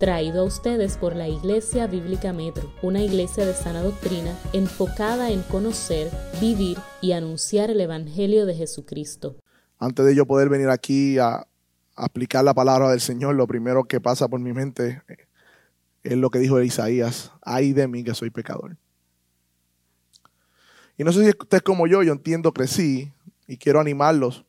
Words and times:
traído 0.00 0.40
a 0.40 0.44
ustedes 0.44 0.96
por 0.96 1.14
la 1.14 1.28
Iglesia 1.28 1.86
Bíblica 1.86 2.32
Metro, 2.32 2.72
una 2.80 3.02
iglesia 3.02 3.44
de 3.44 3.52
sana 3.52 3.82
doctrina 3.82 4.34
enfocada 4.54 5.30
en 5.30 5.42
conocer, 5.42 6.10
vivir 6.40 6.78
y 7.02 7.12
anunciar 7.12 7.68
el 7.70 7.82
Evangelio 7.82 8.46
de 8.46 8.54
Jesucristo. 8.54 9.36
Antes 9.78 10.06
de 10.06 10.14
yo 10.14 10.24
poder 10.24 10.48
venir 10.48 10.70
aquí 10.70 11.18
a, 11.18 11.46
aplicar 11.96 12.42
la 12.42 12.54
palabra 12.54 12.88
del 12.88 13.02
Señor, 13.02 13.34
lo 13.34 13.46
primero 13.46 13.84
que 13.84 14.00
pasa 14.00 14.26
por 14.26 14.40
mi 14.40 14.54
mente 14.54 15.02
es 16.02 16.16
lo 16.16 16.30
que 16.30 16.38
dijo 16.38 16.58
Isaías, 16.62 17.30
ay 17.42 17.74
de 17.74 17.86
mí 17.86 18.02
que 18.02 18.14
soy 18.14 18.30
pecador. 18.30 18.78
Y 20.96 21.04
no 21.04 21.12
sé 21.12 21.24
si 21.24 21.28
usted 21.28 21.58
es 21.58 21.62
como 21.62 21.86
yo, 21.86 22.02
yo 22.02 22.12
entiendo, 22.12 22.52
crecí 22.54 23.12
y 23.46 23.58
quiero 23.58 23.80
animarlos. 23.80 24.46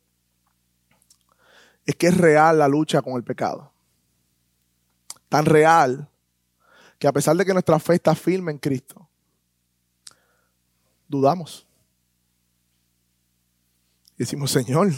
Es 1.85 1.95
que 1.95 2.07
es 2.07 2.15
real 2.17 2.59
la 2.59 2.69
lucha 2.69 3.01
con 3.01 3.15
el 3.15 3.23
pecado. 3.25 3.73
Tan 5.31 5.45
real 5.45 6.09
que 6.99 7.07
a 7.07 7.13
pesar 7.13 7.37
de 7.37 7.45
que 7.45 7.53
nuestra 7.53 7.79
fe 7.79 7.93
está 7.93 8.13
firme 8.13 8.51
en 8.51 8.57
Cristo, 8.57 9.07
dudamos. 11.07 11.65
Decimos, 14.17 14.51
Señor, 14.51 14.91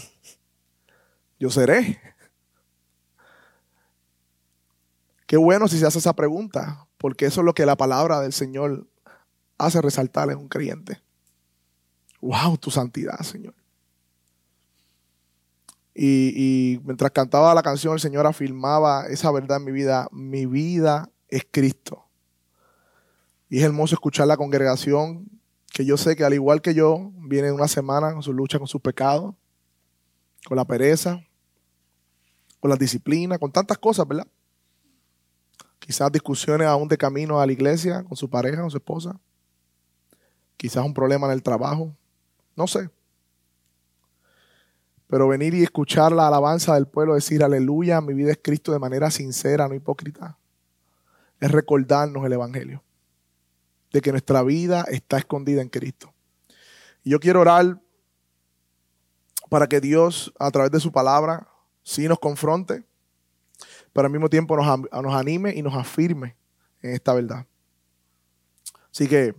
yo 1.39 1.51
seré. 1.51 2.01
Qué 5.27 5.38
bueno 5.38 5.67
si 5.67 5.77
se 5.77 5.85
hace 5.85 5.99
esa 5.99 6.13
pregunta, 6.13 6.88
porque 6.97 7.27
eso 7.27 7.41
es 7.41 7.45
lo 7.45 7.53
que 7.53 7.67
la 7.67 7.77
palabra 7.77 8.19
del 8.19 8.33
Señor 8.33 8.88
hace 9.59 9.83
resaltar 9.83 10.31
en 10.31 10.39
un 10.39 10.47
creyente. 10.47 10.99
Wow, 12.21 12.57
tu 12.57 12.71
santidad, 12.71 13.19
Señor. 13.19 13.53
Y, 15.95 16.79
mientras 16.83 17.11
cantaba 17.11 17.53
la 17.53 17.61
canción, 17.61 17.93
el 17.93 17.99
Señor 17.99 18.25
afirmaba 18.25 19.05
esa 19.07 19.31
verdad 19.31 19.57
en 19.57 19.65
mi 19.65 19.71
vida. 19.71 20.07
Mi 20.11 20.45
vida 20.45 21.09
es 21.29 21.45
Cristo. 21.49 22.05
Y 23.49 23.59
es 23.59 23.63
hermoso 23.63 23.95
escuchar 23.95 24.27
la 24.27 24.38
congregación, 24.38 25.27
que 25.71 25.86
yo 25.86 25.97
sé 25.97 26.16
que 26.16 26.23
al 26.23 26.33
igual 26.33 26.61
que 26.61 26.73
yo, 26.73 27.11
viene 27.17 27.52
una 27.52 27.67
semana 27.67 28.11
con 28.14 28.23
su 28.23 28.33
lucha 28.33 28.58
con 28.58 28.67
sus 28.67 28.81
pecados, 28.81 29.36
con 30.45 30.58
la 30.58 30.66
pereza, 30.66 31.23
con 32.59 32.69
la 32.69 32.77
disciplina, 32.77 33.38
con 33.38 33.52
tantas 33.52 33.77
cosas, 33.77 34.08
¿verdad? 34.08 34.27
Quizás 35.80 36.11
discusiones 36.11 36.67
aún 36.67 36.88
de 36.88 36.97
camino 36.97 37.39
a 37.39 37.45
la 37.45 37.52
iglesia 37.52 38.03
con 38.03 38.16
su 38.16 38.30
pareja, 38.30 38.61
con 38.61 38.71
su 38.71 38.77
esposa. 38.77 39.19
Quizás 40.58 40.86
un 40.86 40.94
problema 40.94 41.27
en 41.27 41.33
el 41.33 41.44
trabajo. 41.44 41.94
No 42.55 42.67
sé. 42.67 42.89
Pero 45.14 45.28
venir 45.28 45.53
y 45.53 45.61
escuchar 45.61 46.11
la 46.11 46.28
alabanza 46.28 46.73
del 46.73 46.88
pueblo, 46.88 47.14
decir 47.14 47.44
aleluya, 47.44 48.02
mi 48.02 48.16
vida 48.16 48.31
es 48.31 48.39
Cristo 48.42 48.72
de 48.72 48.80
manera 48.80 49.11
sincera, 49.11 49.67
no 49.67 49.75
hipócrita, 49.75 50.39
es 51.39 51.52
recordarnos 51.52 52.25
el 52.25 52.33
Evangelio, 52.33 52.81
de 53.92 54.02
que 54.02 54.09
nuestra 54.09 54.42
vida 54.42 54.86
está 54.89 55.20
escondida 55.20 55.61
en 55.61 55.70
Cristo. 55.70 56.11
Y 57.03 57.11
yo 57.11 57.20
quiero 57.20 57.42
orar 57.42 57.80
para 59.52 59.67
que 59.67 59.80
Dios, 59.80 60.33
a 60.39 60.50
través 60.50 60.72
de 60.72 60.80
su 60.80 60.92
palabra, 60.92 61.48
sí 61.83 62.08
nos 62.08 62.17
confronte, 62.17 62.83
pero 63.94 64.08
al 64.08 64.11
mismo 64.11 64.31
tiempo 64.31 64.58
nos, 64.58 65.14
anime 65.14 65.53
y 65.53 65.61
nos 65.61 65.75
afirme 65.75 66.36
en 66.81 66.95
esta 66.95 67.14
verdad. 67.14 67.45
Así 68.92 69.08
que 69.08 69.36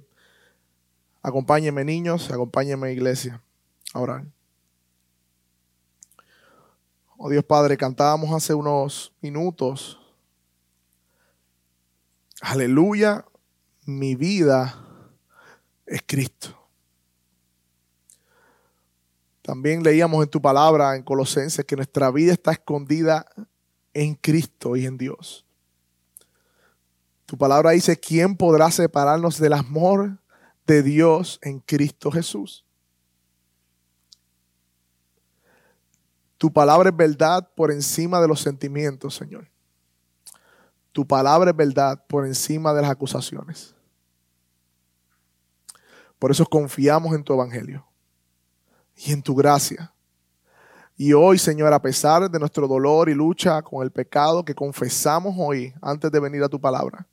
Acompáñenme 1.21 1.85
niños, 1.85 2.31
acompáñenme 2.31 2.93
iglesia 2.93 3.43
a 3.93 3.99
orar. 3.99 4.34
Oh 7.27 7.31
Dios 7.31 7.45
Padre, 7.47 7.79
cantábamos 7.79 8.31
hace 8.35 8.53
unos 8.53 9.11
minutos. 9.23 9.99
Aleluya, 12.43 13.25
mi 13.87 14.15
vida 14.15 14.85
es 15.87 16.03
Cristo. 16.07 16.55
También 19.41 19.83
leíamos 19.83 20.23
en 20.23 20.29
tu 20.29 20.43
palabra 20.43 20.97
en 20.97 21.03
Colosenses 21.03 21.65
que 21.65 21.77
nuestra 21.77 22.11
vida 22.11 22.35
está 22.35 22.53
escondida 22.53 23.25
en 23.95 24.17
Cristo 24.17 24.77
y 24.77 24.85
en 24.85 24.99
Dios. 24.99 25.47
Tu 27.25 27.39
palabra 27.39 27.71
dice, 27.71 27.99
¿quién 27.99 28.37
podrá 28.37 28.71
separarnos 28.71 29.39
del 29.39 29.55
amor 29.55 30.19
de 30.67 30.83
Dios 30.83 31.39
en 31.43 31.61
Cristo 31.61 32.11
Jesús. 32.11 32.64
Tu 36.39 36.53
palabra 36.53 36.91
es 36.91 36.97
verdad 36.97 37.49
por 37.55 37.71
encima 37.71 38.21
de 38.21 38.29
los 38.29 38.41
sentimientos, 38.41 39.15
Señor. 39.15 39.49
Tu 40.93 41.07
palabra 41.07 41.51
es 41.51 41.57
verdad 41.57 42.05
por 42.07 42.27
encima 42.27 42.73
de 42.73 42.83
las 42.83 42.91
acusaciones. 42.91 43.75
Por 46.19 46.31
eso 46.31 46.47
confiamos 46.47 47.15
en 47.15 47.23
tu 47.23 47.33
evangelio 47.33 47.87
y 48.97 49.13
en 49.13 49.23
tu 49.23 49.35
gracia. 49.35 49.93
Y 50.97 51.13
hoy, 51.13 51.39
Señor, 51.39 51.73
a 51.73 51.83
pesar 51.83 52.31
de 52.31 52.39
nuestro 52.39 52.69
dolor 52.69 53.09
y 53.09 53.15
lucha 53.15 53.61
con 53.63 53.83
el 53.83 53.91
pecado 53.91 54.45
que 54.45 54.55
confesamos 54.55 55.35
hoy 55.37 55.75
antes 55.83 56.11
de 56.11 56.21
venir 56.21 56.43
a 56.45 56.49
tu 56.49 56.61
palabra, 56.61 57.07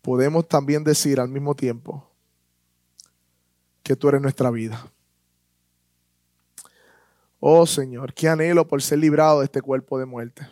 podemos 0.00 0.48
también 0.48 0.82
decir 0.82 1.20
al 1.20 1.28
mismo 1.28 1.54
tiempo 1.54 2.10
que 3.82 3.94
tú 3.94 4.08
eres 4.08 4.22
nuestra 4.22 4.50
vida. 4.50 4.90
Oh 7.40 7.66
Señor, 7.66 8.12
qué 8.14 8.28
anhelo 8.28 8.66
por 8.66 8.82
ser 8.82 8.98
librado 8.98 9.40
de 9.40 9.44
este 9.44 9.62
cuerpo 9.62 9.98
de 9.98 10.06
muerte 10.06 10.48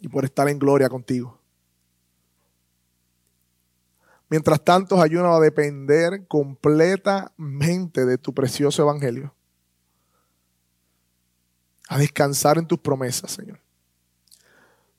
y 0.00 0.08
por 0.08 0.24
estar 0.24 0.48
en 0.48 0.58
gloria 0.58 0.88
contigo. 0.88 1.38
Mientras 4.30 4.62
tanto, 4.62 5.00
ayúdanos 5.00 5.38
a 5.38 5.40
depender 5.40 6.26
completamente 6.28 8.04
de 8.04 8.18
tu 8.18 8.34
precioso 8.34 8.82
evangelio. 8.82 9.34
A 11.88 11.98
descansar 11.98 12.58
en 12.58 12.66
tus 12.66 12.78
promesas, 12.78 13.30
Señor. 13.30 13.58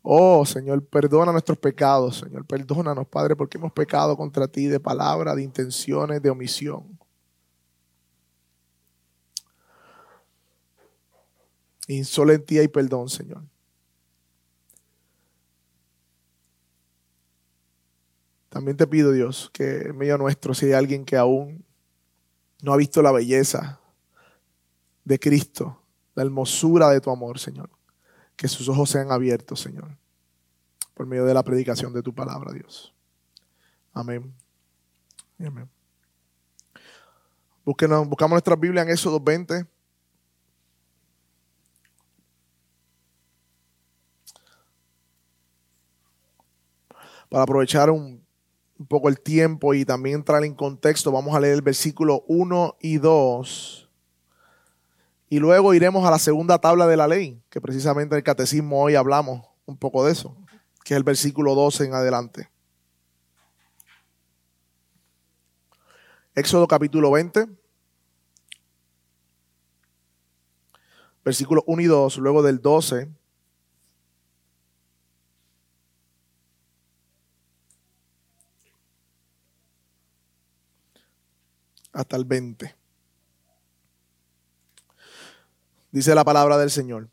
Oh, 0.01 0.43
Señor, 0.45 0.83
perdona 0.87 1.31
nuestros 1.31 1.59
pecados, 1.59 2.17
Señor. 2.17 2.45
Perdónanos, 2.45 3.07
Padre, 3.07 3.35
porque 3.35 3.59
hemos 3.59 3.71
pecado 3.71 4.17
contra 4.17 4.47
ti 4.47 4.65
de 4.65 4.79
palabra, 4.79 5.35
de 5.35 5.43
intenciones, 5.43 6.23
de 6.23 6.31
omisión. 6.31 6.98
Insolentía 11.89 12.61
y 12.61 12.67
perdón, 12.67 13.09
Señor. 13.09 13.41
También 18.49 18.77
te 18.77 18.85
pido, 18.85 19.11
Dios, 19.11 19.49
que 19.51 19.87
en 19.87 19.97
medio 19.97 20.15
nuestro, 20.19 20.53
si 20.53 20.67
hay 20.67 20.73
alguien 20.73 21.03
que 21.03 21.17
aún 21.17 21.65
no 22.61 22.73
ha 22.73 22.77
visto 22.77 23.01
la 23.01 23.11
belleza 23.11 23.79
de 25.03 25.19
Cristo, 25.19 25.81
la 26.13 26.21
hermosura 26.21 26.89
de 26.89 27.01
tu 27.01 27.09
amor, 27.09 27.39
Señor, 27.39 27.71
que 28.35 28.47
sus 28.47 28.69
ojos 28.69 28.91
sean 28.91 29.11
abiertos, 29.11 29.59
Señor, 29.59 29.97
por 30.93 31.07
medio 31.07 31.25
de 31.25 31.33
la 31.33 31.43
predicación 31.43 31.91
de 31.91 32.03
tu 32.03 32.13
palabra, 32.13 32.53
Dios. 32.53 32.93
Amén. 33.93 34.31
Amén. 35.39 35.67
buscamos 37.63 38.29
nuestra 38.29 38.55
Biblia 38.55 38.83
en 38.83 38.89
Éxodo 38.89 39.19
20. 39.19 39.78
Para 47.29 47.43
aprovechar 47.43 47.89
un, 47.89 48.23
un 48.77 48.85
poco 48.85 49.09
el 49.09 49.19
tiempo 49.19 49.73
y 49.73 49.85
también 49.85 50.15
entrar 50.15 50.43
en 50.43 50.53
contexto, 50.53 51.11
vamos 51.11 51.35
a 51.35 51.39
leer 51.39 51.53
el 51.53 51.61
versículo 51.61 52.23
1 52.27 52.77
y 52.81 52.97
2 52.97 53.89
y 55.29 55.37
luego 55.37 55.75
iremos 55.75 56.05
a 56.05 56.11
la 56.11 56.17
segunda 56.17 56.57
tabla 56.57 56.87
de 56.87 56.97
la 56.97 57.07
ley, 57.07 57.39
que 57.51 57.61
precisamente 57.61 58.15
en 58.15 58.17
el 58.17 58.23
catecismo 58.23 58.81
hoy 58.81 58.95
hablamos 58.95 59.45
un 59.67 59.77
poco 59.77 60.03
de 60.03 60.11
eso, 60.11 60.35
que 60.83 60.95
es 60.95 60.97
el 60.97 61.03
versículo 61.03 61.53
12 61.53 61.85
en 61.85 61.93
adelante. 61.93 62.49
Éxodo 66.33 66.67
capítulo 66.67 67.11
20, 67.11 67.47
versículo 71.23 71.63
1 71.67 71.81
y 71.81 71.85
2, 71.85 72.17
luego 72.17 72.41
del 72.41 72.59
12. 72.59 73.07
Hasta 81.99 82.15
el 82.15 82.23
20. 82.23 82.73
dice 85.91 86.15
la 86.15 86.23
palabra 86.23 86.57
del 86.57 86.71
Señor. 86.71 87.09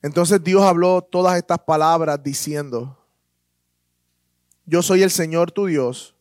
Entonces 0.00 0.40
Dios 0.44 0.62
habló 0.62 1.02
todas 1.02 1.36
estas 1.36 1.58
palabras 1.58 2.22
diciendo, 2.22 2.96
yo 4.64 4.80
soy 4.80 5.02
el 5.02 5.10
Señor 5.10 5.50
tu 5.50 5.66
Dios, 5.66 6.14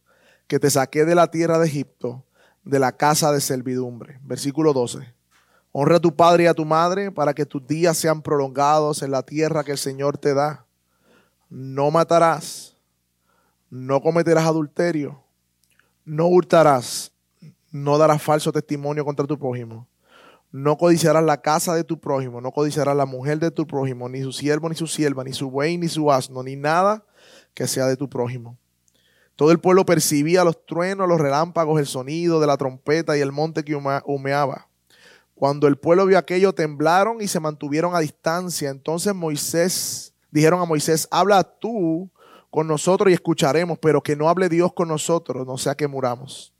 que 0.47 0.57
te 0.57 0.71
saqué 0.71 1.05
de 1.05 1.13
la 1.13 1.29
tierra 1.29 1.59
de 1.59 1.67
Egipto, 1.67 2.25
de 2.63 2.79
la 2.79 2.91
casa 2.91 3.31
de 3.31 3.39
servidumbre. 3.39 4.19
Versículo 4.23 4.73
12. 4.73 5.13
Honra 5.71 5.97
a 5.97 5.99
tu 5.99 6.15
padre 6.15 6.45
y 6.45 6.47
a 6.47 6.55
tu 6.55 6.65
madre 6.65 7.11
para 7.11 7.35
que 7.35 7.45
tus 7.45 7.67
días 7.67 7.99
sean 7.99 8.23
prolongados 8.23 9.03
en 9.03 9.11
la 9.11 9.21
tierra 9.21 9.63
que 9.63 9.73
el 9.73 9.77
Señor 9.77 10.17
te 10.17 10.33
da. 10.33 10.65
No 11.49 11.91
matarás, 11.91 12.75
no 13.69 14.01
cometerás 14.01 14.47
adulterio, 14.47 15.23
no 16.09 16.25
hurtarás, 16.25 17.11
no 17.71 17.99
darás 17.99 18.21
falso 18.21 18.51
testimonio 18.51 19.05
contra 19.05 19.27
tu 19.27 19.37
prójimo, 19.37 19.87
no 20.51 20.75
codiciarás 20.75 21.23
la 21.23 21.39
casa 21.39 21.75
de 21.75 21.83
tu 21.83 21.99
prójimo, 21.99 22.41
no 22.41 22.51
codiciarás 22.51 22.95
la 22.95 23.05
mujer 23.05 23.37
de 23.37 23.51
tu 23.51 23.67
prójimo, 23.67 24.09
ni 24.09 24.23
su 24.23 24.31
siervo, 24.31 24.67
ni 24.69 24.75
su 24.75 24.87
sierva, 24.87 25.23
ni 25.23 25.33
su 25.33 25.51
buey, 25.51 25.77
ni 25.77 25.87
su 25.87 26.11
asno, 26.11 26.41
ni 26.41 26.55
nada 26.55 27.05
que 27.53 27.67
sea 27.67 27.85
de 27.85 27.95
tu 27.95 28.09
prójimo. 28.09 28.57
Todo 29.35 29.51
el 29.51 29.59
pueblo 29.59 29.85
percibía 29.85 30.43
los 30.43 30.65
truenos, 30.65 31.07
los 31.07 31.21
relámpagos, 31.21 31.79
el 31.79 31.85
sonido 31.85 32.39
de 32.39 32.47
la 32.47 32.57
trompeta 32.57 33.15
y 33.15 33.21
el 33.21 33.31
monte 33.31 33.63
que 33.63 33.75
humeaba. 33.75 34.67
Cuando 35.35 35.67
el 35.67 35.77
pueblo 35.77 36.07
vio 36.07 36.17
aquello, 36.17 36.53
temblaron 36.53 37.21
y 37.21 37.27
se 37.27 37.39
mantuvieron 37.39 37.95
a 37.95 37.99
distancia. 37.99 38.71
Entonces 38.71 39.13
Moisés, 39.13 40.15
dijeron 40.31 40.59
a 40.59 40.65
Moisés, 40.65 41.07
habla 41.11 41.43
tú 41.43 42.09
con 42.49 42.67
nosotros 42.67 43.09
y 43.09 43.13
escucharemos, 43.13 43.77
pero 43.79 44.01
que 44.01 44.15
no 44.15 44.29
hable 44.29 44.49
Dios 44.49 44.73
con 44.73 44.87
nosotros, 44.87 45.45
no 45.45 45.57
sea 45.57 45.75
que 45.75 45.87
muramos. 45.87 46.53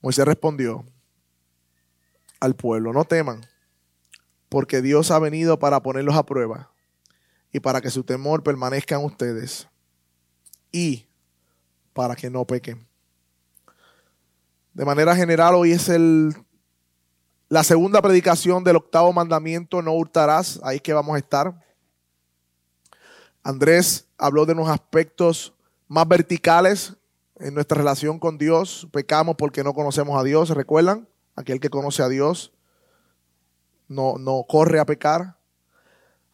Moisés 0.00 0.24
respondió 0.24 0.84
al 2.40 2.54
pueblo, 2.54 2.92
no 2.92 3.04
teman, 3.04 3.40
porque 4.48 4.82
Dios 4.82 5.10
ha 5.10 5.18
venido 5.18 5.58
para 5.58 5.80
ponerlos 5.82 6.16
a 6.16 6.26
prueba 6.26 6.72
y 7.52 7.60
para 7.60 7.80
que 7.80 7.90
su 7.90 8.02
temor 8.02 8.42
permanezca 8.42 8.96
en 8.96 9.04
ustedes 9.04 9.68
y 10.72 11.06
para 11.92 12.16
que 12.16 12.30
no 12.30 12.44
pequen. 12.44 12.86
De 14.72 14.84
manera 14.84 15.14
general, 15.14 15.54
hoy 15.54 15.72
es 15.72 15.88
el, 15.88 16.34
la 17.48 17.62
segunda 17.62 18.00
predicación 18.00 18.64
del 18.64 18.76
octavo 18.76 19.12
mandamiento, 19.12 19.82
no 19.82 19.92
hurtarás, 19.92 20.58
ahí 20.64 20.76
es 20.76 20.82
que 20.82 20.94
vamos 20.94 21.14
a 21.14 21.18
estar. 21.18 21.54
Andrés 23.42 24.06
habló 24.18 24.46
de 24.46 24.52
unos 24.52 24.68
aspectos 24.68 25.52
más 25.88 26.06
verticales 26.06 26.96
en 27.36 27.54
nuestra 27.54 27.78
relación 27.78 28.18
con 28.18 28.38
Dios. 28.38 28.88
Pecamos 28.92 29.36
porque 29.36 29.64
no 29.64 29.74
conocemos 29.74 30.18
a 30.18 30.24
Dios, 30.24 30.50
¿recuerdan? 30.50 31.08
Aquel 31.34 31.60
que 31.60 31.70
conoce 31.70 32.02
a 32.02 32.08
Dios 32.08 32.52
no, 33.88 34.16
no 34.18 34.44
corre 34.48 34.80
a 34.80 34.86
pecar. 34.86 35.36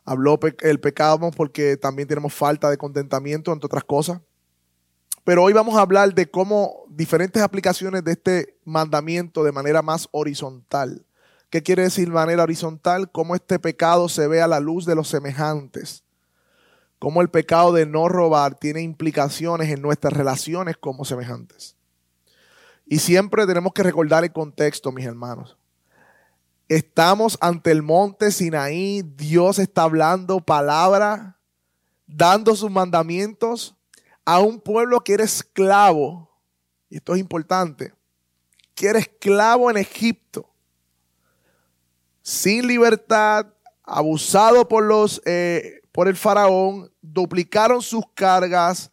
Habló 0.05 0.38
el 0.60 0.81
pecado 0.81 1.31
porque 1.37 1.76
también 1.76 2.08
tenemos 2.08 2.32
falta 2.32 2.70
de 2.70 2.78
contentamiento, 2.78 3.52
entre 3.52 3.66
otras 3.66 3.84
cosas. 3.84 4.20
Pero 5.25 5.43
hoy 5.43 5.52
vamos 5.52 5.76
a 5.76 5.82
hablar 5.82 6.14
de 6.14 6.31
cómo 6.31 6.87
diferentes 6.88 7.43
aplicaciones 7.43 8.02
de 8.02 8.12
este 8.12 8.58
mandamiento 8.64 9.44
de 9.44 9.52
manera 9.52 9.82
más 9.82 10.08
horizontal. 10.12 11.05
¿Qué 11.50 11.62
quiere 11.62 11.82
decir 11.82 12.08
manera 12.08 12.44
horizontal? 12.44 13.10
Cómo 13.10 13.34
este 13.34 13.58
pecado 13.58 14.08
se 14.08 14.26
ve 14.26 14.40
a 14.40 14.49
la 14.49 14.60
luz 14.60 14.87
de 14.87 14.94
los 14.94 15.08
semejantes. 15.08 16.05
Cómo 16.99 17.23
el 17.23 17.31
pecado 17.31 17.73
de 17.73 17.87
no 17.87 18.09
robar 18.09 18.55
tiene 18.56 18.83
implicaciones 18.83 19.71
en 19.71 19.83
nuestras 19.83 20.12
relaciones 20.12 20.77
como 20.77 21.05
semejantes. 21.05 21.77
Y 22.87 22.99
siempre 22.99 23.47
tenemos 23.47 23.73
que 23.73 23.83
recordar 23.83 24.25
el 24.25 24.33
contexto, 24.33 24.91
mis 24.91 25.06
hermanos. 25.06 25.56
Estamos 26.69 27.39
ante 27.41 27.71
el 27.71 27.83
monte 27.83 28.31
Sinaí, 28.31 29.03
Dios 29.03 29.59
está 29.59 29.85
hablando 29.85 30.41
palabra, 30.41 31.39
dando 32.06 32.56
sus 32.56 32.71
mandamientos 32.71 33.75
a 34.25 34.41
un 34.41 34.61
pueblo 34.61 35.01
que 35.01 35.15
era 35.15 35.25
esclavo, 35.25 36.31
y 36.91 36.97
esto 36.97 37.15
es 37.15 37.21
importante, 37.21 37.94
que 38.75 38.89
era 38.89 38.99
esclavo 38.99 39.71
en 39.71 39.79
Egipto, 39.79 40.51
sin 42.23 42.67
libertad, 42.67 43.47
abusado 43.83 44.69
por, 44.69 44.85
los, 44.85 45.23
eh, 45.25 45.78
por 45.99 46.06
el 46.06 46.15
faraón, 46.15 46.89
duplicaron 47.03 47.83
sus 47.83 48.05
cargas, 48.15 48.89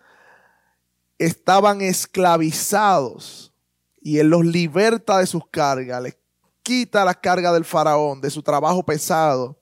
estaban 1.20 1.82
esclavizados 1.82 3.54
y 4.02 4.18
él 4.18 4.30
los 4.30 4.44
liberta 4.44 5.20
de 5.20 5.28
sus 5.28 5.48
cargas, 5.52 6.02
les 6.02 6.18
quita 6.64 7.06
las 7.06 7.18
cargas 7.18 7.54
del 7.54 7.64
faraón, 7.64 8.22
de 8.22 8.32
su 8.32 8.42
trabajo 8.42 8.82
pesado, 8.82 9.56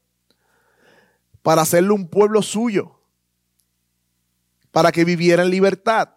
para 1.41 1.63
hacerle 1.63 1.91
un 1.91 2.07
pueblo 2.07 2.41
suyo 2.41 2.97
para 4.71 4.89
que 4.89 5.03
viviera 5.03 5.43
en 5.43 5.49
libertad. 5.49 6.11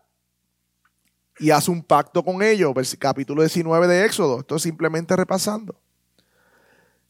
Y 1.41 1.51
hace 1.51 1.73
un 1.73 1.83
pacto 1.83 2.25
con 2.25 2.41
ellos, 2.41 2.73
capítulo 3.01 3.43
19 3.43 3.89
de 3.89 4.05
Éxodo. 4.05 4.39
Esto 4.39 4.55
es 4.55 4.63
simplemente 4.63 5.17
repasando. 5.17 5.75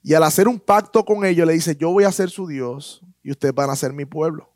Y 0.06 0.14
al 0.14 0.22
hacer 0.22 0.46
un 0.46 0.60
pacto 0.60 1.04
con 1.04 1.24
ellos, 1.24 1.48
le 1.48 1.54
dice, 1.54 1.74
yo 1.74 1.90
voy 1.90 2.04
a 2.04 2.12
ser 2.12 2.30
su 2.30 2.46
Dios 2.46 3.02
y 3.24 3.32
ustedes 3.32 3.52
van 3.52 3.70
a 3.70 3.74
ser 3.74 3.92
mi 3.92 4.04
pueblo. 4.04 4.52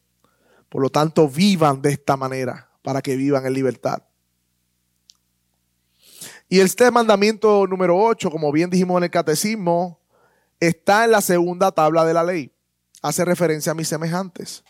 Por 0.69 0.81
lo 0.81 0.91
tanto, 0.91 1.29
vivan 1.29 1.83
de 1.83 1.91
esta 1.91 2.17
manera 2.17 2.71
para 2.83 3.03
que 3.03 3.17
vivan 3.17 3.45
en 3.45 3.55
libertad. 3.55 4.01
Y 6.49 6.61
este 6.61 6.89
mandamiento 6.93 7.67
número 7.67 7.99
8, 7.99 8.31
como 8.31 8.53
bien 8.53 8.71
dijimos 8.71 8.99
en 8.99 9.03
el 9.03 9.11
catecismo, 9.11 9.99
está 10.61 11.05
en 11.05 11.11
la 11.11 11.21
segunda 11.21 11.73
tabla 11.73 12.05
de 12.05 12.15
la 12.15 12.23
ley. 12.23 12.53
Hace 13.03 13.25
referencia 13.25 13.73
a 13.73 13.75
mis 13.75 13.89
semejantes 13.89 14.63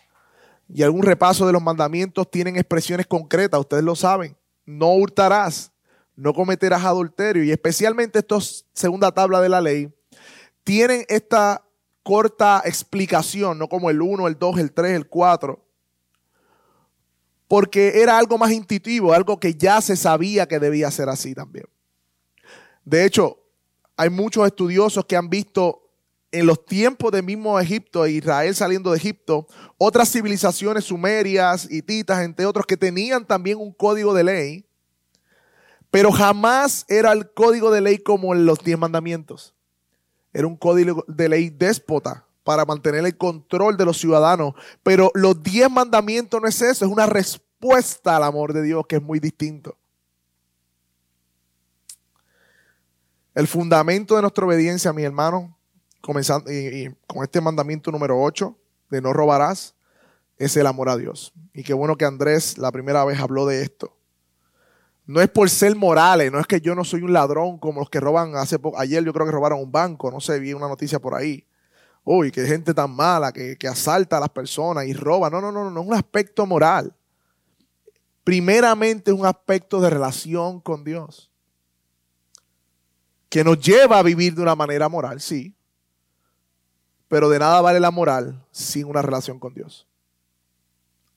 y 0.67 0.83
algún 0.83 1.03
repaso 1.03 1.47
de 1.47 1.53
los 1.53 1.63
mandamientos 1.63 2.31
tienen 2.31 2.57
expresiones 2.57 3.07
concretas, 3.07 3.61
ustedes 3.61 3.85
lo 3.85 3.97
saben. 3.97 4.35
No 4.65 4.95
hurtarás, 4.95 5.73
no 6.17 6.33
cometerás 6.33 6.87
adulterio. 6.87 7.45
Y 7.45 7.51
especialmente 7.51 8.21
estos 8.21 8.65
segunda 8.73 9.13
tabla 9.13 9.43
de 9.43 9.51
la 9.51 9.61
ley 9.61 9.93
tienen 10.65 11.05
esta 11.09 11.65
corta 12.03 12.63
explicación, 12.65 13.59
no 13.59 13.69
como 13.69 13.91
el 13.91 14.01
1, 14.01 14.27
el 14.29 14.39
2, 14.39 14.59
el 14.59 14.73
3, 14.73 14.97
el 14.97 15.09
4. 15.09 15.65
Porque 17.49 18.01
era 18.01 18.19
algo 18.19 18.39
más 18.39 18.53
intuitivo, 18.53 19.13
algo 19.13 19.41
que 19.41 19.55
ya 19.55 19.81
se 19.81 19.97
sabía 19.97 20.47
que 20.47 20.59
debía 20.59 20.91
ser 20.91 21.09
así 21.09 21.35
también. 21.35 21.67
De 22.85 23.05
hecho, 23.05 23.39
hay 23.97 24.09
muchos 24.09 24.47
estudiosos 24.47 25.05
que 25.05 25.17
han 25.17 25.29
visto 25.29 25.91
en 26.33 26.47
los 26.47 26.65
tiempos 26.65 27.11
del 27.13 27.25
mismo 27.25 27.59
Egipto, 27.59 28.07
Israel 28.07 28.55
saliendo 28.55 28.93
de 28.93 28.99
Egipto, 28.99 29.47
otras 29.79 30.11
civilizaciones 30.11 30.85
sumerias, 30.85 31.71
hititas, 31.71 32.23
entre 32.23 32.47
otros, 32.47 32.67
que 32.67 32.77
tenían 32.77 33.27
también 33.27 33.59
un 33.59 33.73
código 33.73 34.15
de 34.15 34.25
ley, 34.25 34.67
pero 35.91 36.13
jamás 36.13 36.85
era 36.89 37.13
el 37.13 37.33
código 37.33 37.71
de 37.71 37.81
ley 37.81 37.99
como 37.99 38.33
los 38.35 38.61
diez 38.61 38.79
mandamientos. 38.79 39.55
Era 40.33 40.47
un 40.47 40.57
código 40.57 41.05
de 41.09 41.29
ley 41.29 41.51
déspota 41.51 42.25
para 42.45 42.65
mantener 42.65 43.05
el 43.05 43.17
control 43.17 43.77
de 43.77 43.85
los 43.85 43.99
ciudadanos. 43.99 44.55
Pero 44.83 45.11
los 45.15 45.43
diez 45.43 45.71
mandamientos 45.71 46.41
no 46.41 46.49
es 46.49 46.61
eso, 46.63 46.85
es 46.85 46.91
una 46.91 47.07
respuesta 47.07 48.17
al 48.17 48.25
amor 48.25 48.53
de 48.53 48.63
Dios 48.63 48.87
que 48.87 48.97
es 48.97 49.03
muy 49.03 49.21
distinto. 49.21 49.77
El 53.35 53.47
fundamento 53.47 54.17
de 54.17 54.23
nuestra 54.23 54.45
obediencia, 54.45 54.93
mi 54.93 55.05
hermano, 55.05 55.57
comenzando 56.01 56.51
y, 56.51 56.95
con 57.07 57.23
este 57.23 57.41
mandamiento 57.41 57.91
número 57.91 58.21
8 58.21 58.57
de 58.91 59.01
no 59.01 59.13
robarás, 59.13 59.75
es 60.37 60.57
el 60.57 60.67
amor 60.67 60.89
a 60.89 60.97
Dios. 60.97 61.33
Y 61.53 61.63
qué 61.63 61.75
bueno 61.75 61.97
que 61.97 62.05
Andrés 62.05 62.59
la 62.59 62.73
primera 62.73 63.05
vez 63.05 63.21
habló 63.21 63.47
de 63.47 63.63
esto. 63.63 63.97
No 65.07 65.21
es 65.21 65.29
por 65.29 65.51
ser 65.51 65.75
morales, 65.75 66.31
no 66.31 66.39
es 66.39 66.47
que 66.47 66.61
yo 66.61 66.75
no 66.75 66.85
soy 66.85 67.03
un 67.03 67.13
ladrón 67.13 67.59
como 67.59 67.81
los 67.81 67.91
que 67.91 68.01
roban 68.01 68.37
hace 68.37 68.59
poco. 68.59 68.79
Ayer 68.79 69.03
yo 69.05 69.13
creo 69.13 69.27
que 69.27 69.33
robaron 69.33 69.61
un 69.61 69.73
banco, 69.73 70.11
no 70.11 70.21
sé, 70.21 70.39
vi 70.39 70.53
una 70.53 70.69
noticia 70.69 71.01
por 71.01 71.15
ahí. 71.15 71.45
Uy, 72.05 72.31
que 72.31 72.47
gente 72.47 72.73
tan 72.73 72.91
mala 72.91 73.33
que, 73.33 73.57
que 73.57 73.69
asalta 73.69 74.17
a 74.17 74.21
las 74.21 74.31
personas 74.31 74.87
y 74.87 74.93
roba. 74.93 75.31
No, 75.31 75.41
no, 75.41 75.53
no, 75.53 75.65
no, 75.65 75.71
no 75.71 75.81
es 75.81 75.87
un 75.87 75.95
aspecto 75.95 76.47
moral. 76.47 76.95
Primeramente 78.25 79.11
es 79.11 79.17
un 79.17 79.27
aspecto 79.27 79.81
de 79.81 79.91
relación 79.91 80.61
con 80.61 80.85
Dios. 80.85 81.31
Que 83.29 83.45
nos 83.45 83.61
lleva 83.61 83.99
a 83.99 84.03
vivir 84.03 84.35
de 84.35 84.43
una 84.43 84.55
manera 84.55 84.89
moral, 84.89 85.21
sí. 85.21 85.55
Pero 87.09 87.29
de 87.29 87.39
nada 87.39 87.61
vale 87.61 87.81
la 87.81 87.91
moral 87.91 88.45
sin 88.51 88.87
una 88.87 89.03
relación 89.03 89.39
con 89.39 89.55
Dios. 89.55 89.87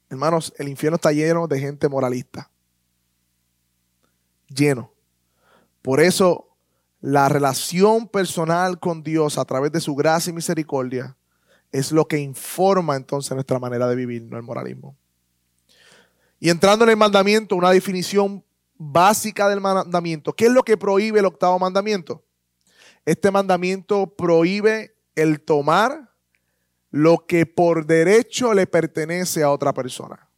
Hermanos, 0.09 0.53
el 0.57 0.69
infierno 0.69 0.95
está 0.95 1.11
lleno 1.11 1.47
de 1.47 1.59
gente 1.59 1.87
moralista. 1.89 2.49
Lleno. 4.53 4.93
Por 5.81 5.99
eso 5.99 6.49
la 7.01 7.27
relación 7.27 8.07
personal 8.07 8.79
con 8.79 9.03
Dios 9.03 9.37
a 9.37 9.45
través 9.45 9.71
de 9.71 9.81
su 9.81 9.95
gracia 9.95 10.31
y 10.31 10.33
misericordia 10.33 11.17
es 11.71 11.91
lo 11.91 12.07
que 12.07 12.19
informa 12.19 12.95
entonces 12.95 13.33
nuestra 13.33 13.59
manera 13.59 13.87
de 13.87 13.95
vivir, 13.95 14.23
no 14.23 14.37
el 14.37 14.43
moralismo. 14.43 14.95
Y 16.39 16.49
entrando 16.49 16.85
en 16.85 16.91
el 16.91 16.97
mandamiento, 16.97 17.55
una 17.55 17.71
definición 17.71 18.43
básica 18.75 19.49
del 19.49 19.61
mandamiento. 19.61 20.33
¿Qué 20.33 20.45
es 20.45 20.51
lo 20.51 20.63
que 20.63 20.77
prohíbe 20.77 21.19
el 21.19 21.25
octavo 21.25 21.57
mandamiento? 21.59 22.23
Este 23.05 23.31
mandamiento 23.31 24.15
prohíbe 24.15 24.95
el 25.15 25.41
tomar 25.41 26.11
lo 26.91 27.25
que 27.25 27.45
por 27.45 27.85
derecho 27.85 28.53
le 28.53 28.67
pertenece 28.67 29.43
a 29.43 29.51
otra 29.51 29.73
persona. 29.73 30.29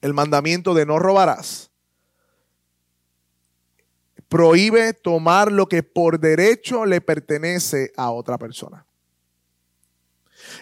El 0.00 0.14
mandamiento 0.14 0.74
de 0.74 0.84
no 0.84 0.98
robarás 0.98 1.70
Prohíbe 4.28 4.92
tomar 4.94 5.52
lo 5.52 5.66
que 5.66 5.82
por 5.82 6.18
derecho 6.18 6.84
le 6.84 7.00
pertenece 7.00 7.92
a 7.96 8.10
otra 8.10 8.38
persona. 8.38 8.86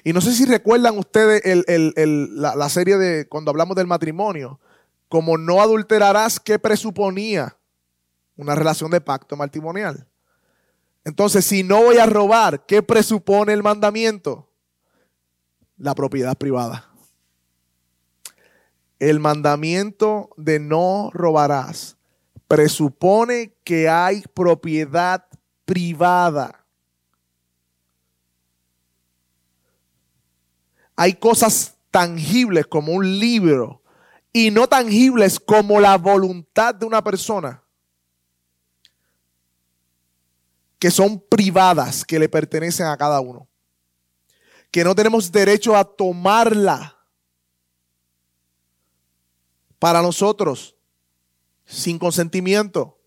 Y 0.05 0.13
no 0.13 0.21
sé 0.21 0.33
si 0.33 0.45
recuerdan 0.45 0.99
ustedes 0.99 1.43
la, 1.67 2.55
la, 2.57 2.69
serie 2.69 2.97
de 2.97 3.29
cuando 3.29 3.51
hablamos 3.51 3.77
del 3.77 3.87
matrimonio, 3.87 4.61
como 5.09 5.37
no 5.37 5.61
adulterarás, 5.61 6.41
¿qué 6.41 6.59
presuponía? 6.59 7.57
Una 8.37 8.55
relación 8.55 8.91
de 8.91 9.01
pacto 9.01 9.37
matrimonial. 9.37 10.07
Entonces, 11.05 11.45
si 11.45 11.63
no 11.63 11.83
voy 11.83 11.99
a 11.99 12.07
robar, 12.07 12.65
¿qué 12.67 12.83
presupone 12.83 13.53
el 13.53 13.63
mandamiento? 13.63 14.49
La 15.77 15.95
propiedad 15.95 16.37
privada. 16.37 16.89
El 18.99 19.19
mandamiento 19.19 20.31
de 20.37 20.61
no 20.61 21.11
robarás 21.13 21.97
presupone 22.53 23.55
que 23.65 23.89
hay 23.89 24.21
propiedad 24.35 25.25
privada. 25.65 26.67
Hay 30.95 31.15
cosas 31.15 31.79
tangibles 31.91 32.67
como 32.67 32.93
un 32.93 33.19
libro 33.19 33.81
y 34.35 34.51
no 34.51 34.69
tangibles 34.69 35.41
como 35.41 35.81
la 35.81 35.97
voluntad 35.97 36.75
de 36.75 36.85
una 36.85 37.03
persona 37.03 37.63
que 40.79 40.91
son 40.91 41.21
privadas, 41.21 42.05
que 42.05 42.19
le 42.19 42.29
pertenecen 42.29 42.85
a 42.85 42.99
cada 42.99 43.19
uno. 43.21 43.49
Que 44.71 44.85
no 44.85 44.95
tenemos 44.95 45.33
derecho 45.33 45.75
a 45.75 45.85
tomarla 45.85 46.99
para 49.79 50.03
nosotros 50.03 50.77
sin 51.73 51.99
consentimiento. 51.99 52.99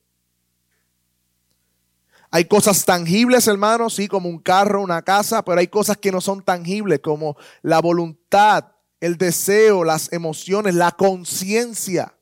Hay 2.32 2.46
cosas 2.46 2.84
tangibles, 2.84 3.48
hermanos, 3.48 3.94
sí, 3.94 4.08
como 4.08 4.28
un 4.28 4.40
carro, 4.40 4.82
una 4.82 5.04
casa, 5.04 5.46
pero 5.46 5.60
hay 5.60 5.68
cosas 5.68 5.98
que 5.98 6.12
no 6.12 6.20
son 6.20 6.42
tangibles, 6.42 7.00
como 7.00 7.38
la 7.62 7.80
voluntad, 7.80 8.74
el 9.00 9.18
deseo, 9.18 9.84
las 9.84 10.12
emociones, 10.12 10.76
la 10.76 10.92
conciencia. 10.92 12.14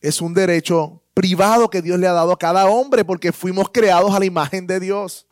Es 0.00 0.20
un 0.20 0.34
derecho 0.34 1.02
privado 1.14 1.70
que 1.70 1.82
Dios 1.82 1.98
le 1.98 2.06
ha 2.06 2.12
dado 2.12 2.32
a 2.32 2.38
cada 2.38 2.66
hombre 2.66 3.04
porque 3.04 3.32
fuimos 3.32 3.70
creados 3.70 4.14
a 4.14 4.18
la 4.18 4.24
imagen 4.24 4.66
de 4.66 4.78
Dios. 4.78 5.26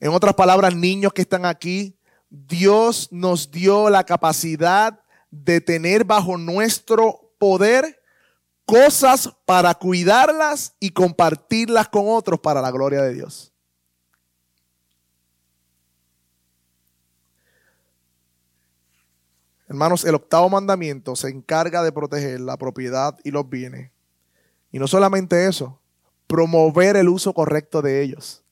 En 0.00 0.10
otras 0.10 0.34
palabras, 0.34 0.74
niños 0.74 1.12
que 1.12 1.22
están 1.22 1.46
aquí, 1.46 1.95
Dios 2.30 3.08
nos 3.12 3.50
dio 3.50 3.88
la 3.90 4.04
capacidad 4.04 5.00
de 5.30 5.60
tener 5.60 6.04
bajo 6.04 6.36
nuestro 6.36 7.32
poder 7.38 8.00
cosas 8.64 9.30
para 9.44 9.74
cuidarlas 9.74 10.74
y 10.80 10.90
compartirlas 10.90 11.88
con 11.88 12.04
otros 12.08 12.40
para 12.40 12.60
la 12.60 12.70
gloria 12.70 13.02
de 13.02 13.14
Dios. 13.14 13.52
Hermanos, 19.68 20.04
el 20.04 20.14
octavo 20.14 20.48
mandamiento 20.48 21.16
se 21.16 21.28
encarga 21.28 21.82
de 21.82 21.92
proteger 21.92 22.40
la 22.40 22.56
propiedad 22.56 23.18
y 23.24 23.30
los 23.30 23.48
bienes. 23.48 23.90
Y 24.70 24.78
no 24.78 24.86
solamente 24.86 25.46
eso, 25.46 25.80
promover 26.26 26.96
el 26.96 27.08
uso 27.08 27.32
correcto 27.32 27.82
de 27.82 28.02
ellos. 28.02 28.44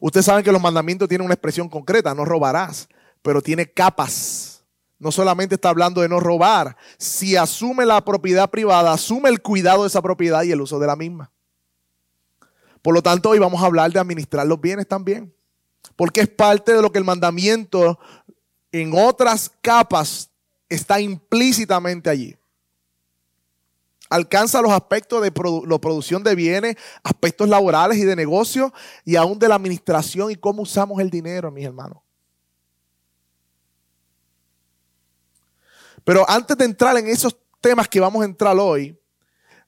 Ustedes 0.00 0.26
saben 0.26 0.42
que 0.42 0.52
los 0.52 0.62
mandamientos 0.62 1.08
tienen 1.08 1.26
una 1.26 1.34
expresión 1.34 1.68
concreta, 1.68 2.14
no 2.14 2.24
robarás 2.24 2.88
pero 3.24 3.40
tiene 3.40 3.66
capas. 3.66 4.62
No 4.98 5.10
solamente 5.10 5.54
está 5.54 5.70
hablando 5.70 6.02
de 6.02 6.10
no 6.10 6.20
robar, 6.20 6.76
si 6.98 7.36
asume 7.36 7.86
la 7.86 8.04
propiedad 8.04 8.50
privada, 8.50 8.92
asume 8.92 9.30
el 9.30 9.40
cuidado 9.40 9.82
de 9.82 9.88
esa 9.88 10.02
propiedad 10.02 10.42
y 10.42 10.52
el 10.52 10.60
uso 10.60 10.78
de 10.78 10.86
la 10.86 10.94
misma. 10.94 11.30
Por 12.82 12.94
lo 12.94 13.02
tanto, 13.02 13.30
hoy 13.30 13.38
vamos 13.38 13.62
a 13.62 13.66
hablar 13.66 13.90
de 13.90 13.98
administrar 13.98 14.46
los 14.46 14.60
bienes 14.60 14.86
también, 14.86 15.34
porque 15.96 16.20
es 16.20 16.28
parte 16.28 16.74
de 16.74 16.82
lo 16.82 16.92
que 16.92 16.98
el 16.98 17.04
mandamiento 17.04 17.98
en 18.70 18.92
otras 18.94 19.50
capas 19.62 20.30
está 20.68 21.00
implícitamente 21.00 22.10
allí. 22.10 22.36
Alcanza 24.10 24.60
los 24.60 24.72
aspectos 24.72 25.22
de 25.22 25.32
la 25.66 25.78
producción 25.78 26.22
de 26.22 26.34
bienes, 26.34 26.76
aspectos 27.02 27.48
laborales 27.48 27.96
y 27.96 28.04
de 28.04 28.16
negocio, 28.16 28.72
y 29.02 29.16
aún 29.16 29.38
de 29.38 29.48
la 29.48 29.54
administración 29.54 30.30
y 30.30 30.36
cómo 30.36 30.62
usamos 30.62 31.00
el 31.00 31.08
dinero, 31.08 31.50
mis 31.50 31.64
hermanos. 31.64 32.03
Pero 36.04 36.28
antes 36.28 36.56
de 36.56 36.66
entrar 36.66 36.96
en 36.98 37.08
esos 37.08 37.36
temas 37.60 37.88
que 37.88 37.98
vamos 37.98 38.22
a 38.22 38.26
entrar 38.26 38.56
hoy, 38.58 38.96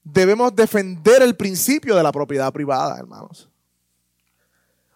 debemos 0.03 0.55
defender 0.55 1.21
el 1.23 1.35
principio 1.35 1.95
de 1.95 2.03
la 2.03 2.11
propiedad 2.11 2.53
privada, 2.53 2.97
hermanos. 2.97 3.49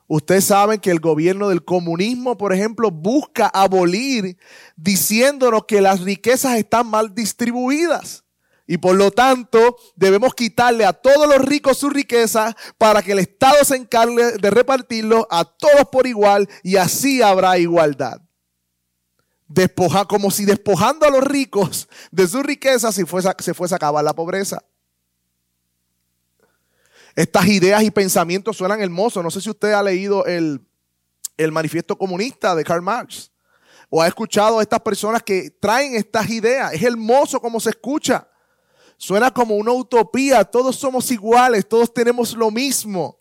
Ustedes 0.07 0.45
saben 0.45 0.79
que 0.79 0.91
el 0.91 0.99
gobierno 0.99 1.49
del 1.49 1.63
comunismo, 1.63 2.37
por 2.37 2.53
ejemplo, 2.53 2.91
busca 2.91 3.47
abolir 3.47 4.37
diciéndonos 4.75 5.65
que 5.65 5.81
las 5.81 6.01
riquezas 6.01 6.57
están 6.57 6.87
mal 6.87 7.15
distribuidas. 7.15 8.23
Y 8.67 8.77
por 8.77 8.95
lo 8.95 9.11
tanto, 9.11 9.77
debemos 9.95 10.35
quitarle 10.35 10.85
a 10.85 10.93
todos 10.93 11.27
los 11.27 11.39
ricos 11.39 11.77
su 11.77 11.89
riqueza 11.89 12.55
para 12.77 13.01
que 13.01 13.13
el 13.13 13.19
Estado 13.19 13.63
se 13.63 13.77
encargue 13.77 14.33
de 14.33 14.49
repartirlo 14.49 15.27
a 15.31 15.45
todos 15.45 15.87
por 15.91 16.05
igual 16.07 16.47
y 16.61 16.75
así 16.75 17.21
habrá 17.21 17.57
igualdad 17.57 18.21
despoja, 19.53 20.05
como 20.05 20.31
si 20.31 20.45
despojando 20.45 21.05
a 21.05 21.09
los 21.09 21.23
ricos 21.23 21.87
de 22.11 22.27
su 22.27 22.41
riqueza 22.41 22.91
se 22.91 23.05
fuese, 23.05 23.29
se 23.39 23.51
a 23.51 23.75
acabar 23.75 24.03
la 24.03 24.13
pobreza. 24.13 24.63
Estas 27.15 27.45
ideas 27.47 27.83
y 27.83 27.91
pensamientos 27.91 28.55
suenan 28.57 28.81
hermosos. 28.81 29.23
No 29.23 29.29
sé 29.29 29.41
si 29.41 29.49
usted 29.49 29.73
ha 29.73 29.83
leído 29.83 30.25
el, 30.25 30.61
el 31.37 31.51
manifiesto 31.51 31.97
comunista 31.97 32.55
de 32.55 32.63
Karl 32.63 32.81
Marx 32.81 33.31
o 33.89 34.01
ha 34.01 34.07
escuchado 34.07 34.59
a 34.59 34.61
estas 34.61 34.79
personas 34.79 35.21
que 35.21 35.51
traen 35.51 35.95
estas 35.95 36.29
ideas. 36.29 36.71
Es 36.73 36.83
hermoso 36.83 37.41
como 37.41 37.59
se 37.59 37.71
escucha. 37.71 38.27
Suena 38.95 39.31
como 39.31 39.55
una 39.55 39.73
utopía. 39.73 40.45
Todos 40.45 40.77
somos 40.77 41.11
iguales, 41.11 41.67
todos 41.67 41.93
tenemos 41.93 42.33
lo 42.33 42.49
mismo. 42.49 43.19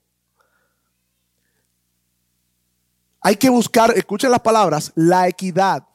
Hay 3.21 3.35
que 3.35 3.51
buscar, 3.51 3.93
escuchen 3.97 4.31
las 4.31 4.41
palabras, 4.41 4.93
la 4.95 5.27
equidad. 5.27 5.90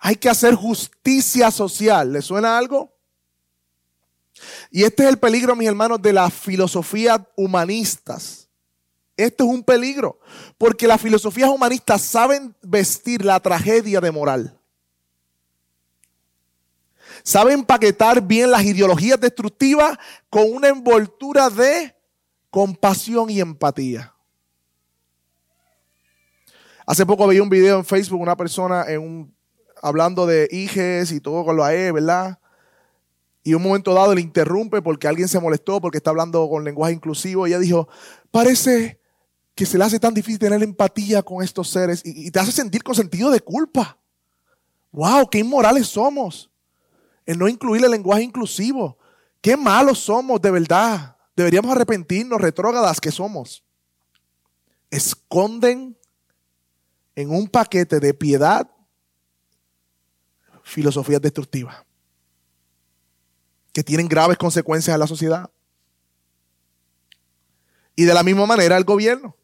Hay 0.00 0.16
que 0.16 0.30
hacer 0.30 0.54
justicia 0.54 1.50
social. 1.50 2.12
¿Le 2.12 2.22
suena 2.22 2.56
algo? 2.56 2.96
Y 4.70 4.84
este 4.84 5.02
es 5.02 5.10
el 5.10 5.18
peligro, 5.18 5.54
mis 5.54 5.68
hermanos, 5.68 6.00
de 6.00 6.14
las 6.14 6.32
filosofías 6.32 7.20
humanistas. 7.36 8.48
Este 9.14 9.44
es 9.44 9.50
un 9.50 9.62
peligro, 9.62 10.18
porque 10.56 10.86
las 10.86 10.98
filosofías 10.98 11.50
humanistas 11.50 12.00
saben 12.00 12.56
vestir 12.62 13.22
la 13.22 13.38
tragedia 13.38 14.00
de 14.00 14.10
moral. 14.10 14.58
Saben 17.22 17.62
paquetar 17.64 18.22
bien 18.22 18.50
las 18.50 18.64
ideologías 18.64 19.20
destructivas 19.20 19.98
con 20.30 20.50
una 20.50 20.68
envoltura 20.68 21.50
de 21.50 21.94
compasión 22.48 23.28
y 23.28 23.40
empatía. 23.40 24.14
Hace 26.86 27.04
poco 27.04 27.26
veía 27.26 27.42
un 27.42 27.50
video 27.50 27.76
en 27.76 27.84
Facebook, 27.84 28.22
una 28.22 28.36
persona 28.36 28.84
en 28.88 29.02
un 29.02 29.39
hablando 29.82 30.26
de 30.26 30.48
hijes 30.50 31.12
y 31.12 31.20
todo 31.20 31.44
con 31.44 31.56
lo 31.56 31.64
AE, 31.64 31.92
¿verdad? 31.92 32.38
Y 33.42 33.54
un 33.54 33.62
momento 33.62 33.94
dado 33.94 34.14
le 34.14 34.20
interrumpe 34.20 34.82
porque 34.82 35.08
alguien 35.08 35.28
se 35.28 35.40
molestó 35.40 35.80
porque 35.80 35.98
está 35.98 36.10
hablando 36.10 36.48
con 36.48 36.64
lenguaje 36.64 36.92
inclusivo. 36.92 37.46
Y 37.46 37.50
ella 37.50 37.58
dijo, 37.58 37.88
parece 38.30 39.00
que 39.54 39.66
se 39.66 39.78
le 39.78 39.84
hace 39.84 39.98
tan 39.98 40.14
difícil 40.14 40.38
tener 40.38 40.62
empatía 40.62 41.22
con 41.22 41.42
estos 41.42 41.68
seres 41.68 42.02
y, 42.04 42.30
te 42.30 42.38
hace 42.38 42.52
sentir 42.52 42.82
con 42.82 42.94
sentido 42.94 43.30
de 43.30 43.40
culpa. 43.40 43.98
¡Wow! 44.92 45.28
¡Qué 45.30 45.38
inmorales 45.38 45.86
somos! 45.86 46.50
El 47.24 47.38
no 47.38 47.48
incluir 47.48 47.84
el 47.84 47.90
lenguaje 47.90 48.22
inclusivo. 48.22 48.98
¡Qué 49.40 49.56
malos 49.56 49.98
somos 49.98 50.40
de 50.40 50.50
verdad! 50.50 51.16
Deberíamos 51.34 51.70
arrepentirnos, 51.70 52.40
retrógadas 52.40 53.00
que 53.00 53.10
somos. 53.10 53.64
Esconden 54.90 55.96
en 57.14 57.30
un 57.30 57.48
paquete 57.48 58.00
de 58.00 58.12
piedad 58.12 58.68
filosofías 60.70 61.20
destructivas 61.20 61.84
que 63.72 63.84
tienen 63.84 64.08
graves 64.08 64.36
consecuencias 64.36 64.94
en 64.94 65.00
la 65.00 65.06
sociedad. 65.06 65.50
Y 67.94 68.04
de 68.04 68.14
la 68.14 68.22
misma 68.22 68.46
manera 68.46 68.76
el 68.76 68.84
gobierno. 68.84 69.36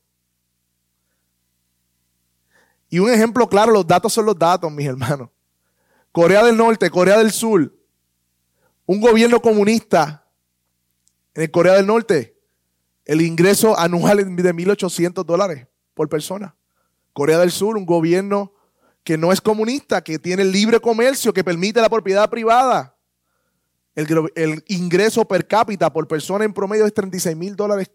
Y 2.89 2.99
un 2.99 3.11
ejemplo 3.11 3.49
claro, 3.49 3.73
los 3.73 3.87
datos 3.87 4.13
son 4.13 4.27
los 4.27 4.39
datos, 4.39 4.71
mis 4.71 4.87
hermanos. 4.87 5.29
Corea 6.13 6.45
del 6.45 6.57
Norte, 6.57 6.89
Corea 6.91 7.19
del 7.19 7.31
Sur, 7.31 7.75
un 8.87 9.01
gobierno 9.01 9.43
comunista 9.43 10.27
en 11.35 11.51
Corea 11.51 11.75
del 11.75 11.87
Norte, 11.87 12.41
el 13.05 13.21
ingreso 13.21 13.79
anual 13.79 14.21
es 14.21 14.27
de 14.27 14.55
1.800 14.55 15.25
dólares 15.25 15.67
por 15.95 16.09
persona. 16.09 16.57
Corea 17.13 17.39
del 17.39 17.51
Sur, 17.51 17.77
un 17.77 17.85
gobierno 17.85 18.53
que 19.07 19.17
no 19.17 19.31
es 19.31 19.41
comunista, 19.41 20.03
que 20.03 20.19
tiene 20.19 20.45
libre 20.45 20.81
comercio, 20.81 21.33
que 21.33 21.45
permite 21.45 21.81
la 21.81 21.89
propiedad 21.89 22.29
privada. 22.29 22.93
El, 23.95 24.65
ingreso 24.67 25.25
per 25.25 25.47
cápita 25.47 25.93
por 25.93 26.09
persona 26.09 26.45
en 26.45 26.53
promedio 26.53 26.85
es 26.85 26.93
36 26.93 27.37
mil 27.37 27.55
dólares. 27.55 27.89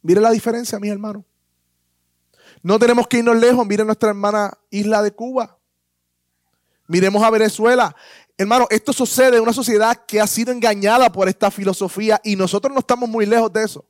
Mire 0.00 0.20
la 0.20 0.30
diferencia, 0.30 0.78
mis 0.78 0.92
hermanos. 0.92 1.24
No 2.62 2.78
tenemos 2.78 3.08
que 3.08 3.18
irnos 3.18 3.34
lejos. 3.34 3.66
Mire 3.66 3.84
nuestra 3.84 4.10
hermana 4.10 4.56
isla 4.70 5.02
de 5.02 5.10
Cuba. 5.10 5.58
Miremos 6.86 7.20
a 7.24 7.30
Venezuela. 7.30 7.96
Hermano, 8.38 8.68
esto 8.70 8.92
sucede 8.92 9.38
en 9.38 9.42
una 9.42 9.52
sociedad 9.52 10.04
que 10.06 10.20
ha 10.20 10.26
sido 10.28 10.52
engañada 10.52 11.10
por 11.10 11.28
esta 11.28 11.50
filosofía 11.50 12.20
y 12.22 12.36
nosotros 12.36 12.72
no 12.72 12.78
estamos 12.78 13.08
muy 13.08 13.26
lejos 13.26 13.52
de 13.52 13.64
eso. 13.64 13.84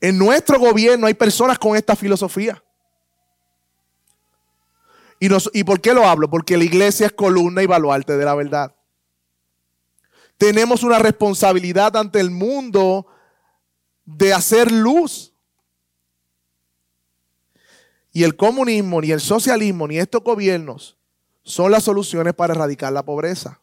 En 0.00 0.16
nuestro 0.16 0.58
gobierno 0.58 1.06
hay 1.06 1.14
personas 1.14 1.58
con 1.58 1.76
esta 1.76 1.94
filosofía. 1.94 2.62
¿Y, 5.18 5.64
por 5.64 5.80
qué 5.82 5.92
lo 5.92 6.08
hablo? 6.08 6.30
Porque 6.30 6.56
la 6.56 6.64
iglesia 6.64 7.06
es 7.06 7.12
columna 7.12 7.62
y 7.62 7.66
baluarte 7.66 8.16
de 8.16 8.24
la 8.24 8.34
verdad. 8.34 8.74
Tenemos 10.38 10.82
una 10.82 10.98
responsabilidad 10.98 11.94
ante 11.94 12.18
el 12.20 12.30
mundo 12.30 13.06
de 14.06 14.32
hacer 14.32 14.72
luz. 14.72 15.34
Y 18.12 18.24
el 18.24 18.34
comunismo, 18.34 19.02
ni 19.02 19.10
el 19.10 19.20
socialismo, 19.20 19.86
ni 19.86 19.98
estos 19.98 20.22
gobiernos 20.24 20.96
son 21.42 21.70
las 21.70 21.84
soluciones 21.84 22.32
para 22.32 22.54
erradicar 22.54 22.90
la 22.90 23.04
pobreza. 23.04 23.60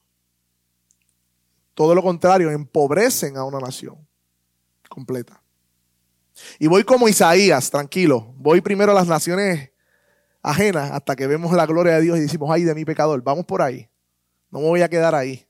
Todo 1.74 1.96
lo 1.96 2.04
contrario, 2.04 2.52
empobrecen 2.52 3.36
a 3.36 3.44
una 3.44 3.60
nación 3.60 3.98
completa. 4.88 5.42
Y 6.60 6.68
voy 6.68 6.84
como 6.84 7.08
Isaías, 7.08 7.70
tranquilo. 7.70 8.34
Voy 8.38 8.62
primero 8.62 8.92
a 8.92 8.96
las 8.96 9.08
naciones 9.08 9.72
ajenas 10.42 10.92
hasta 10.92 11.16
que 11.16 11.28
vemos 11.28 11.52
la 11.54 11.66
gloria 11.66 11.96
de 11.96 12.02
Dios 12.02 12.18
y 12.18 12.22
decimos, 12.22 12.50
ay 12.52 12.64
de 12.64 12.76
mi 12.76 12.86
pecador, 12.86 13.22
vamos 13.22 13.46
por 13.46 13.62
ahí. 13.62 13.90
No 14.50 14.60
me 14.60 14.68
voy 14.68 14.82
a 14.82 14.90
quedar 14.90 15.14
ahí. 15.14 15.46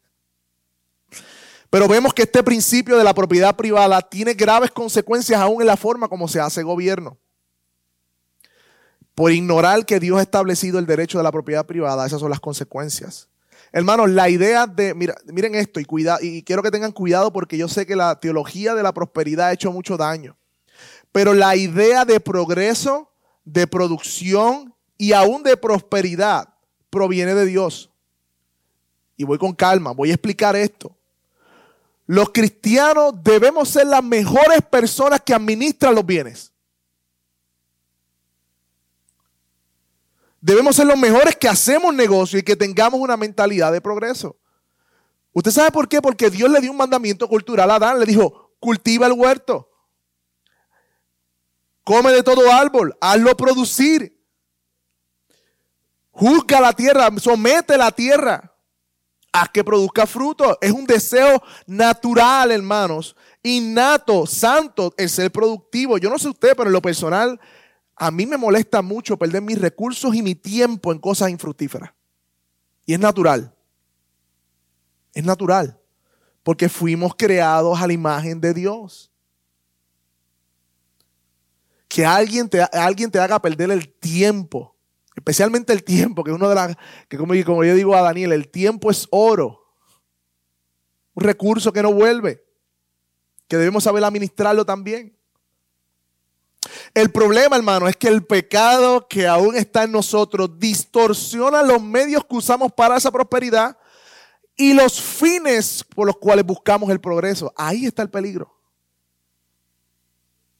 Pero 1.70 1.88
vemos 1.88 2.13
que 2.13 2.24
este 2.24 2.44
principio 2.44 2.98
de 2.98 3.03
la 3.03 3.13
propiedad 3.13 3.56
privada 3.56 4.01
tiene 4.01 4.34
graves 4.34 4.72
consecuencias 4.72 5.39
aún 5.39 5.62
en 5.62 5.67
la 5.67 5.77
forma 5.77 6.08
como 6.08 6.27
se 6.27 6.39
hace 6.39 6.63
gobierno. 6.63 7.17
Por 9.13 9.32
ignorar 9.32 9.86
que 9.86 10.00
Dios 10.00 10.20
ha 10.20 10.22
establecido 10.22 10.79
el 10.79 10.86
derecho 10.86 11.17
de 11.17 11.24
la 11.24 11.32
propiedad 11.32 11.65
privada, 11.65 12.06
esas 12.06 12.20
son 12.20 12.29
las 12.29 12.39
consecuencias. 12.39 13.27
Hermanos, 13.72 14.10
la 14.10 14.29
idea 14.29 14.65
de, 14.65 14.94
mira, 14.94 15.15
miren 15.25 15.56
esto 15.56 15.79
y, 15.79 15.86
cuida, 15.86 16.20
y 16.22 16.44
quiero 16.44 16.63
que 16.63 16.72
tengan 16.72 16.91
cuidado 16.91 17.34
porque 17.34 17.58
yo 17.58 17.67
sé 17.67 17.86
que 17.86 17.96
la 17.96 18.20
teología 18.20 18.74
de 18.74 18.84
la 18.84 18.94
prosperidad 18.94 19.48
ha 19.48 19.53
hecho 19.53 19.72
mucho 19.72 19.98
daño. 19.98 20.38
Pero 21.18 21.34
la 21.34 21.56
idea 21.56 22.06
de 22.06 22.20
progreso, 22.20 23.12
de 23.44 23.66
producción 23.66 24.72
y 25.00 25.14
aún 25.14 25.42
de 25.42 25.58
prosperidad 25.58 26.54
proviene 26.92 27.34
de 27.34 27.48
Dios. 27.48 27.90
Y 29.16 29.24
voy 29.24 29.40
con 29.40 29.56
calma, 29.56 29.94
voy 29.94 30.12
a 30.12 30.14
explicar 30.14 30.56
esto. 30.56 30.96
Los 32.06 32.30
cristianos 32.30 33.16
debemos 33.24 33.68
ser 33.68 33.88
las 33.88 34.04
mejores 34.04 34.62
personas 34.70 35.20
que 35.20 35.34
administran 35.34 35.96
los 35.96 36.06
bienes. 36.06 36.54
Debemos 40.40 40.76
ser 40.76 40.86
los 40.86 41.00
mejores 41.00 41.36
que 41.36 41.50
hacemos 41.50 41.96
negocio 41.96 42.38
y 42.38 42.44
que 42.44 42.56
tengamos 42.56 43.00
una 43.02 43.18
mentalidad 43.18 43.72
de 43.72 43.82
progreso. 43.82 44.38
¿Usted 45.34 45.50
sabe 45.50 45.72
por 45.72 45.90
qué? 45.90 46.00
Porque 46.00 46.30
Dios 46.30 46.52
le 46.52 46.62
dio 46.62 46.70
un 46.70 46.78
mandamiento 46.78 47.28
cultural 47.28 47.72
a 47.72 47.76
Adán. 47.78 48.00
Le 48.00 48.06
dijo, 48.06 48.52
cultiva 48.60 49.08
el 49.08 49.14
huerto. 49.14 49.68
Come 51.88 52.12
de 52.12 52.22
todo 52.22 52.51
árbol, 52.51 52.98
hazlo 53.00 53.38
producir. 53.38 54.22
Juzga 56.12 56.60
la 56.60 56.74
tierra, 56.74 57.08
somete 57.17 57.77
la 57.77 57.94
tierra 57.94 58.53
a 59.32 59.48
que 59.48 59.63
produzca 59.63 60.06
fruto. 60.06 60.58
Es 60.60 60.74
un 60.74 60.86
deseo 60.86 61.41
natural, 61.65 62.51
hermanos, 62.51 63.15
innato, 63.41 64.25
santo, 64.25 64.94
el 64.98 65.10
ser 65.10 65.32
productivo. 65.32 65.98
Yo 65.98 66.10
no 66.10 66.20
sé 66.20 66.27
usted, 66.27 66.57
pero 66.57 66.68
en 66.68 66.74
lo 66.74 66.81
personal, 66.81 67.40
a 67.96 68.12
mí 68.12 68.25
me 68.25 68.35
molesta 68.35 68.81
mucho 68.81 69.16
perder 69.16 69.42
mis 69.42 69.57
recursos 69.57 70.14
y 70.14 70.22
mi 70.22 70.35
tiempo 70.35 70.92
en 70.92 71.00
cosas 71.00 71.29
infructíferas. 71.29 71.94
Y 72.85 72.96
es 72.96 73.00
natural. 73.00 73.55
Es 75.14 75.24
natural. 75.24 75.79
Porque 76.44 76.68
fuimos 76.68 77.16
creados 77.16 77.79
a 77.79 77.88
la 77.88 77.94
imagen 77.94 78.42
de 78.42 78.53
Dios. 78.53 79.09
Que 81.88 82.06
alguien 82.06 82.50
te, 82.50 82.62
alguien 82.62 83.10
te 83.10 83.20
haga 83.20 83.42
perder 83.42 83.72
el 83.72 83.90
tiempo 83.90 84.78
Especialmente 85.18 85.74
el 85.74 85.84
tiempo, 85.84 86.24
que 86.24 86.32
uno 86.32 86.48
de 86.48 86.54
las, 86.54 86.78
que 87.10 87.18
como, 87.18 87.34
como 87.44 87.64
yo 87.64 87.74
digo 87.74 87.96
a 87.96 88.02
Daniel, 88.02 88.34
el 88.34 88.50
tiempo 88.50 88.92
es 88.92 89.08
oro. 89.10 89.66
Un 91.16 91.24
recurso 91.24 91.74
que 91.74 91.82
no 91.82 91.92
vuelve. 91.92 92.46
Que 93.48 93.58
debemos 93.58 93.84
saber 93.84 94.04
administrarlo 94.04 94.64
también. 94.64 95.18
El 96.94 97.10
problema, 97.10 97.56
hermano, 97.56 97.88
es 97.88 97.98
que 97.98 98.10
el 98.10 98.24
pecado 98.24 99.08
que 99.08 99.28
aún 99.28 99.56
está 99.56 99.86
en 99.86 99.92
nosotros 99.92 100.52
distorsiona 100.60 101.64
los 101.64 101.82
medios 101.82 102.24
que 102.24 102.36
usamos 102.36 102.72
para 102.72 102.96
esa 102.96 103.10
prosperidad 103.10 103.76
y 104.56 104.74
los 104.74 105.02
fines 105.02 105.84
por 105.96 106.06
los 106.06 106.18
cuales 106.18 106.46
buscamos 106.46 106.92
el 106.92 107.02
progreso. 107.02 107.52
Ahí 107.58 107.88
está 107.88 108.04
el 108.04 108.12
peligro. 108.12 108.56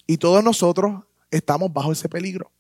Y 0.08 0.18
todos 0.18 0.44
nosotros 0.44 1.04
estamos 1.32 1.72
bajo 1.72 1.92
ese 1.92 2.10
peligro. 2.10 2.52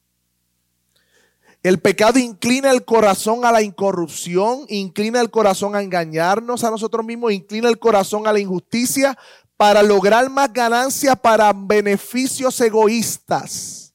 El 1.63 1.79
pecado 1.79 2.19
inclina 2.19 2.71
el 2.71 2.85
corazón 2.85 3.43
a 3.43 3.51
la 3.51 3.61
incorrupción, 3.61 4.65
inclina 4.69 5.19
el 5.19 5.29
corazón 5.29 5.75
a 5.75 5.81
engañarnos 5.81 6.63
a 6.63 6.71
nosotros 6.71 7.05
mismos, 7.05 7.33
inclina 7.33 7.67
el 7.67 7.79
corazón 7.79 8.27
a 8.27 8.33
la 8.33 8.39
injusticia 8.39 9.17
para 9.57 9.81
lograr 9.81 10.29
más 10.29 10.53
ganancias 10.53 11.19
para 11.19 11.51
beneficios 11.51 12.61
egoístas, 12.61 13.91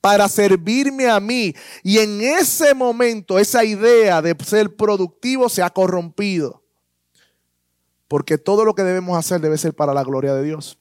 para 0.00 0.28
servirme 0.28 1.08
a 1.08 1.20
mí. 1.20 1.54
Y 1.82 1.98
en 1.98 2.22
ese 2.22 2.74
momento 2.74 3.38
esa 3.38 3.64
idea 3.64 4.22
de 4.22 4.34
ser 4.44 4.74
productivo 4.74 5.48
se 5.48 5.62
ha 5.62 5.70
corrompido. 5.70 6.62
Porque 8.08 8.38
todo 8.38 8.64
lo 8.64 8.74
que 8.74 8.82
debemos 8.82 9.18
hacer 9.18 9.42
debe 9.42 9.58
ser 9.58 9.74
para 9.74 9.92
la 9.92 10.02
gloria 10.02 10.32
de 10.34 10.42
Dios. 10.42 10.78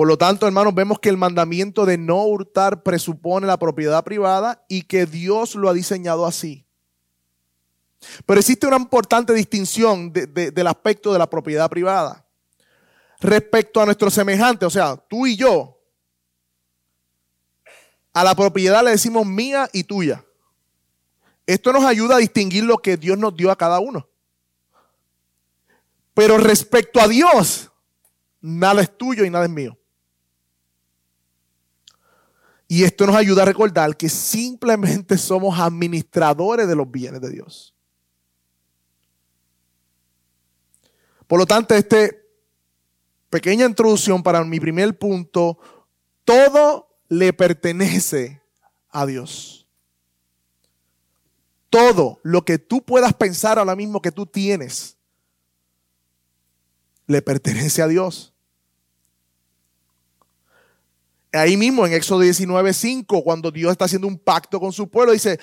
Por 0.00 0.08
lo 0.08 0.16
tanto, 0.16 0.46
hermanos, 0.46 0.74
vemos 0.74 0.98
que 0.98 1.10
el 1.10 1.18
mandamiento 1.18 1.84
de 1.84 1.98
no 1.98 2.24
hurtar 2.24 2.82
presupone 2.82 3.46
la 3.46 3.58
propiedad 3.58 4.02
privada 4.02 4.64
y 4.66 4.84
que 4.84 5.04
Dios 5.04 5.54
lo 5.56 5.68
ha 5.68 5.74
diseñado 5.74 6.24
así. 6.24 6.64
Pero 8.24 8.40
existe 8.40 8.66
una 8.66 8.78
importante 8.78 9.34
distinción 9.34 10.10
del 10.10 10.66
aspecto 10.66 11.12
de 11.12 11.18
la 11.18 11.28
propiedad 11.28 11.68
privada. 11.68 12.24
Respecto 13.20 13.78
a 13.78 13.84
nuestro 13.84 14.08
semejante, 14.08 14.64
o 14.64 14.70
sea, 14.70 14.96
tú 14.96 15.26
y 15.26 15.36
yo, 15.36 15.78
a 18.14 18.24
la 18.24 18.34
propiedad 18.34 18.82
le 18.82 18.92
decimos 18.92 19.26
mía 19.26 19.68
y 19.70 19.84
tuya. 19.84 20.24
Esto 21.44 21.74
nos 21.74 21.84
ayuda 21.84 22.16
a 22.16 22.20
distinguir 22.20 22.64
lo 22.64 22.78
que 22.78 22.96
Dios 22.96 23.18
nos 23.18 23.36
dio 23.36 23.50
a 23.50 23.58
cada 23.58 23.80
uno. 23.80 24.08
Pero 26.14 26.38
respecto 26.38 27.02
a 27.02 27.06
Dios, 27.06 27.70
nada 28.40 28.80
es 28.80 28.96
tuyo 28.96 29.26
y 29.26 29.30
nada 29.30 29.44
es 29.44 29.50
mío. 29.50 29.76
Y 32.72 32.84
esto 32.84 33.04
nos 33.04 33.16
ayuda 33.16 33.42
a 33.42 33.46
recordar 33.46 33.96
que 33.96 34.08
simplemente 34.08 35.18
somos 35.18 35.58
administradores 35.58 36.68
de 36.68 36.76
los 36.76 36.88
bienes 36.88 37.20
de 37.20 37.28
Dios. 37.28 37.74
Por 41.26 41.40
lo 41.40 41.46
tanto, 41.46 41.74
esta 41.74 41.96
pequeña 43.28 43.66
introducción 43.66 44.22
para 44.22 44.44
mi 44.44 44.60
primer 44.60 44.96
punto, 44.96 45.58
todo 46.24 46.96
le 47.08 47.32
pertenece 47.32 48.40
a 48.90 49.04
Dios. 49.04 49.66
Todo 51.70 52.20
lo 52.22 52.44
que 52.44 52.58
tú 52.58 52.84
puedas 52.84 53.12
pensar 53.14 53.58
ahora 53.58 53.74
mismo 53.74 54.00
que 54.00 54.12
tú 54.12 54.26
tienes, 54.26 54.96
le 57.08 57.20
pertenece 57.20 57.82
a 57.82 57.88
Dios. 57.88 58.32
Ahí 61.32 61.56
mismo 61.56 61.86
en 61.86 61.92
Éxodo 61.92 62.22
19:5, 62.22 63.22
cuando 63.22 63.50
Dios 63.50 63.70
está 63.70 63.84
haciendo 63.84 64.08
un 64.08 64.18
pacto 64.18 64.58
con 64.58 64.72
su 64.72 64.88
pueblo, 64.88 65.12
dice, 65.12 65.38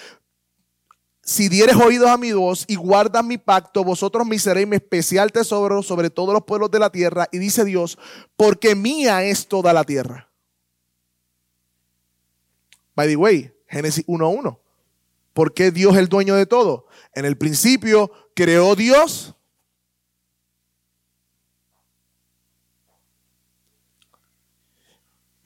si 1.27 1.49
dieres 1.49 1.75
oídos 1.75 2.09
a 2.09 2.17
mi 2.17 2.31
voz 2.31 2.65
y 2.67 2.75
guardas 2.75 3.23
mi 3.23 3.37
pacto, 3.37 3.83
vosotros 3.83 4.25
me 4.25 4.39
seréis 4.39 4.67
mi 4.67 4.77
especial 4.77 5.31
tesoro 5.31 5.83
sobre 5.83 6.09
todos 6.09 6.33
los 6.33 6.43
pueblos 6.43 6.71
de 6.71 6.79
la 6.79 6.89
tierra. 6.89 7.27
Y 7.31 7.37
dice 7.37 7.65
Dios, 7.65 7.97
porque 8.35 8.75
mía 8.75 9.23
es 9.23 9.47
toda 9.47 9.73
la 9.73 9.83
tierra. 9.83 10.29
By 12.95 13.07
the 13.09 13.15
way, 13.15 13.53
Génesis 13.67 14.05
1.1. 14.07 14.57
¿Por 15.33 15.53
qué 15.53 15.69
Dios 15.71 15.93
es 15.93 15.99
el 15.99 16.09
dueño 16.09 16.35
de 16.35 16.45
todo? 16.45 16.87
En 17.13 17.25
el 17.25 17.37
principio 17.37 18.11
creó 18.33 18.75
Dios 18.75 19.35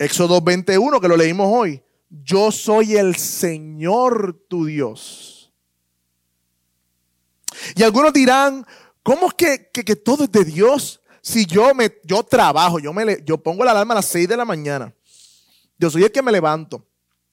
Éxodo 0.01 0.41
21, 0.41 0.99
que 0.99 1.07
lo 1.07 1.15
leímos 1.15 1.47
hoy. 1.47 1.79
Yo 2.09 2.51
soy 2.51 2.95
el 2.95 3.15
Señor 3.17 4.33
tu 4.47 4.65
Dios. 4.65 5.53
Y 7.75 7.83
algunos 7.83 8.11
dirán, 8.11 8.65
¿cómo 9.03 9.27
es 9.27 9.35
que, 9.71 9.95
todo 9.95 10.23
es 10.23 10.31
de 10.31 10.43
Dios? 10.43 11.01
Si 11.21 11.45
yo, 11.45 11.75
me, 11.75 11.99
yo 12.03 12.23
trabajo, 12.23 12.79
yo, 12.79 12.91
me, 12.93 13.19
yo 13.23 13.37
pongo 13.37 13.63
la 13.63 13.71
alarma 13.71 13.93
a 13.93 13.97
las 13.97 14.07
6 14.07 14.27
de 14.27 14.37
la 14.37 14.43
mañana. 14.43 14.91
Yo 15.77 15.91
soy 15.91 16.03
el 16.03 16.11
que 16.11 16.23
me 16.23 16.31
levanto. 16.31 16.83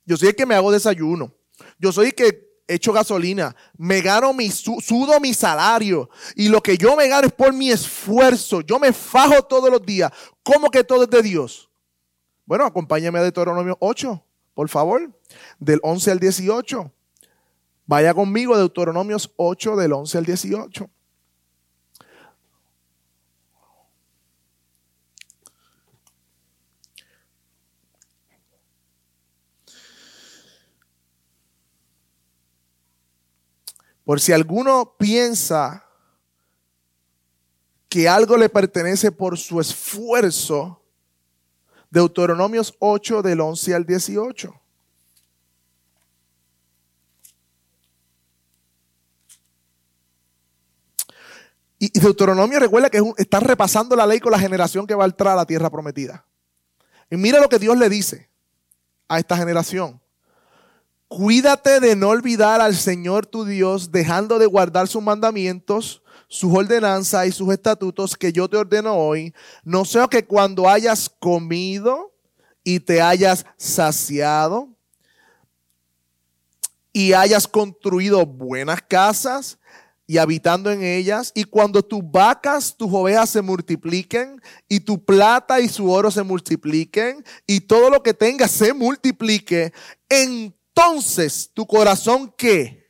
Yo 0.04 0.18
soy 0.18 0.28
el 0.28 0.36
que 0.36 0.44
me 0.44 0.54
hago 0.54 0.70
desayuno. 0.70 1.32
Yo 1.78 1.90
soy 1.90 2.08
el 2.08 2.14
que 2.14 2.60
echo 2.66 2.92
gasolina. 2.92 3.56
Me 3.78 4.02
gano 4.02 4.34
mi, 4.34 4.50
sudo 4.50 5.18
mi 5.20 5.32
salario. 5.32 6.10
Y 6.36 6.50
lo 6.50 6.62
que 6.62 6.76
yo 6.76 6.94
me 6.96 7.08
gano 7.08 7.28
es 7.28 7.32
por 7.32 7.54
mi 7.54 7.70
esfuerzo. 7.70 8.60
Yo 8.60 8.78
me 8.78 8.92
fajo 8.92 9.42
todos 9.42 9.70
los 9.70 9.80
días. 9.86 10.12
¿Cómo 10.42 10.70
que 10.70 10.84
todo 10.84 11.04
es 11.04 11.10
de 11.10 11.22
Dios? 11.22 11.67
Bueno, 12.48 12.64
acompáñame 12.64 13.18
a 13.18 13.22
Deuteronomio 13.22 13.76
8, 13.78 14.24
por 14.54 14.70
favor. 14.70 15.12
Del 15.58 15.80
11 15.82 16.12
al 16.12 16.18
18. 16.18 16.90
Vaya 17.84 18.14
conmigo, 18.14 18.56
Deuteronomios 18.56 19.30
8, 19.36 19.76
del 19.76 19.92
11 19.92 20.16
al 20.16 20.24
18. 20.24 20.90
Por 34.04 34.20
si 34.20 34.32
alguno 34.32 34.94
piensa 34.96 35.84
que 37.90 38.08
algo 38.08 38.38
le 38.38 38.48
pertenece 38.48 39.12
por 39.12 39.36
su 39.36 39.60
esfuerzo, 39.60 40.82
Deuteronomios 41.90 42.74
8 42.78 43.22
del 43.22 43.40
11 43.40 43.74
al 43.74 43.86
18. 43.86 44.60
Y 51.78 51.98
Deuteronomio 52.00 52.58
recuerda 52.58 52.90
que 52.90 53.00
está 53.18 53.38
repasando 53.40 53.94
la 53.94 54.06
ley 54.06 54.18
con 54.18 54.32
la 54.32 54.38
generación 54.38 54.86
que 54.86 54.94
va 54.94 55.04
a 55.04 55.06
entrar 55.06 55.34
a 55.34 55.36
la 55.36 55.46
tierra 55.46 55.70
prometida. 55.70 56.24
Y 57.10 57.16
mira 57.16 57.40
lo 57.40 57.48
que 57.48 57.58
Dios 57.58 57.78
le 57.78 57.88
dice 57.88 58.28
a 59.06 59.18
esta 59.18 59.36
generación. 59.36 60.00
Cuídate 61.06 61.80
de 61.80 61.96
no 61.96 62.08
olvidar 62.08 62.60
al 62.60 62.74
Señor 62.74 63.26
tu 63.26 63.44
Dios, 63.44 63.92
dejando 63.92 64.38
de 64.38 64.46
guardar 64.46 64.88
sus 64.88 65.02
mandamientos, 65.02 66.02
sus 66.28 66.54
ordenanzas 66.54 67.26
y 67.26 67.32
sus 67.32 67.52
estatutos 67.52 68.16
que 68.16 68.32
yo 68.32 68.48
te 68.48 68.56
ordeno 68.56 68.94
hoy, 68.94 69.34
no 69.64 69.84
sea 69.84 70.06
que 70.06 70.24
cuando 70.24 70.68
hayas 70.68 71.08
comido 71.08 72.12
y 72.62 72.80
te 72.80 73.00
hayas 73.00 73.46
saciado 73.56 74.68
y 76.92 77.12
hayas 77.12 77.48
construido 77.48 78.24
buenas 78.26 78.82
casas 78.82 79.58
y 80.06 80.16
habitando 80.16 80.70
en 80.70 80.82
ellas, 80.82 81.32
y 81.34 81.44
cuando 81.44 81.82
tus 81.82 82.00
vacas, 82.02 82.74
tus 82.74 82.88
ovejas 82.90 83.28
se 83.28 83.42
multipliquen, 83.42 84.40
y 84.66 84.80
tu 84.80 85.04
plata 85.04 85.60
y 85.60 85.68
su 85.68 85.90
oro 85.90 86.10
se 86.10 86.22
multipliquen, 86.22 87.22
y 87.46 87.60
todo 87.60 87.90
lo 87.90 88.02
que 88.02 88.14
tengas 88.14 88.50
se 88.50 88.72
multiplique, 88.72 89.70
en 90.08 90.54
entonces 90.78 91.50
tu 91.52 91.66
corazón 91.66 92.32
que 92.36 92.87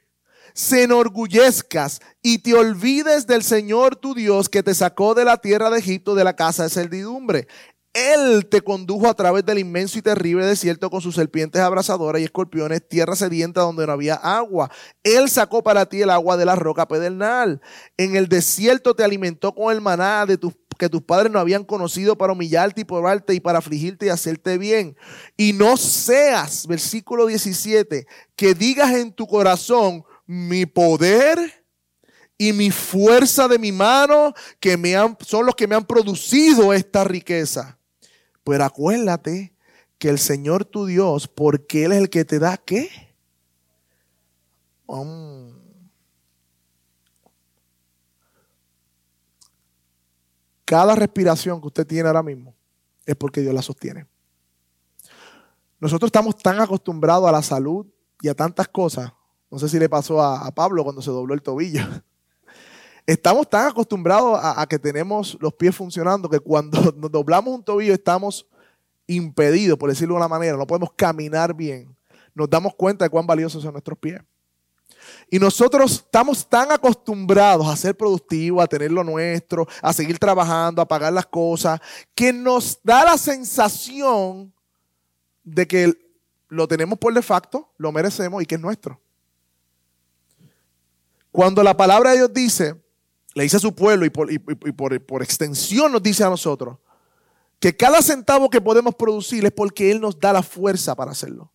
se 0.59 0.83
enorgullezcas 0.83 2.01
y 2.21 2.39
te 2.39 2.53
olvides 2.53 3.29
del 3.29 3.45
Señor 3.45 3.95
tu 3.95 4.13
Dios 4.13 4.49
que 4.49 4.65
te 4.65 4.75
sacó 4.75 5.15
de 5.15 5.25
la 5.25 5.37
tierra 5.37 5.71
de 5.71 5.79
Egipto 5.79 6.17
de 6.17 6.25
la 6.25 6.35
casa 6.35 6.65
de 6.65 6.69
servidumbre. 6.69 7.47
Él 7.93 8.45
te 8.51 8.61
condujo 8.61 9.09
a 9.09 9.15
través 9.15 9.47
del 9.47 9.61
inmenso 9.61 10.01
y 10.01 10.03
terrible 10.03 10.45
desierto 10.45 10.91
con 10.91 11.01
sus 11.01 11.15
serpientes 11.15 11.63
abrasadoras 11.63 12.21
y 12.21 12.25
escorpiones, 12.25 12.89
tierra 12.89 13.15
sedienta 13.15 13.61
donde 13.61 13.87
no 13.87 13.93
había 13.93 14.15
agua. 14.15 14.69
Él 15.05 15.31
sacó 15.31 15.63
para 15.63 15.87
ti 15.87 16.03
el 16.03 16.11
agua 16.11 16.37
de 16.37 16.45
la 16.45 16.57
roca 16.57 16.89
pedernal. 16.89 17.61
En 17.97 18.17
el 18.17 18.27
desierto 18.29 18.95
te 18.95 19.05
alimentó 19.05 19.55
con 19.55 19.73
el 19.73 19.81
maná 19.81 20.27
de 20.27 20.39
tus 20.39 20.55
que 20.77 20.89
tus 20.89 21.03
padres 21.03 21.31
no 21.33 21.41
habían 21.41 21.65
conocido 21.65 22.17
para 22.17 22.33
humillarte 22.33 22.83
y 22.83 22.85
probarte 22.85 23.35
y 23.35 23.41
para 23.41 23.59
afligirte 23.59 24.07
y 24.07 24.11
hacerte 24.11 24.59
bien. 24.59 24.97
Y 25.37 25.53
no 25.53 25.77
seas, 25.77 26.67
versículo 26.67 27.27
17, 27.27 28.07
que 28.37 28.55
digas 28.55 28.95
en 28.95 29.13
tu 29.13 29.27
corazón, 29.27 30.05
mi 30.29 30.67
poder 30.67 31.65
y 32.37 32.53
mi 32.53 32.71
fuerza 32.71 33.49
de 33.49 33.59
mi 33.59 33.73
mano, 33.73 34.35
que 34.61 34.77
me 34.77 34.95
han, 34.95 35.17
son 35.21 35.47
los 35.47 35.57
que 35.57 35.67
me 35.67 35.75
han 35.75 35.87
producido 35.87 36.73
esta 36.73 37.03
riqueza. 37.03 37.79
Pero 38.45 38.63
acuérdate 38.63 39.55
que 39.99 40.11
el 40.11 40.19
Señor 40.19 40.65
tu 40.65 40.87
Dios, 40.87 41.27
porque 41.27 41.85
Él 41.85 41.93
es 41.93 41.99
el 41.99 42.11
que 42.11 42.25
te 42.25 42.39
da 42.39 42.59
qué? 42.59 42.91
Cada 50.65 50.95
respiración 50.95 51.61
que 51.61 51.67
usted 51.67 51.87
tiene 51.87 52.07
ahora 52.07 52.23
mismo 52.23 52.55
es 53.07 53.17
porque 53.17 53.41
Dios 53.41 53.55
la 53.55 53.63
sostiene. 53.63 54.07
Nosotros 55.81 56.09
estamos 56.09 56.37
tan 56.37 56.61
acostumbrados 56.61 57.27
a 57.27 57.33
la 57.33 57.43
salud 57.43 57.87
y 58.21 58.29
a 58.29 58.35
tantas 58.35 58.69
cosas. 58.69 59.13
No 59.51 59.59
sé 59.59 59.69
si 59.69 59.79
le 59.79 59.89
pasó 59.89 60.23
a, 60.23 60.51
Pablo 60.53 60.85
cuando 60.85 61.03
se 61.03 61.11
dobló 61.11 61.35
el 61.35 61.43
tobillo. 61.43 61.83
Estamos 63.07 63.49
tan 63.49 63.69
acostumbrados 63.69 64.39
a, 64.43 64.67
que 64.67 64.79
tenemos 64.79 65.39
los 65.41 65.55
pies 65.55 65.75
funcionando 65.75 66.29
que 66.29 66.41
cuando 66.41 66.93
nos 66.97 67.11
doblamos 67.11 67.55
un 67.55 67.65
tobillo 67.65 67.95
estamos 67.95 68.47
impedidos, 69.07 69.79
por 69.79 69.89
decirlo 69.89 70.15
de 70.15 70.19
una 70.19 70.29
manera, 70.29 70.57
no 70.57 70.67
podemos 70.67 70.93
caminar 70.95 71.55
bien. 71.55 71.97
Nos 72.35 72.51
damos 72.51 72.75
cuenta 72.75 73.07
de 73.07 73.11
cuán 73.11 73.27
valiosos 73.27 73.63
son 73.63 73.73
nuestros 73.73 73.99
pies. 73.99 74.21
Y 75.31 75.39
nosotros 75.39 75.93
estamos 75.93 76.47
tan 76.47 76.71
acostumbrados 76.71 77.67
a 77.67 77.77
ser 77.77 77.97
productivos, 77.97 78.63
a 78.63 78.67
tener 78.67 78.93
lo 78.93 79.03
nuestro, 79.03 79.67
a 79.81 79.93
seguir 79.95 80.19
trabajando, 80.19 80.83
a 80.83 80.89
pagar 80.89 81.13
las 81.13 81.27
cosas, 81.27 81.81
que 82.15 82.33
nos 82.33 82.79
da 82.83 83.05
la 83.05 83.17
sensación 83.17 84.53
de 85.45 85.67
que 85.67 85.95
lo 86.49 86.69
tenemos 86.69 86.99
por 86.99 87.15
de 87.15 87.23
facto, 87.23 87.73
lo 87.79 87.91
merecemos 87.93 88.43
y 88.43 88.47
que 88.47 88.57
es 88.57 88.61
nuestro. 88.61 89.01
Cuando 91.31 91.63
la 91.63 91.77
palabra 91.77 92.11
de 92.11 92.17
Dios 92.17 92.33
dice, 92.33 92.75
le 93.35 93.43
dice 93.45 93.57
a 93.57 93.61
su 93.61 93.75
pueblo 93.75 94.05
y 94.05 94.11
por, 94.11 95.23
extensión 95.23 95.93
nos 95.93 96.03
dice 96.03 96.25
a 96.25 96.31
nosotros, 96.31 96.79
que 97.61 97.77
cada 97.77 98.03
centavo 98.03 98.51
que 98.51 98.61
podemos 98.61 98.95
producir 98.95 99.45
es 99.45 99.53
porque 99.53 99.91
Él 99.91 100.01
nos 100.01 100.19
da 100.19 100.33
la 100.33 100.43
fuerza 100.43 100.95
para 100.95 101.13
hacerlo. 101.13 101.53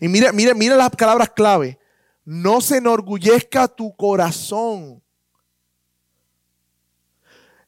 Y 0.00 0.08
mira, 0.08 0.32
mira, 0.32 0.54
mira 0.54 0.76
las 0.76 0.90
palabras 0.90 1.30
clave. 1.30 1.78
No 2.24 2.60
se 2.60 2.78
enorgullezca 2.78 3.68
tu 3.68 3.94
corazón. 3.94 5.02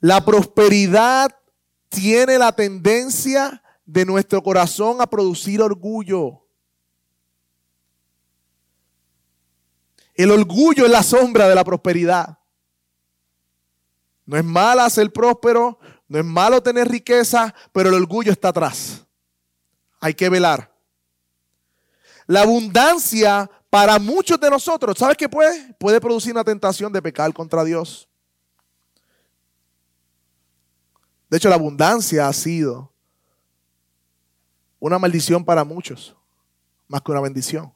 La 0.00 0.24
prosperidad 0.24 1.34
tiene 1.88 2.38
la 2.38 2.52
tendencia 2.52 3.62
de 3.84 4.04
nuestro 4.04 4.42
corazón 4.42 5.00
a 5.00 5.06
producir 5.06 5.60
orgullo. 5.60 6.44
El 10.22 10.30
orgullo 10.32 10.84
es 10.84 10.90
la 10.90 11.02
sombra 11.02 11.48
de 11.48 11.54
la 11.54 11.64
prosperidad. 11.64 12.38
No 14.26 14.36
es 14.36 14.44
malo 14.44 14.90
ser 14.90 15.10
próspero, 15.10 15.78
no 16.08 16.18
es 16.18 16.24
malo 16.26 16.62
tener 16.62 16.88
riqueza, 16.88 17.54
pero 17.72 17.88
el 17.88 17.94
orgullo 17.94 18.30
está 18.30 18.48
atrás. 18.48 19.02
Hay 19.98 20.12
que 20.12 20.28
velar. 20.28 20.70
La 22.26 22.42
abundancia 22.42 23.50
para 23.70 23.98
muchos 23.98 24.38
de 24.38 24.50
nosotros, 24.50 24.98
¿sabes 24.98 25.16
qué 25.16 25.26
puede? 25.26 25.72
Puede 25.78 25.98
producir 26.02 26.32
una 26.32 26.44
tentación 26.44 26.92
de 26.92 27.00
pecar 27.00 27.32
contra 27.32 27.64
Dios. 27.64 28.06
De 31.30 31.38
hecho, 31.38 31.48
la 31.48 31.54
abundancia 31.54 32.28
ha 32.28 32.32
sido 32.34 32.92
una 34.78 34.98
maldición 34.98 35.42
para 35.42 35.64
muchos, 35.64 36.14
más 36.88 37.00
que 37.00 37.10
una 37.10 37.22
bendición. 37.22 37.72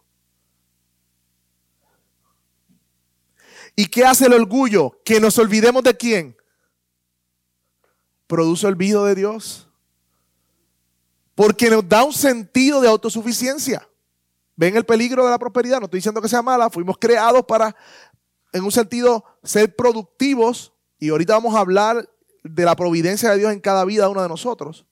¿Y 3.76 3.86
qué 3.86 4.04
hace 4.04 4.26
el 4.26 4.32
orgullo? 4.32 5.00
Que 5.04 5.20
nos 5.20 5.38
olvidemos 5.38 5.82
de 5.82 5.96
quién. 5.96 6.36
Produce 8.26 8.66
olvido 8.66 9.04
de 9.04 9.14
Dios. 9.14 9.68
Porque 11.34 11.68
nos 11.68 11.88
da 11.88 12.04
un 12.04 12.12
sentido 12.12 12.80
de 12.80 12.88
autosuficiencia. 12.88 13.88
¿Ven 14.56 14.76
el 14.76 14.84
peligro 14.84 15.24
de 15.24 15.30
la 15.30 15.38
prosperidad? 15.38 15.80
No 15.80 15.86
estoy 15.86 15.98
diciendo 15.98 16.22
que 16.22 16.28
sea 16.28 16.42
mala, 16.42 16.70
fuimos 16.70 16.96
creados 16.98 17.44
para, 17.44 17.74
en 18.52 18.62
un 18.62 18.70
sentido, 18.70 19.24
ser 19.42 19.74
productivos 19.74 20.72
y 21.00 21.08
ahorita 21.08 21.34
vamos 21.34 21.56
a 21.56 21.58
hablar 21.58 22.08
de 22.44 22.64
la 22.64 22.76
providencia 22.76 23.30
de 23.30 23.38
Dios 23.38 23.52
en 23.52 23.60
cada 23.60 23.84
vida 23.84 24.04
de 24.04 24.10
uno 24.10 24.22
de 24.22 24.28
nosotros. 24.28 24.86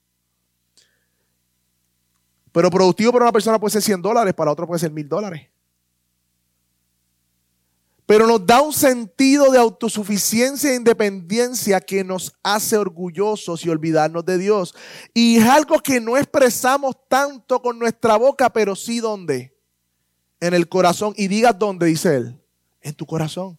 Pero 2.51 2.69
productivo 2.69 3.13
para 3.13 3.25
una 3.25 3.31
persona 3.31 3.59
puede 3.59 3.71
ser 3.71 3.81
100 3.81 4.01
dólares, 4.01 4.33
para 4.33 4.51
otro 4.51 4.67
puede 4.67 4.79
ser 4.79 4.91
1000 4.91 5.07
dólares. 5.07 5.49
Pero 8.05 8.27
nos 8.27 8.45
da 8.45 8.61
un 8.61 8.73
sentido 8.73 9.51
de 9.51 9.57
autosuficiencia 9.57 10.71
e 10.71 10.75
independencia 10.75 11.79
que 11.79 12.03
nos 12.03 12.33
hace 12.43 12.75
orgullosos 12.77 13.65
y 13.65 13.69
olvidarnos 13.69 14.25
de 14.25 14.37
Dios. 14.37 14.75
Y 15.13 15.37
es 15.37 15.45
algo 15.45 15.79
que 15.79 16.01
no 16.01 16.17
expresamos 16.17 16.95
tanto 17.07 17.61
con 17.61 17.79
nuestra 17.79 18.17
boca, 18.17 18.51
pero 18.51 18.75
sí 18.75 18.99
donde. 18.99 19.57
En 20.41 20.53
el 20.53 20.67
corazón. 20.67 21.13
Y 21.15 21.29
digas 21.29 21.57
dónde, 21.57 21.85
dice 21.85 22.17
él. 22.17 22.41
En 22.81 22.93
tu 22.93 23.05
corazón. 23.05 23.57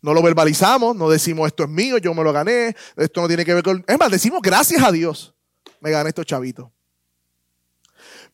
No 0.00 0.12
lo 0.12 0.20
verbalizamos, 0.20 0.96
no 0.96 1.08
decimos 1.08 1.46
esto 1.46 1.62
es 1.62 1.68
mío, 1.68 1.96
yo 1.98 2.12
me 2.12 2.24
lo 2.24 2.32
gané, 2.32 2.74
esto 2.96 3.20
no 3.20 3.28
tiene 3.28 3.44
que 3.44 3.54
ver 3.54 3.62
con... 3.62 3.84
Es 3.86 3.96
más, 3.96 4.10
decimos 4.10 4.42
gracias 4.42 4.82
a 4.82 4.90
Dios, 4.90 5.32
me 5.80 5.92
gané 5.92 6.08
estos 6.08 6.26
chavitos. 6.26 6.68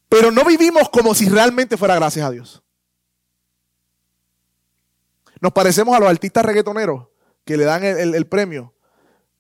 Pero 0.09 0.31
no 0.31 0.47
vivimos 0.47 0.89
como 0.89 1.15
si 1.15 1.29
realmente 1.29 1.77
fuera 1.77 1.95
gracias 1.97 2.25
a 2.25 2.31
Dios. 2.31 2.63
Nos 5.41 5.53
parecemos 5.53 5.95
a 5.97 6.01
los 6.01 6.09
artistas 6.09 6.45
reggaetoneros 6.45 7.07
que 7.45 7.57
le 7.57 7.65
dan 7.65 7.85
el, 7.85 8.27
premio, 8.27 8.75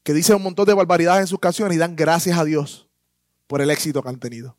que 0.02 0.14
dicen 0.14 0.36
un 0.36 0.42
montón 0.42 0.66
de 0.66 0.74
barbaridades 0.74 1.22
en 1.22 1.26
sus 1.26 1.38
canciones 1.38 1.76
y 1.76 1.78
dan 1.78 1.96
gracias 1.96 2.38
a 2.38 2.44
Dios 2.44 2.88
por 3.46 3.60
el 3.60 3.70
éxito 3.70 4.02
que 4.02 4.08
han 4.08 4.18
tenido. 4.18 4.56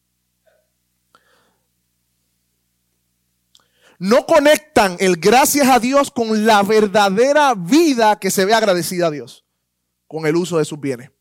No 3.98 4.26
conectan 4.26 4.96
el 5.00 5.18
gracias 5.18 5.68
a 5.68 5.80
Dios 5.80 6.10
con 6.12 6.46
la 6.46 6.64
verdadera 6.64 7.54
vida 7.54 8.18
que 8.20 8.32
se 8.32 8.46
ve 8.46 8.54
agradecida 8.54 9.08
a 9.08 9.12
Dios, 9.12 9.46
con 10.08 10.26
el 10.26 10.36
uso 10.36 10.58
de 10.58 10.66
sus 10.66 10.80
bienes. 10.80 11.12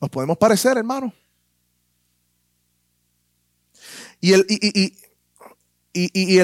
Nos 0.00 0.10
podemos 0.10 0.36
parecer, 0.36 0.76
hermano. 0.76 1.12
Y, 4.20 4.32
el, 4.32 4.46
y, 4.48 4.92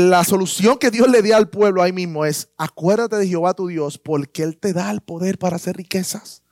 la 0.00 0.24
solución 0.24 0.78
que 0.78 0.90
Dios 0.90 1.08
le 1.08 1.22
dio 1.22 1.36
al 1.36 1.50
pueblo 1.50 1.82
ahí 1.82 1.92
mismo 1.92 2.24
es, 2.24 2.48
acuérdate 2.56 3.16
de 3.16 3.26
Jehová 3.26 3.54
tu 3.54 3.68
Dios, 3.68 3.98
porque 3.98 4.42
Él 4.42 4.58
te 4.58 4.72
da 4.72 4.90
el 4.90 5.00
poder 5.00 5.38
para 5.38 5.56
hacer 5.56 5.76
riquezas. 5.76 6.42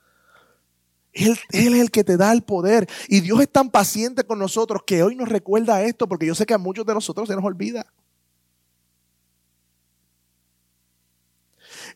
Él, 1.13 1.37
él, 1.51 1.73
es 1.75 1.81
el 1.81 1.91
que 1.91 2.03
te 2.03 2.15
da 2.15 2.31
el 2.31 2.41
poder. 2.41 2.87
Y 3.07 3.19
Dios 3.19 3.41
es 3.41 3.51
tan 3.51 3.69
paciente 3.69 4.23
con 4.23 4.39
nosotros 4.39 4.83
que 4.85 5.03
hoy 5.03 5.15
nos 5.15 5.27
recuerda 5.27 5.83
esto, 5.83 6.07
porque 6.07 6.25
yo 6.25 6.35
sé 6.35 6.45
que 6.45 6.53
a 6.53 6.57
muchos 6.57 6.85
de 6.85 6.93
nosotros 6.93 7.27
se 7.27 7.35
nos 7.35 7.43
olvida. 7.43 7.85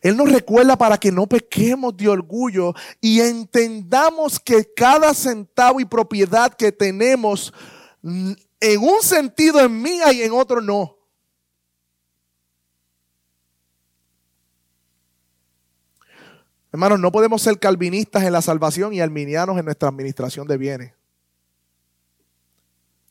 Él 0.02 0.16
nos 0.16 0.30
recuerda 0.30 0.76
para 0.76 0.98
que 0.98 1.10
no 1.10 1.26
pequemos 1.26 1.96
de 1.96 2.08
orgullo 2.08 2.74
y 3.00 3.20
entendamos 3.20 4.38
que 4.38 4.72
cada 4.74 5.14
centavo 5.14 5.80
y 5.80 5.84
propiedad 5.84 6.52
que 6.52 6.72
tenemos, 6.72 7.52
en 8.02 8.80
un 8.80 9.02
sentido 9.02 9.60
es 9.60 9.70
mía 9.70 10.12
y 10.12 10.22
en 10.22 10.32
otro 10.32 10.60
no. 10.60 10.95
Hermanos, 16.72 17.00
no 17.00 17.12
podemos 17.12 17.42
ser 17.42 17.58
calvinistas 17.58 18.24
en 18.24 18.32
la 18.32 18.42
salvación 18.42 18.92
y 18.92 19.00
arminianos 19.00 19.58
en 19.58 19.64
nuestra 19.64 19.88
administración 19.88 20.46
de 20.46 20.58
bienes. 20.58 20.92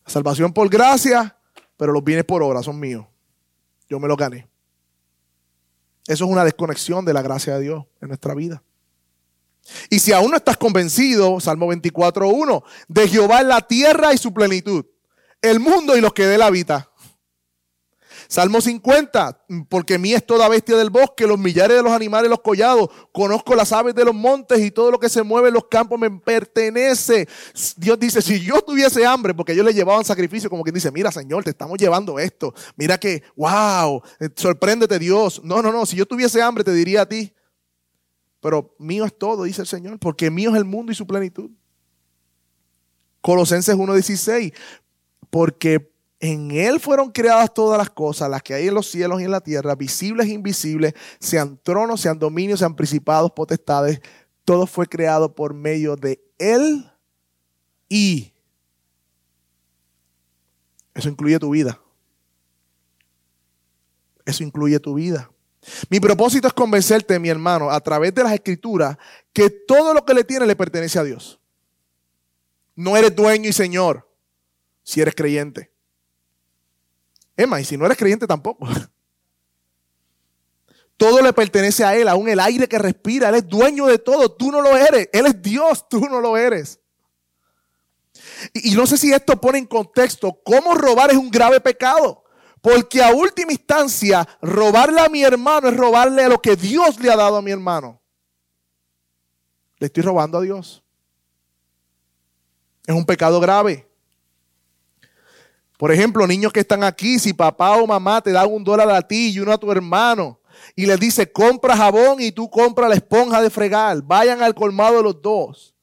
Salvación 0.06 0.54
por 0.54 0.70
gracia, 0.70 1.38
pero 1.78 1.92
los 1.92 2.04
bienes 2.04 2.26
por 2.26 2.44
obra 2.44 2.62
son 2.62 2.80
míos. 2.80 3.06
Yo 3.90 4.00
me 4.00 4.08
los 4.08 4.18
gané. 4.18 4.48
Eso 6.08 6.26
es 6.26 6.32
una 6.32 6.44
desconexión 6.44 7.04
de 7.06 7.14
la 7.14 7.22
gracia 7.22 7.56
de 7.56 7.64
Dios 7.64 7.86
en 8.02 8.10
nuestra 8.10 8.36
vida. 8.36 8.62
Y 9.90 10.00
si 10.00 10.14
aún 10.14 10.30
no 10.30 10.38
estás 10.38 10.58
convencido, 10.58 11.40
Salmo 11.40 11.68
24.1, 11.72 12.64
de 12.88 13.08
Jehová 13.08 13.42
en 13.42 13.48
la 13.48 13.62
tierra 13.62 14.14
y 14.14 14.18
su 14.18 14.32
plenitud, 14.32 14.86
el 15.42 15.60
mundo 15.60 15.98
y 15.98 16.02
los 16.02 16.14
que 16.14 16.28
de 16.28 16.38
la 16.38 16.48
habita. 16.48 16.92
Salmo 18.28 18.62
50, 18.62 19.46
porque 19.70 19.98
mí 19.98 20.14
es 20.14 20.26
toda 20.26 20.48
bestia 20.50 20.76
del 20.78 20.90
bosque, 20.90 21.28
los 21.28 21.38
millares 21.38 21.78
de 21.78 21.84
los 21.84 21.92
animales, 21.92 22.30
los 22.30 22.42
collados, 22.42 22.90
conozco 23.12 23.56
las 23.56 23.72
aves 23.72 23.96
de 23.96 24.06
los 24.06 24.16
montes 24.16 24.60
y 24.60 24.72
todo 24.72 24.92
lo 24.92 25.00
que 25.00 25.10
se 25.10 25.24
mueve 25.24 25.50
en 25.50 25.54
los 25.54 25.66
campos 25.66 26.00
me 26.00 26.10
pertenece. 26.10 27.28
Dios 27.78 28.00
dice, 28.00 28.22
si 28.22 28.40
yo 28.40 28.62
tuviese 28.62 29.06
hambre, 29.06 29.34
porque 29.34 29.54
ellos 29.54 29.66
le 29.66 29.74
llevaban 29.74 30.06
sacrificio, 30.06 30.50
como 30.50 30.64
quien 30.64 30.76
dice, 30.76 30.92
mira 30.92 31.12
Señor, 31.12 31.44
te 31.44 31.52
estamos 31.52 31.78
llevando 31.78 32.20
esto, 32.20 32.54
mira 32.76 32.98
que, 32.98 33.24
wow, 33.36 34.02
eh, 34.20 34.30
sorpréndete 34.36 35.00
Dios. 35.00 35.42
No, 35.44 35.62
no, 35.62 35.72
no, 35.72 35.86
si 35.86 35.96
yo 35.96 36.06
tuviese 36.06 36.42
hambre 36.42 36.64
te 36.64 36.74
diría 36.74 37.02
a 37.02 37.06
ti, 37.06 37.34
pero 38.40 38.76
mío 38.78 39.06
es 39.06 39.18
todo, 39.18 39.44
dice 39.44 39.62
el 39.62 39.68
Señor, 39.68 40.00
porque 40.00 40.30
mío 40.30 40.52
es 40.52 40.58
el 40.58 40.66
mundo 40.66 40.92
y 40.92 40.96
su 40.96 41.08
plenitud. 41.08 41.50
Colosenses 43.22 43.76
1.16, 43.76 44.54
porque 45.32 45.95
en 46.26 46.52
Él 46.52 46.80
fueron 46.80 47.12
creadas 47.12 47.54
todas 47.54 47.78
las 47.78 47.90
cosas, 47.90 48.30
las 48.30 48.42
que 48.42 48.54
hay 48.54 48.68
en 48.68 48.74
los 48.74 48.90
cielos 48.90 49.22
y 49.22 49.26
en 49.26 49.32
la 49.32 49.42
tierra, 49.42 49.76
visibles 49.76 50.28
e 50.28 50.32
invisibles, 50.32 50.94
sean 51.20 51.60
tronos, 51.62 52.02
sean 52.02 52.18
dominios, 52.18 52.60
sean 52.60 52.76
principados, 52.76 53.32
potestades. 53.32 54.02
Todo 54.44 54.66
fue 54.66 54.88
creado 54.88 55.34
por 55.34 55.54
medio 55.54 55.96
de 55.96 56.24
Él 56.38 56.90
y 57.90 58.34
eso 60.94 61.10
incluye 61.10 61.38
tu 61.38 61.50
vida. 61.50 61.80
Eso 64.26 64.44
incluye 64.44 64.80
tu 64.80 64.96
vida. 64.96 65.30
Mi 65.90 66.00
propósito 66.00 66.48
es 66.48 66.54
convencerte, 66.54 67.20
mi 67.20 67.30
hermano, 67.30 67.70
a 67.70 67.80
través 67.82 68.14
de 68.16 68.24
las 68.24 68.34
escrituras, 68.34 68.98
que 69.34 69.50
todo 69.50 69.94
lo 69.94 70.06
que 70.06 70.14
le 70.14 70.24
tiene 70.24 70.46
le 70.46 70.56
pertenece 70.56 70.98
a 70.98 71.04
Dios. 71.04 71.40
No 72.76 72.98
eres 72.98 73.16
dueño 73.16 73.50
y 73.50 73.54
señor 73.54 74.10
si 74.84 75.02
eres 75.02 75.14
creyente. 75.14 75.75
Emma, 77.38 77.60
y 77.60 77.66
si 77.66 77.78
no 77.78 77.86
eres 77.86 77.98
creyente 77.98 78.28
tampoco. 78.28 78.68
Todo 80.98 81.22
le 81.22 81.34
pertenece 81.34 81.84
a 81.84 81.96
Él, 81.96 82.08
aún 82.08 82.30
el 82.30 82.40
aire 82.40 82.68
que 82.68 82.80
respira. 82.80 83.30
Él 83.30 83.36
es 83.36 83.48
dueño 83.48 83.86
de 83.88 84.00
todo. 84.00 84.32
Tú 84.32 84.52
no 84.52 84.62
lo 84.62 84.78
eres. 84.78 85.10
Él 85.12 85.26
es 85.26 85.42
Dios, 85.42 85.90
tú 85.90 86.08
no 86.08 86.22
lo 86.22 86.38
eres. 86.38 86.80
Y, 88.54 88.72
y 88.72 88.76
no 88.76 88.88
sé 88.88 88.98
si 88.98 89.12
esto 89.12 89.40
pone 89.40 89.58
en 89.58 89.66
contexto 89.66 90.40
cómo 90.44 90.74
robar 90.74 91.12
es 91.12 91.18
un 91.18 91.30
grave 91.30 91.60
pecado. 91.60 92.24
Porque 92.62 93.04
a 93.04 93.12
última 93.12 93.52
instancia, 93.52 94.28
robarle 94.42 95.02
a 95.02 95.10
mi 95.10 95.22
hermano 95.24 95.68
es 95.68 95.78
robarle 95.78 96.24
a 96.24 96.30
lo 96.30 96.42
que 96.42 96.56
Dios 96.56 97.00
le 97.00 97.12
ha 97.12 97.16
dado 97.16 97.36
a 97.38 97.42
mi 97.42 97.52
hermano. 97.52 98.02
Le 99.78 99.88
estoy 99.88 100.02
robando 100.02 100.38
a 100.38 100.42
Dios. 100.42 100.84
Es 102.88 102.96
un 102.96 103.06
pecado 103.06 103.40
grave. 103.40 103.85
Por 105.78 105.92
ejemplo, 105.92 106.26
niños 106.26 106.54
que 106.54 106.62
están 106.62 106.84
aquí, 106.84 107.20
si 107.20 107.34
papá 107.34 107.78
o 107.78 107.86
mamá 107.86 108.22
te 108.22 108.32
dan 108.32 108.52
un 108.52 108.64
dólar 108.64 108.90
a 108.90 109.02
ti 109.02 109.32
y 109.32 109.40
uno 109.40 109.52
a 109.52 109.58
tu 109.58 109.72
hermano 109.72 110.40
y 110.76 110.86
les 110.86 111.00
dice, 111.00 111.32
compra 111.32 111.76
jabón 111.76 112.22
y 112.22 112.32
tú 112.32 112.50
compra 112.50 112.88
la 112.88 112.96
esponja 112.96 113.42
de 113.42 113.50
fregar, 113.50 114.02
vayan 114.02 114.42
al 114.42 114.56
colmado 114.56 115.02
los 115.04 115.22
dos. 115.22 115.76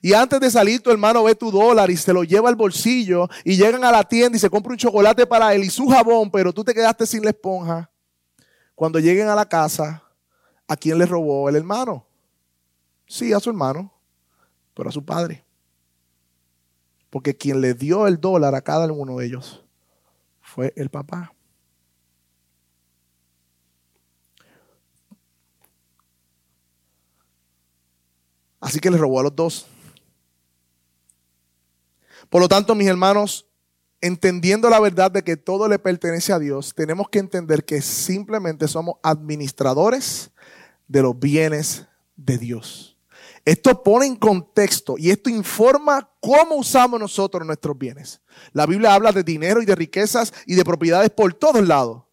Y 0.00 0.14
antes 0.14 0.40
de 0.40 0.50
salir 0.50 0.80
tu 0.80 0.90
hermano 0.90 1.22
ve 1.22 1.34
tu 1.34 1.50
dólar 1.50 1.90
y 1.90 1.96
se 1.96 2.12
lo 2.12 2.24
lleva 2.24 2.48
al 2.48 2.56
bolsillo 2.56 3.28
y 3.44 3.56
llegan 3.56 3.84
a 3.84 3.92
la 3.92 4.02
tienda 4.02 4.36
y 4.36 4.40
se 4.40 4.50
compra 4.50 4.72
un 4.72 4.78
chocolate 4.78 5.26
para 5.26 5.54
él 5.54 5.62
y 5.62 5.70
su 5.70 5.86
jabón, 5.86 6.30
pero 6.30 6.52
tú 6.52 6.64
te 6.64 6.74
quedaste 6.74 7.06
sin 7.06 7.22
la 7.22 7.30
esponja. 7.30 7.88
Cuando 8.74 8.98
lleguen 8.98 9.28
a 9.28 9.34
la 9.36 9.48
casa, 9.48 10.02
¿a 10.66 10.76
quién 10.76 10.98
le 10.98 11.06
robó 11.06 11.48
el 11.48 11.54
hermano? 11.54 12.04
Sí, 13.06 13.32
a 13.32 13.38
su 13.38 13.50
hermano, 13.50 13.92
pero 14.74 14.88
a 14.88 14.92
su 14.92 15.04
padre. 15.04 15.44
Porque 17.12 17.36
quien 17.36 17.60
le 17.60 17.74
dio 17.74 18.06
el 18.06 18.18
dólar 18.18 18.54
a 18.54 18.62
cada 18.62 18.90
uno 18.90 19.18
de 19.18 19.26
ellos 19.26 19.62
fue 20.40 20.72
el 20.76 20.88
papá. 20.88 21.34
Así 28.58 28.80
que 28.80 28.90
le 28.90 28.96
robó 28.96 29.20
a 29.20 29.24
los 29.24 29.36
dos. 29.36 29.66
Por 32.30 32.40
lo 32.40 32.48
tanto, 32.48 32.74
mis 32.74 32.88
hermanos, 32.88 33.46
entendiendo 34.00 34.70
la 34.70 34.80
verdad 34.80 35.10
de 35.10 35.22
que 35.22 35.36
todo 35.36 35.68
le 35.68 35.78
pertenece 35.78 36.32
a 36.32 36.38
Dios, 36.38 36.72
tenemos 36.74 37.10
que 37.10 37.18
entender 37.18 37.66
que 37.66 37.82
simplemente 37.82 38.66
somos 38.68 38.94
administradores 39.02 40.30
de 40.88 41.02
los 41.02 41.20
bienes 41.20 41.86
de 42.16 42.38
Dios. 42.38 42.91
Esto 43.44 43.82
pone 43.82 44.06
en 44.06 44.16
contexto 44.16 44.96
y 44.96 45.10
esto 45.10 45.28
informa 45.28 46.08
cómo 46.20 46.54
usamos 46.54 47.00
nosotros 47.00 47.44
nuestros 47.44 47.76
bienes. 47.76 48.20
La 48.52 48.66
Biblia 48.66 48.94
habla 48.94 49.10
de 49.10 49.24
dinero 49.24 49.60
y 49.60 49.66
de 49.66 49.74
riquezas 49.74 50.32
y 50.46 50.54
de 50.54 50.64
propiedades 50.64 51.10
por 51.10 51.34
todos 51.34 51.66
lados. 51.66 52.04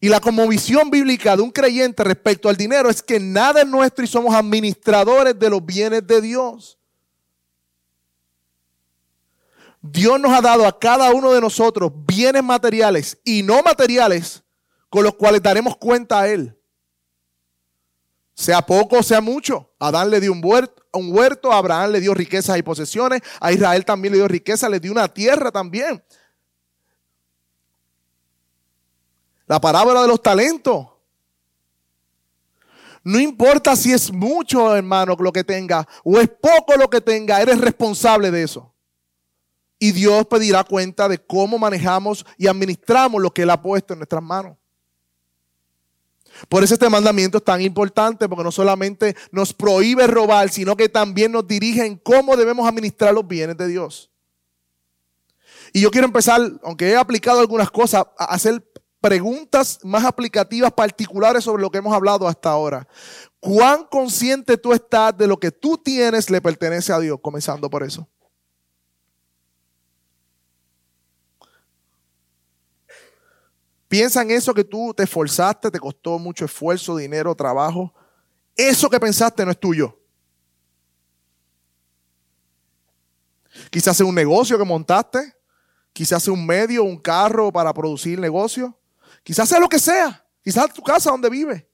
Y 0.00 0.08
la 0.08 0.20
visión 0.48 0.90
bíblica 0.90 1.36
de 1.36 1.42
un 1.42 1.50
creyente 1.50 2.04
respecto 2.04 2.48
al 2.48 2.56
dinero 2.56 2.88
es 2.88 3.02
que 3.02 3.18
nada 3.20 3.62
es 3.62 3.66
nuestro 3.66 4.04
y 4.04 4.08
somos 4.08 4.34
administradores 4.34 5.38
de 5.38 5.50
los 5.50 5.64
bienes 5.64 6.06
de 6.06 6.20
Dios. 6.20 6.78
Dios 9.82 10.18
nos 10.18 10.32
ha 10.32 10.40
dado 10.40 10.66
a 10.66 10.78
cada 10.78 11.10
uno 11.12 11.32
de 11.32 11.40
nosotros 11.40 11.92
bienes 12.06 12.42
materiales 12.42 13.18
y 13.22 13.42
no 13.42 13.62
materiales 13.62 14.42
con 14.88 15.04
los 15.04 15.14
cuales 15.14 15.42
daremos 15.42 15.76
cuenta 15.76 16.20
a 16.20 16.28
Él 16.28 16.56
sea 18.36 18.60
poco 18.60 18.98
o 18.98 19.02
sea 19.02 19.20
mucho. 19.20 19.72
Adán 19.78 20.10
le 20.10 20.20
dio 20.20 20.30
un 20.30 20.42
huerto, 20.44 21.52
a 21.52 21.56
Abraham 21.56 21.92
le 21.92 22.00
dio 22.00 22.12
riquezas 22.12 22.58
y 22.58 22.62
posesiones, 22.62 23.22
a 23.40 23.50
Israel 23.50 23.84
también 23.84 24.12
le 24.12 24.18
dio 24.18 24.28
riqueza, 24.28 24.68
le 24.68 24.78
dio 24.78 24.92
una 24.92 25.08
tierra 25.08 25.50
también. 25.50 26.04
La 29.46 29.60
parábola 29.60 30.02
de 30.02 30.08
los 30.08 30.22
talentos. 30.22 30.86
No 33.02 33.18
importa 33.18 33.74
si 33.74 33.92
es 33.92 34.12
mucho, 34.12 34.76
hermano, 34.76 35.16
lo 35.18 35.32
que 35.32 35.44
tenga, 35.44 35.86
o 36.04 36.18
es 36.18 36.28
poco 36.28 36.74
lo 36.76 36.90
que 36.90 37.00
tenga, 37.00 37.40
eres 37.40 37.58
responsable 37.58 38.30
de 38.30 38.42
eso. 38.42 38.74
Y 39.78 39.92
Dios 39.92 40.26
pedirá 40.26 40.64
cuenta 40.64 41.08
de 41.08 41.18
cómo 41.18 41.58
manejamos 41.58 42.26
y 42.36 42.48
administramos 42.48 43.22
lo 43.22 43.32
que 43.32 43.42
Él 43.42 43.50
ha 43.50 43.62
puesto 43.62 43.92
en 43.92 44.00
nuestras 44.00 44.22
manos. 44.22 44.56
Por 46.48 46.62
eso 46.62 46.74
este 46.74 46.88
mandamiento 46.88 47.38
es 47.38 47.44
tan 47.44 47.60
importante, 47.60 48.28
porque 48.28 48.44
no 48.44 48.52
solamente 48.52 49.16
nos 49.30 49.52
prohíbe 49.52 50.06
robar, 50.06 50.48
sino 50.50 50.76
que 50.76 50.88
también 50.88 51.32
nos 51.32 51.46
dirige 51.46 51.84
en 51.84 51.96
cómo 51.96 52.36
debemos 52.36 52.68
administrar 52.68 53.14
los 53.14 53.26
bienes 53.26 53.56
de 53.56 53.68
Dios. 53.68 54.10
Y 55.72 55.80
yo 55.80 55.90
quiero 55.90 56.06
empezar, 56.06 56.40
aunque 56.62 56.90
he 56.90 56.96
aplicado 56.96 57.40
algunas 57.40 57.70
cosas, 57.70 58.04
a 58.18 58.24
hacer 58.26 58.62
preguntas 59.00 59.78
más 59.82 60.04
aplicativas 60.04 60.72
particulares 60.72 61.44
sobre 61.44 61.62
lo 61.62 61.70
que 61.70 61.78
hemos 61.78 61.94
hablado 61.94 62.26
hasta 62.26 62.50
ahora. 62.50 62.88
¿Cuán 63.40 63.84
consciente 63.84 64.56
tú 64.56 64.72
estás 64.72 65.16
de 65.16 65.26
lo 65.26 65.38
que 65.38 65.52
tú 65.52 65.78
tienes 65.78 66.30
le 66.30 66.40
pertenece 66.40 66.92
a 66.92 66.98
Dios? 66.98 67.18
Comenzando 67.22 67.70
por 67.70 67.82
eso. 67.82 68.08
Piensa 73.88 74.22
en 74.22 74.32
eso 74.32 74.52
que 74.52 74.64
tú 74.64 74.92
te 74.94 75.04
esforzaste, 75.04 75.70
te 75.70 75.78
costó 75.78 76.18
mucho 76.18 76.44
esfuerzo, 76.44 76.96
dinero, 76.96 77.34
trabajo. 77.34 77.94
Eso 78.56 78.90
que 78.90 78.98
pensaste 78.98 79.44
no 79.44 79.50
es 79.50 79.60
tuyo. 79.60 79.98
Quizás 83.70 84.00
es 84.00 84.06
un 84.06 84.14
negocio 84.14 84.58
que 84.58 84.64
montaste, 84.64 85.34
quizás 85.92 86.22
sea 86.22 86.32
un 86.32 86.44
medio, 86.44 86.84
un 86.84 86.98
carro 86.98 87.52
para 87.52 87.72
producir 87.72 88.18
negocio. 88.18 88.78
Quizás 89.22 89.48
sea 89.48 89.60
lo 89.60 89.68
que 89.68 89.78
sea. 89.78 90.24
Quizás 90.42 90.72
tu 90.72 90.82
casa 90.82 91.10
donde 91.10 91.30
vive. 91.30 91.68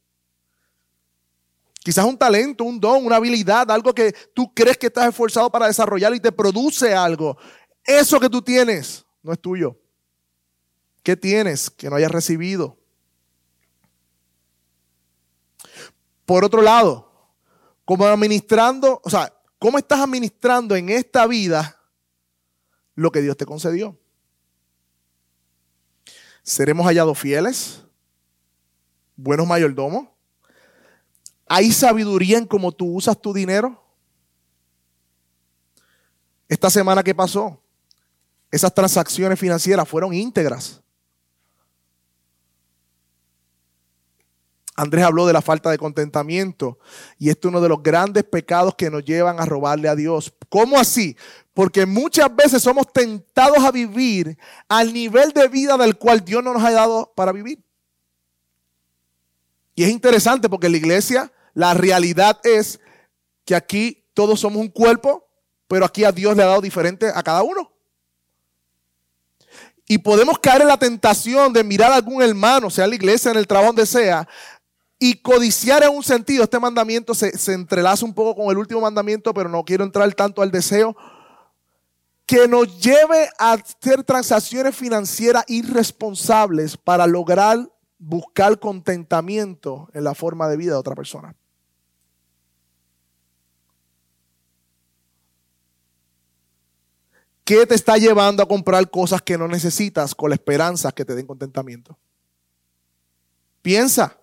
Quizás 1.80 2.04
un 2.04 2.16
talento, 2.16 2.62
un 2.64 2.78
don, 2.78 3.04
una 3.04 3.16
habilidad, 3.16 3.70
algo 3.70 3.92
que 3.92 4.14
tú 4.34 4.52
crees 4.54 4.78
que 4.78 4.86
estás 4.86 5.08
esforzado 5.08 5.50
para 5.50 5.66
desarrollar 5.66 6.14
y 6.14 6.20
te 6.20 6.30
produce 6.30 6.94
algo. 6.94 7.36
Eso 7.84 8.20
que 8.20 8.28
tú 8.28 8.40
tienes 8.40 9.04
no 9.22 9.32
es 9.32 9.40
tuyo. 9.40 9.81
¿Qué 11.02 11.16
tienes 11.16 11.70
que 11.70 11.90
no 11.90 11.96
hayas 11.96 12.10
recibido? 12.10 12.78
Por 16.24 16.44
otro 16.44 16.62
lado, 16.62 17.10
como 17.84 18.04
administrando, 18.06 19.00
o 19.04 19.10
sea, 19.10 19.32
¿cómo 19.58 19.78
estás 19.78 20.00
administrando 20.00 20.76
en 20.76 20.88
esta 20.88 21.26
vida 21.26 21.78
lo 22.94 23.10
que 23.10 23.20
Dios 23.20 23.36
te 23.36 23.46
concedió? 23.46 23.98
¿Seremos 26.42 26.86
hallados 26.86 27.18
fieles? 27.18 27.82
¿Buenos 29.16 29.46
mayordomos? 29.46 30.08
¿Hay 31.46 31.70
sabiduría 31.72 32.38
en 32.38 32.46
cómo 32.46 32.72
tú 32.72 32.94
usas 32.94 33.20
tu 33.20 33.32
dinero? 33.32 33.82
Esta 36.48 36.70
semana 36.70 37.02
que 37.02 37.14
pasó, 37.14 37.62
esas 38.50 38.74
transacciones 38.74 39.38
financieras 39.38 39.88
fueron 39.88 40.12
íntegras. 40.12 40.81
Andrés 44.74 45.04
habló 45.04 45.26
de 45.26 45.34
la 45.34 45.42
falta 45.42 45.70
de 45.70 45.78
contentamiento 45.78 46.78
y 47.18 47.28
esto 47.28 47.48
es 47.48 47.50
uno 47.50 47.60
de 47.60 47.68
los 47.68 47.82
grandes 47.82 48.24
pecados 48.24 48.74
que 48.74 48.90
nos 48.90 49.04
llevan 49.04 49.38
a 49.38 49.44
robarle 49.44 49.88
a 49.88 49.94
Dios. 49.94 50.32
¿Cómo 50.48 50.78
así? 50.78 51.16
Porque 51.52 51.84
muchas 51.84 52.34
veces 52.34 52.62
somos 52.62 52.90
tentados 52.90 53.58
a 53.58 53.70
vivir 53.70 54.38
al 54.68 54.92
nivel 54.92 55.32
de 55.32 55.48
vida 55.48 55.76
del 55.76 55.98
cual 55.98 56.24
Dios 56.24 56.42
no 56.42 56.54
nos 56.54 56.64
ha 56.64 56.70
dado 56.70 57.12
para 57.14 57.32
vivir. 57.32 57.62
Y 59.74 59.84
es 59.84 59.90
interesante 59.90 60.48
porque 60.48 60.66
en 60.66 60.72
la 60.72 60.78
iglesia 60.78 61.32
la 61.54 61.74
realidad 61.74 62.40
es 62.44 62.80
que 63.44 63.54
aquí 63.54 64.04
todos 64.14 64.40
somos 64.40 64.60
un 64.60 64.68
cuerpo, 64.68 65.28
pero 65.68 65.84
aquí 65.84 66.04
a 66.04 66.12
Dios 66.12 66.36
le 66.36 66.42
ha 66.42 66.46
dado 66.46 66.60
diferente 66.60 67.10
a 67.14 67.22
cada 67.22 67.42
uno. 67.42 67.70
Y 69.86 69.98
podemos 69.98 70.38
caer 70.38 70.62
en 70.62 70.68
la 70.68 70.78
tentación 70.78 71.52
de 71.52 71.64
mirar 71.64 71.92
a 71.92 71.96
algún 71.96 72.22
hermano, 72.22 72.70
sea 72.70 72.86
la 72.86 72.94
iglesia, 72.94 73.30
en 73.30 73.36
el 73.36 73.46
trabajo, 73.46 73.68
donde 73.68 73.84
sea, 73.84 74.26
y 75.04 75.16
codiciar 75.16 75.82
en 75.82 75.96
un 75.96 76.04
sentido. 76.04 76.44
Este 76.44 76.60
mandamiento 76.60 77.12
se, 77.12 77.36
se 77.36 77.54
entrelaza 77.54 78.04
un 78.04 78.14
poco 78.14 78.36
con 78.36 78.52
el 78.52 78.58
último 78.58 78.80
mandamiento, 78.80 79.34
pero 79.34 79.48
no 79.48 79.64
quiero 79.64 79.82
entrar 79.82 80.14
tanto 80.14 80.42
al 80.42 80.52
deseo 80.52 80.96
que 82.24 82.46
nos 82.46 82.80
lleve 82.80 83.28
a 83.36 83.54
hacer 83.54 84.04
transacciones 84.04 84.76
financieras 84.76 85.42
irresponsables 85.48 86.76
para 86.76 87.08
lograr 87.08 87.68
buscar 87.98 88.60
contentamiento 88.60 89.88
en 89.92 90.04
la 90.04 90.14
forma 90.14 90.48
de 90.48 90.56
vida 90.56 90.74
de 90.74 90.78
otra 90.78 90.94
persona. 90.94 91.34
¿Qué 97.42 97.66
te 97.66 97.74
está 97.74 97.96
llevando 97.96 98.40
a 98.40 98.46
comprar 98.46 98.88
cosas 98.88 99.20
que 99.20 99.36
no 99.36 99.48
necesitas 99.48 100.14
con 100.14 100.30
la 100.30 100.36
esperanza 100.36 100.92
que 100.92 101.04
te 101.04 101.16
den 101.16 101.26
contentamiento? 101.26 101.98
Piensa. 103.62 104.21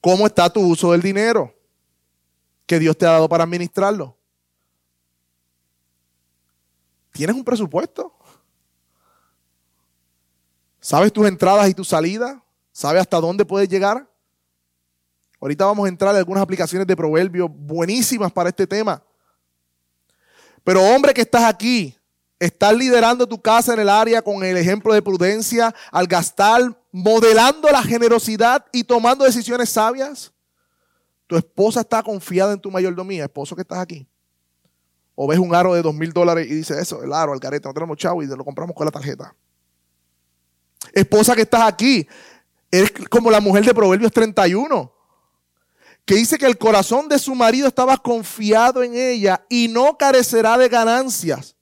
¿Cómo 0.00 0.26
está 0.26 0.50
tu 0.50 0.60
uso 0.60 0.92
del 0.92 1.02
dinero 1.02 1.54
que 2.66 2.78
Dios 2.78 2.96
te 2.96 3.06
ha 3.06 3.12
dado 3.12 3.28
para 3.28 3.44
administrarlo? 3.44 4.16
¿Tienes 7.12 7.34
un 7.34 7.44
presupuesto? 7.44 8.12
¿Sabes 10.80 11.12
tus 11.12 11.26
entradas 11.26 11.68
y 11.68 11.74
tus 11.74 11.88
salidas? 11.88 12.38
¿Sabes 12.72 13.00
hasta 13.00 13.20
dónde 13.20 13.44
puedes 13.44 13.68
llegar? 13.68 14.08
Ahorita 15.40 15.64
vamos 15.66 15.86
a 15.86 15.88
entrar 15.88 16.12
en 16.12 16.18
algunas 16.18 16.42
aplicaciones 16.42 16.86
de 16.86 16.96
proverbios 16.96 17.50
buenísimas 17.52 18.30
para 18.32 18.50
este 18.50 18.66
tema. 18.66 19.02
Pero 20.62 20.82
hombre 20.82 21.12
que 21.12 21.22
estás 21.22 21.42
aquí, 21.44 21.96
estás 22.38 22.74
liderando 22.74 23.26
tu 23.26 23.40
casa 23.40 23.74
en 23.74 23.80
el 23.80 23.88
área 23.88 24.22
con 24.22 24.44
el 24.44 24.56
ejemplo 24.56 24.94
de 24.94 25.02
prudencia 25.02 25.74
al 25.90 26.06
gastar, 26.06 26.77
modelando 26.90 27.68
la 27.70 27.82
generosidad 27.82 28.64
y 28.72 28.84
tomando 28.84 29.24
decisiones 29.24 29.70
sabias. 29.70 30.32
Tu 31.26 31.36
esposa 31.36 31.80
está 31.80 32.02
confiada 32.02 32.52
en 32.52 32.60
tu 32.60 32.70
mayordomía, 32.70 33.24
esposo 33.24 33.54
que 33.54 33.62
estás 33.62 33.78
aquí. 33.78 34.06
O 35.14 35.26
ves 35.26 35.38
un 35.38 35.54
aro 35.54 35.74
de 35.74 35.82
dos 35.82 35.94
mil 35.94 36.12
dólares 36.12 36.46
y 36.48 36.54
dices 36.54 36.78
eso, 36.78 37.02
el 37.02 37.12
aro, 37.12 37.34
el 37.34 37.40
carete, 37.40 37.68
no 37.68 37.74
tenemos 37.74 37.96
chavo 37.96 38.22
y 38.22 38.26
lo 38.26 38.44
compramos 38.44 38.74
con 38.74 38.86
la 38.86 38.90
tarjeta. 38.90 39.34
Esposa 40.92 41.34
que 41.34 41.42
estás 41.42 41.62
aquí, 41.62 42.06
eres 42.70 42.92
como 43.10 43.30
la 43.30 43.40
mujer 43.40 43.64
de 43.64 43.74
Proverbios 43.74 44.12
31 44.12 44.98
que 46.08 46.14
dice 46.14 46.38
que 46.38 46.46
el 46.46 46.56
corazón 46.56 47.06
de 47.06 47.18
su 47.18 47.34
marido 47.34 47.68
estaba 47.68 47.98
confiado 47.98 48.82
en 48.82 48.94
ella 48.94 49.44
y 49.50 49.68
no 49.68 49.98
carecerá 49.98 50.56
de 50.56 50.66
ganancias. 50.66 51.54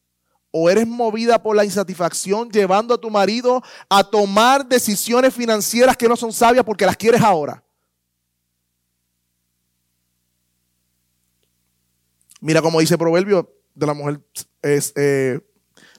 O 0.59 0.71
eres 0.71 0.87
movida 0.87 1.43
por 1.43 1.55
la 1.55 1.67
insatisfacción 1.67 2.51
llevando 2.51 2.95
a 2.95 2.99
tu 2.99 3.11
marido 3.11 3.63
a 3.91 4.03
tomar 4.03 4.67
decisiones 4.67 5.35
financieras 5.35 5.99
que 5.99 6.09
no 6.09 6.17
son 6.17 6.33
sabias 6.33 6.65
porque 6.65 6.87
las 6.87 6.97
quieres 6.97 7.21
ahora. 7.21 7.63
Mira 12.41 12.63
cómo 12.63 12.81
dice 12.81 12.95
el 12.95 12.99
proverbio 12.99 13.55
de 13.75 13.87
la 13.87 13.93
mujer 13.93 14.23
es, 14.63 14.95
eh, 14.97 15.41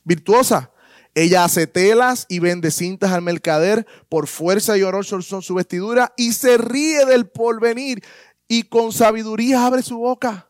virtuosa. 0.03 0.71
Ella 1.13 1.43
hace 1.43 1.67
telas 1.67 2.25
y 2.27 2.39
vende 2.39 2.71
cintas 2.71 3.11
al 3.11 3.21
mercader, 3.21 3.85
por 4.09 4.25
fuerza 4.25 4.75
y 4.75 4.81
honor 4.81 5.05
son 5.05 5.21
su 5.21 5.53
vestidura 5.53 6.15
y 6.17 6.33
se 6.33 6.57
ríe 6.57 7.05
del 7.05 7.29
porvenir 7.29 8.03
y 8.47 8.63
con 8.63 8.91
sabiduría 8.91 9.67
abre 9.67 9.83
su 9.83 9.99
boca. 9.99 10.46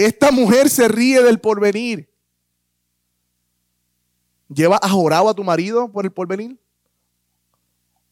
Esta 0.00 0.30
mujer 0.30 0.70
se 0.70 0.88
ríe 0.88 1.22
del 1.22 1.38
porvenir. 1.38 2.08
¿Lleva 4.48 4.78
ajorado 4.80 5.28
a 5.28 5.34
tu 5.34 5.44
marido 5.44 5.92
por 5.92 6.06
el 6.06 6.10
porvenir? 6.10 6.58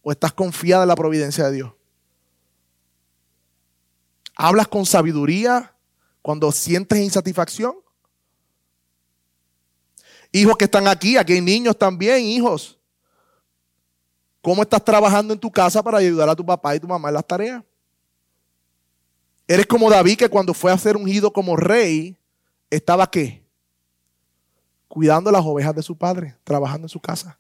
¿O 0.03 0.13
estás 0.13 0.35
confiada 0.35 0.83
en 0.83 0.89
la 0.89 0.97
providencia 0.97 1.47
de 1.47 1.53
Dios? 1.53 1.73
¿Hablas 4.37 4.69
con 4.69 4.85
sabiduría 4.85 5.75
cuando 6.21 6.53
sientes 6.53 6.99
insatisfacción? 6.99 7.75
Hijos 10.31 10.59
que 10.59 10.67
están 10.67 10.89
aquí, 10.89 11.17
aquí 11.17 11.33
hay 11.33 11.41
niños 11.41 11.79
también, 11.79 12.23
hijos. 12.23 12.79
¿Cómo 14.43 14.61
estás 14.61 14.85
trabajando 14.85 15.33
en 15.33 15.41
tu 15.41 15.51
casa 15.51 15.83
para 15.83 15.97
ayudar 15.97 16.29
a 16.29 16.37
tu 16.37 16.45
papá 16.45 16.77
y 16.77 16.81
tu 16.81 16.87
mamá 16.87 17.09
en 17.09 17.15
las 17.15 17.27
tareas? 17.27 17.65
Eres 19.49 19.67
como 19.67 19.89
David 19.89 20.19
que 20.19 20.29
cuando 20.29 20.53
fue 20.53 20.71
a 20.71 20.77
ser 20.77 20.95
ungido 20.95 21.33
como 21.33 21.57
rey, 21.57 22.19
estaba 22.69 23.11
qué? 23.11 23.43
Cuidando 24.87 25.33
las 25.33 25.45
ovejas 25.45 25.75
de 25.75 25.83
su 25.83 25.97
padre, 25.97 26.37
trabajando 26.45 26.85
en 26.85 26.91
su 26.91 27.01
casa. 27.01 27.39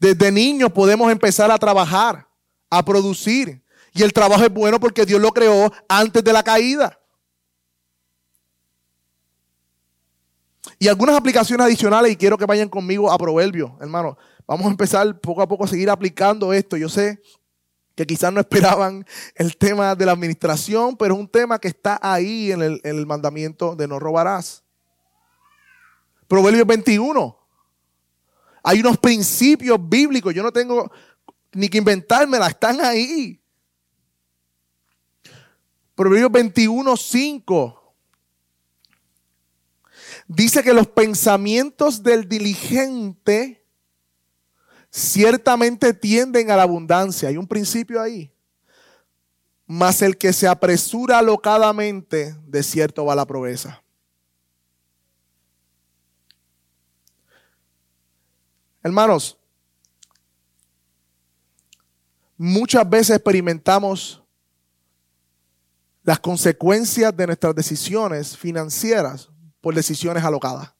Desde 0.00 0.32
niños 0.32 0.72
podemos 0.72 1.12
empezar 1.12 1.50
a 1.50 1.58
trabajar, 1.58 2.26
a 2.70 2.82
producir. 2.82 3.62
Y 3.92 4.02
el 4.02 4.14
trabajo 4.14 4.44
es 4.44 4.52
bueno 4.52 4.80
porque 4.80 5.04
Dios 5.04 5.20
lo 5.20 5.30
creó 5.30 5.70
antes 5.86 6.24
de 6.24 6.32
la 6.32 6.42
caída. 6.42 6.98
Y 10.78 10.88
algunas 10.88 11.16
aplicaciones 11.16 11.66
adicionales, 11.66 12.12
y 12.12 12.16
quiero 12.16 12.38
que 12.38 12.46
vayan 12.46 12.68
conmigo 12.68 13.10
a 13.10 13.18
Proverbio, 13.18 13.76
hermano. 13.80 14.16
Vamos 14.46 14.66
a 14.66 14.70
empezar 14.70 15.20
poco 15.20 15.42
a 15.42 15.48
poco 15.48 15.64
a 15.64 15.68
seguir 15.68 15.90
aplicando 15.90 16.52
esto. 16.54 16.78
Yo 16.78 16.88
sé 16.88 17.20
que 17.98 18.06
quizás 18.06 18.32
no 18.32 18.38
esperaban 18.38 19.04
el 19.34 19.56
tema 19.56 19.96
de 19.96 20.06
la 20.06 20.12
administración, 20.12 20.96
pero 20.96 21.14
es 21.14 21.20
un 21.20 21.26
tema 21.26 21.58
que 21.58 21.66
está 21.66 21.98
ahí 22.00 22.52
en 22.52 22.62
el, 22.62 22.80
en 22.84 22.96
el 22.96 23.06
mandamiento 23.06 23.74
de 23.74 23.88
no 23.88 23.98
robarás. 23.98 24.62
Proverbios 26.28 26.64
21. 26.64 27.36
Hay 28.62 28.78
unos 28.78 28.98
principios 28.98 29.80
bíblicos, 29.82 30.32
yo 30.32 30.44
no 30.44 30.52
tengo 30.52 30.88
ni 31.50 31.68
que 31.68 31.78
inventármela, 31.78 32.46
están 32.46 32.80
ahí. 32.80 33.42
Proverbios 35.96 36.30
21, 36.30 36.96
5. 36.96 37.94
Dice 40.28 40.62
que 40.62 40.72
los 40.72 40.86
pensamientos 40.86 42.04
del 42.04 42.28
diligente 42.28 43.57
ciertamente 44.98 45.94
tienden 45.94 46.50
a 46.50 46.56
la 46.56 46.64
abundancia. 46.64 47.28
Hay 47.28 47.36
un 47.36 47.46
principio 47.46 48.00
ahí. 48.00 48.30
Mas 49.66 50.02
el 50.02 50.16
que 50.16 50.32
se 50.32 50.48
apresura 50.48 51.18
alocadamente, 51.18 52.34
de 52.46 52.62
cierto 52.62 53.04
va 53.04 53.14
la 53.14 53.26
proveza. 53.26 53.82
Hermanos, 58.82 59.36
muchas 62.36 62.88
veces 62.88 63.16
experimentamos 63.16 64.22
las 66.02 66.18
consecuencias 66.18 67.14
de 67.14 67.26
nuestras 67.26 67.54
decisiones 67.54 68.36
financieras 68.36 69.28
por 69.60 69.74
decisiones 69.74 70.24
alocadas. 70.24 70.77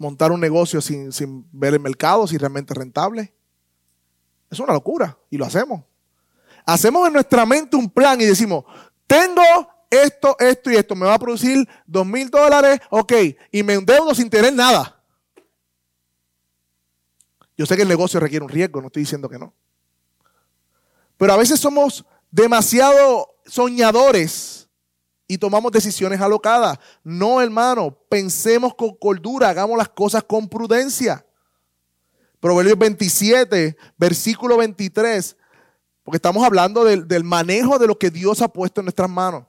Montar 0.00 0.32
un 0.32 0.40
negocio 0.40 0.80
sin, 0.80 1.10
ver 1.52 1.74
el 1.74 1.80
mercado, 1.80 2.26
si 2.26 2.38
realmente 2.38 2.72
es 2.72 2.78
rentable. 2.78 3.34
Es 4.50 4.58
una 4.58 4.72
locura 4.72 5.18
y 5.28 5.36
lo 5.36 5.44
hacemos. 5.44 5.82
Hacemos 6.64 7.06
en 7.06 7.12
nuestra 7.12 7.44
mente 7.44 7.76
un 7.76 7.90
plan 7.90 8.18
y 8.18 8.24
decimos, 8.24 8.64
tengo 9.06 9.42
esto, 9.90 10.36
esto 10.38 10.70
y 10.70 10.76
esto, 10.76 10.96
me 10.96 11.04
va 11.04 11.12
a 11.12 11.18
producir 11.18 11.68
dos 11.84 12.06
mil 12.06 12.30
dólares, 12.30 12.80
ok, 12.88 13.12
y 13.52 13.62
me 13.62 13.74
endeudo 13.74 14.14
sin 14.14 14.30
tener 14.30 14.54
nada. 14.54 15.02
Yo 17.58 17.66
sé 17.66 17.76
que 17.76 17.82
el 17.82 17.88
negocio 17.88 18.18
requiere 18.20 18.42
un 18.42 18.50
riesgo, 18.50 18.80
no 18.80 18.86
estoy 18.86 19.02
diciendo 19.02 19.28
que 19.28 19.38
no. 19.38 19.52
Pero 21.18 21.34
a 21.34 21.36
veces 21.36 21.60
somos 21.60 22.06
demasiado 22.30 23.34
soñadores 23.44 24.59
y 25.30 25.38
tomamos 25.38 25.70
decisiones 25.70 26.20
alocadas. 26.20 26.76
No, 27.04 27.40
hermano, 27.40 27.96
pensemos 28.08 28.74
con 28.74 28.96
cordura, 28.96 29.50
hagamos 29.50 29.78
las 29.78 29.88
cosas 29.88 30.24
con 30.24 30.48
prudencia. 30.48 31.24
Proverbios 32.40 32.76
27, 32.76 33.76
versículo 33.96 34.56
23, 34.56 35.36
porque 36.02 36.16
estamos 36.16 36.44
hablando 36.44 36.82
del, 36.82 37.06
del 37.06 37.22
manejo 37.22 37.78
de 37.78 37.86
lo 37.86 37.96
que 37.96 38.10
Dios 38.10 38.42
ha 38.42 38.48
puesto 38.48 38.80
en 38.80 38.86
nuestras 38.86 39.08
manos. 39.08 39.44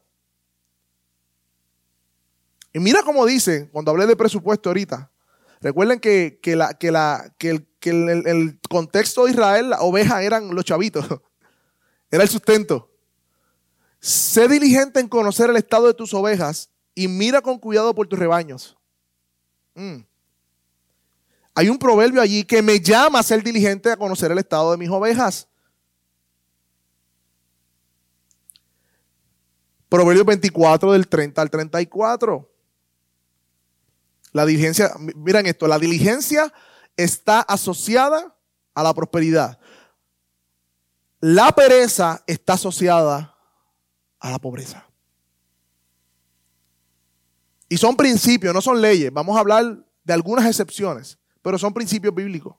Y 2.73 2.79
mira 2.79 3.01
cómo 3.01 3.25
dice, 3.25 3.67
cuando 3.71 3.89
hablé 3.89 4.05
de 4.05 4.15
presupuesto 4.15 4.69
ahorita, 4.69 5.09
recuerden 5.61 5.99
que, 5.99 6.39
la, 6.55 6.75
que, 6.75 6.91
la, 6.91 7.33
que 7.39 7.49
el 7.49 7.67
que 7.79 7.89
en 7.89 8.27
el, 8.27 8.59
contexto 8.69 9.25
de 9.25 9.31
Israel 9.31 9.71
las 9.71 9.79
ovejas 9.81 10.21
eran 10.21 10.53
los 10.53 10.63
chavitos, 10.63 11.07
era 12.11 12.21
el 12.21 12.29
sustento. 12.29 12.90
Sé 14.01 14.47
diligente 14.47 14.99
en 14.99 15.07
conocer 15.07 15.51
el 15.51 15.57
estado 15.57 15.85
de 15.85 15.93
tus 15.93 16.11
ovejas 16.15 16.71
y 16.95 17.07
mira 17.07 17.39
con 17.41 17.59
cuidado 17.59 17.93
por 17.93 18.07
tus 18.07 18.17
rebaños. 18.17 18.75
Mm. 19.75 19.97
Hay 21.53 21.69
un 21.69 21.77
proverbio 21.77 22.19
allí 22.19 22.43
que 22.43 22.63
me 22.63 22.79
llama 22.79 23.19
a 23.19 23.23
ser 23.23 23.43
diligente 23.43 23.91
a 23.91 23.97
conocer 23.97 24.31
el 24.31 24.39
estado 24.39 24.71
de 24.71 24.77
mis 24.77 24.89
ovejas. 24.89 25.47
Proverbio 29.87 30.25
24 30.25 30.93
del 30.93 31.07
30 31.07 31.39
al 31.39 31.51
34. 31.51 32.49
La 34.31 34.45
diligencia, 34.47 34.93
miren 34.97 35.45
esto, 35.45 35.67
la 35.67 35.77
diligencia 35.77 36.51
está 36.97 37.41
asociada 37.41 38.35
a 38.73 38.81
la 38.81 38.93
prosperidad. 38.95 39.59
La 41.19 41.51
pereza 41.51 42.23
está 42.25 42.53
asociada 42.53 43.30
a 44.21 44.31
la 44.31 44.39
pobreza. 44.39 44.87
Y 47.67 47.77
son 47.77 47.97
principios, 47.97 48.53
no 48.53 48.61
son 48.61 48.81
leyes. 48.81 49.11
Vamos 49.11 49.35
a 49.35 49.41
hablar 49.41 49.85
de 50.03 50.13
algunas 50.13 50.45
excepciones, 50.45 51.17
pero 51.41 51.57
son 51.57 51.73
principios 51.73 52.15
bíblicos. 52.15 52.55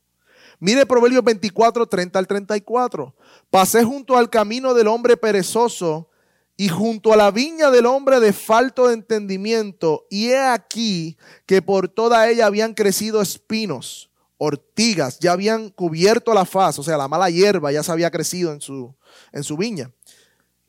Mire 0.58 0.84
Proverbios 0.84 1.24
24, 1.24 1.86
30 1.86 2.18
al 2.18 2.26
34. 2.26 3.14
Pasé 3.50 3.84
junto 3.84 4.16
al 4.16 4.28
camino 4.28 4.74
del 4.74 4.88
hombre 4.88 5.16
perezoso 5.16 6.10
y 6.56 6.68
junto 6.68 7.12
a 7.12 7.16
la 7.16 7.30
viña 7.30 7.70
del 7.70 7.86
hombre 7.86 8.20
de 8.20 8.32
falto 8.32 8.88
de 8.88 8.94
entendimiento, 8.94 10.06
y 10.10 10.28
he 10.28 10.38
aquí 10.38 11.16
que 11.46 11.62
por 11.62 11.88
toda 11.88 12.28
ella 12.28 12.46
habían 12.46 12.74
crecido 12.74 13.22
espinos 13.22 14.12
ortigas 14.44 15.20
ya 15.20 15.32
habían 15.32 15.70
cubierto 15.70 16.34
la 16.34 16.44
faz, 16.44 16.76
o 16.80 16.82
sea, 16.82 16.96
la 16.96 17.06
mala 17.06 17.30
hierba 17.30 17.70
ya 17.70 17.84
se 17.84 17.92
había 17.92 18.10
crecido 18.10 18.52
en 18.52 18.60
su, 18.60 18.92
en 19.30 19.44
su 19.44 19.56
viña. 19.56 19.92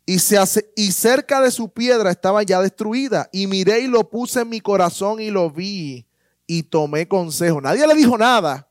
Y, 0.05 0.19
se 0.19 0.37
hace, 0.37 0.71
y 0.75 0.91
cerca 0.91 1.39
de 1.41 1.49
su 1.49 1.69
piedra 1.69 2.11
estaba 2.11 2.43
ya 2.43 2.61
destruida. 2.61 3.29
Y 3.31 3.47
miré 3.47 3.81
y 3.81 3.87
lo 3.87 4.09
puse 4.09 4.41
en 4.41 4.49
mi 4.49 4.59
corazón 4.59 5.21
y 5.21 5.29
lo 5.29 5.49
vi 5.49 6.05
y 6.45 6.63
tomé 6.63 7.07
consejo. 7.07 7.61
Nadie 7.61 7.87
le 7.87 7.95
dijo 7.95 8.17
nada. 8.17 8.67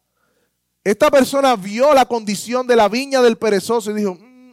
Esta 0.85 1.11
persona 1.11 1.55
vio 1.57 1.95
la 1.95 2.07
condición 2.07 2.67
de 2.67 2.77
la 2.77 2.89
viña 2.89 3.23
del 3.23 3.39
perezoso 3.39 3.91
y 3.91 3.95
dijo, 3.95 4.15
mm, 4.15 4.53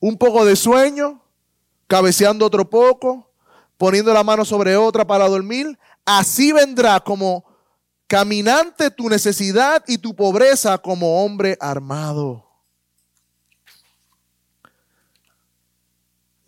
un 0.00 0.16
poco 0.16 0.44
de 0.44 0.56
sueño, 0.56 1.20
cabeceando 1.86 2.46
otro 2.46 2.68
poco, 2.68 3.30
poniendo 3.76 4.12
la 4.12 4.22
mano 4.22 4.44
sobre 4.44 4.76
otra 4.76 5.06
para 5.06 5.28
dormir. 5.28 5.78
Así 6.04 6.52
vendrá 6.52 7.00
como 7.00 7.44
caminante 8.06 8.90
tu 8.90 9.08
necesidad 9.08 9.82
y 9.86 9.98
tu 9.98 10.14
pobreza 10.14 10.78
como 10.78 11.24
hombre 11.24 11.56
armado. 11.60 12.51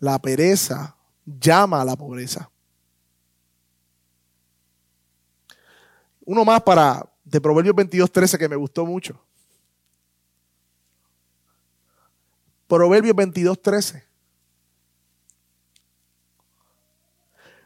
La 0.05 0.19
pereza 0.19 0.95
llama 1.25 1.81
a 1.81 1.83
la 1.83 1.95
pobreza. 1.95 2.47
Uno 6.23 6.45
más 6.45 6.61
para 6.61 7.11
de 7.23 7.41
Proverbios 7.41 7.75
22.13 7.75 8.37
que 8.37 8.47
me 8.47 8.55
gustó 8.55 8.85
mucho. 8.85 9.19
Proverbios 12.67 13.15
22.13. 13.15 14.03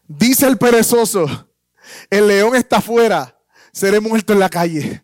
Dice 0.08 0.48
el 0.48 0.58
perezoso, 0.58 1.28
el 2.10 2.26
león 2.26 2.56
está 2.56 2.78
afuera 2.78 3.38
seré 3.74 4.00
muerto 4.00 4.32
en 4.32 4.40
la 4.40 4.50
calle. 4.50 5.04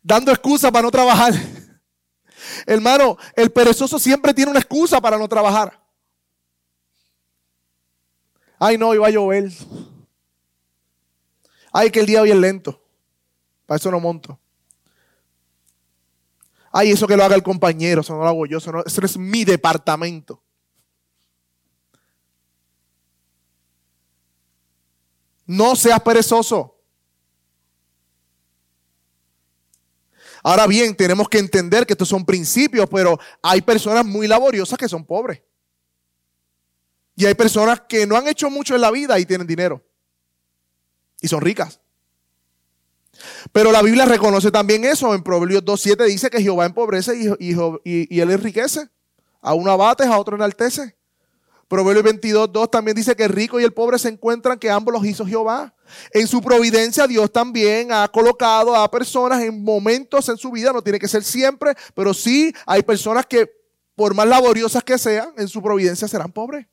Dando 0.00 0.30
excusa 0.30 0.70
para 0.70 0.84
no 0.84 0.92
trabajar. 0.92 1.34
Hermano, 2.66 3.16
el 3.34 3.50
perezoso 3.50 3.98
siempre 3.98 4.34
tiene 4.34 4.50
una 4.50 4.60
excusa 4.60 5.00
para 5.00 5.18
no 5.18 5.28
trabajar. 5.28 5.80
Ay, 8.58 8.78
no, 8.78 8.94
iba 8.94 9.06
a 9.06 9.10
llover. 9.10 9.50
Ay, 11.72 11.90
que 11.90 12.00
el 12.00 12.06
día 12.06 12.22
hoy 12.22 12.30
es 12.30 12.36
lento. 12.36 12.80
Para 13.66 13.76
eso 13.76 13.90
no 13.90 13.98
monto. 13.98 14.38
Ay, 16.70 16.90
eso 16.90 17.06
que 17.06 17.16
lo 17.16 17.24
haga 17.24 17.34
el 17.34 17.42
compañero, 17.42 18.00
eso 18.00 18.14
no 18.14 18.20
lo 18.20 18.28
hago 18.28 18.46
yo, 18.46 18.58
eso, 18.58 18.84
eso 18.84 19.00
es 19.04 19.18
mi 19.18 19.44
departamento. 19.44 20.42
No 25.46 25.76
seas 25.76 26.00
perezoso. 26.00 26.81
Ahora 30.42 30.66
bien, 30.66 30.94
tenemos 30.96 31.28
que 31.28 31.38
entender 31.38 31.86
que 31.86 31.92
estos 31.92 32.08
son 32.08 32.24
principios, 32.24 32.88
pero 32.90 33.18
hay 33.42 33.62
personas 33.62 34.04
muy 34.04 34.26
laboriosas 34.26 34.78
que 34.78 34.88
son 34.88 35.04
pobres. 35.04 35.40
Y 37.14 37.26
hay 37.26 37.34
personas 37.34 37.82
que 37.88 38.06
no 38.06 38.16
han 38.16 38.26
hecho 38.26 38.50
mucho 38.50 38.74
en 38.74 38.80
la 38.80 38.90
vida 38.90 39.18
y 39.18 39.26
tienen 39.26 39.46
dinero. 39.46 39.82
Y 41.20 41.28
son 41.28 41.40
ricas. 41.40 41.80
Pero 43.52 43.70
la 43.70 43.82
Biblia 43.82 44.06
reconoce 44.06 44.50
también 44.50 44.84
eso. 44.84 45.14
En 45.14 45.22
Proverbios 45.22 45.64
2.7 45.64 46.06
dice 46.06 46.30
que 46.30 46.42
Jehová 46.42 46.66
empobrece 46.66 47.36
y, 47.38 48.20
él 48.20 48.30
enriquece. 48.30 48.88
A 49.40 49.54
uno 49.54 49.70
abates, 49.70 50.06
a 50.06 50.18
otro 50.18 50.36
enaltece. 50.36 50.96
Proverbios 51.72 52.04
22.2 52.04 52.70
también 52.70 52.94
dice 52.94 53.16
que 53.16 53.24
el 53.24 53.30
rico 53.30 53.58
y 53.58 53.64
el 53.64 53.72
pobre 53.72 53.98
se 53.98 54.10
encuentran, 54.10 54.58
que 54.58 54.70
ambos 54.70 54.92
los 54.92 55.06
hizo 55.06 55.24
Jehová. 55.24 55.74
En 56.10 56.26
su 56.26 56.42
providencia 56.42 57.06
Dios 57.06 57.32
también 57.32 57.90
ha 57.90 58.06
colocado 58.08 58.76
a 58.76 58.90
personas 58.90 59.40
en 59.40 59.64
momentos 59.64 60.28
en 60.28 60.36
su 60.36 60.50
vida, 60.50 60.70
no 60.74 60.82
tiene 60.82 60.98
que 60.98 61.08
ser 61.08 61.24
siempre, 61.24 61.74
pero 61.94 62.12
sí 62.12 62.54
hay 62.66 62.82
personas 62.82 63.24
que 63.24 63.50
por 63.96 64.14
más 64.14 64.26
laboriosas 64.26 64.84
que 64.84 64.98
sean, 64.98 65.32
en 65.38 65.48
su 65.48 65.62
providencia 65.62 66.06
serán 66.06 66.30
pobres. 66.30 66.66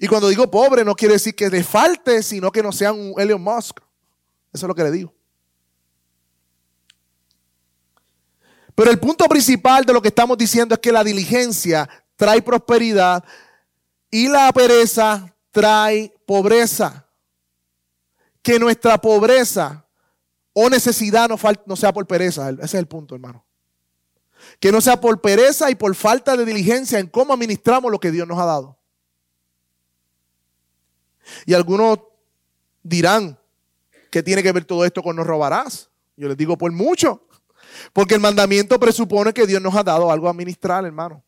Y 0.00 0.08
cuando 0.08 0.28
digo 0.28 0.50
pobre 0.50 0.84
no 0.84 0.96
quiere 0.96 1.14
decir 1.14 1.36
que 1.36 1.48
le 1.48 1.62
falte, 1.62 2.24
sino 2.24 2.50
que 2.50 2.60
no 2.60 2.72
sean 2.72 2.98
un 2.98 3.20
Elon 3.20 3.40
Musk. 3.40 3.78
Eso 4.52 4.66
es 4.66 4.68
lo 4.68 4.74
que 4.74 4.82
le 4.82 4.90
digo. 4.90 5.14
Pero 8.74 8.90
el 8.90 8.98
punto 8.98 9.26
principal 9.26 9.84
de 9.84 9.92
lo 9.92 10.02
que 10.02 10.08
estamos 10.08 10.36
diciendo 10.36 10.74
es 10.74 10.80
que 10.80 10.90
la 10.90 11.04
diligencia 11.04 11.88
trae 12.16 12.42
prosperidad 12.42 13.24
y 14.10 14.28
la 14.28 14.52
pereza 14.52 15.34
trae 15.50 16.12
pobreza. 16.26 17.06
Que 18.42 18.58
nuestra 18.58 18.98
pobreza 18.98 19.86
o 20.52 20.68
necesidad 20.68 21.28
no, 21.28 21.36
no 21.66 21.76
sea 21.76 21.92
por 21.92 22.06
pereza. 22.06 22.50
Ese 22.50 22.64
es 22.64 22.74
el 22.74 22.86
punto, 22.86 23.14
hermano. 23.14 23.44
Que 24.58 24.72
no 24.72 24.80
sea 24.80 25.00
por 25.00 25.20
pereza 25.20 25.70
y 25.70 25.74
por 25.74 25.94
falta 25.94 26.36
de 26.36 26.44
diligencia 26.44 26.98
en 26.98 27.06
cómo 27.06 27.32
administramos 27.32 27.90
lo 27.90 28.00
que 28.00 28.10
Dios 28.10 28.26
nos 28.26 28.38
ha 28.38 28.44
dado. 28.44 28.78
Y 31.46 31.54
algunos 31.54 32.00
dirán 32.82 33.38
que 34.10 34.22
tiene 34.22 34.42
que 34.42 34.52
ver 34.52 34.64
todo 34.64 34.84
esto 34.84 35.02
con 35.02 35.16
no 35.16 35.24
robarás. 35.24 35.88
Yo 36.16 36.28
les 36.28 36.36
digo 36.36 36.58
por 36.58 36.70
mucho. 36.72 37.26
Porque 37.92 38.14
el 38.14 38.20
mandamiento 38.20 38.78
presupone 38.78 39.32
que 39.32 39.46
Dios 39.46 39.62
nos 39.62 39.74
ha 39.74 39.82
dado 39.82 40.10
algo 40.10 40.28
a 40.28 40.30
administrar, 40.30 40.84
hermano. 40.84 41.24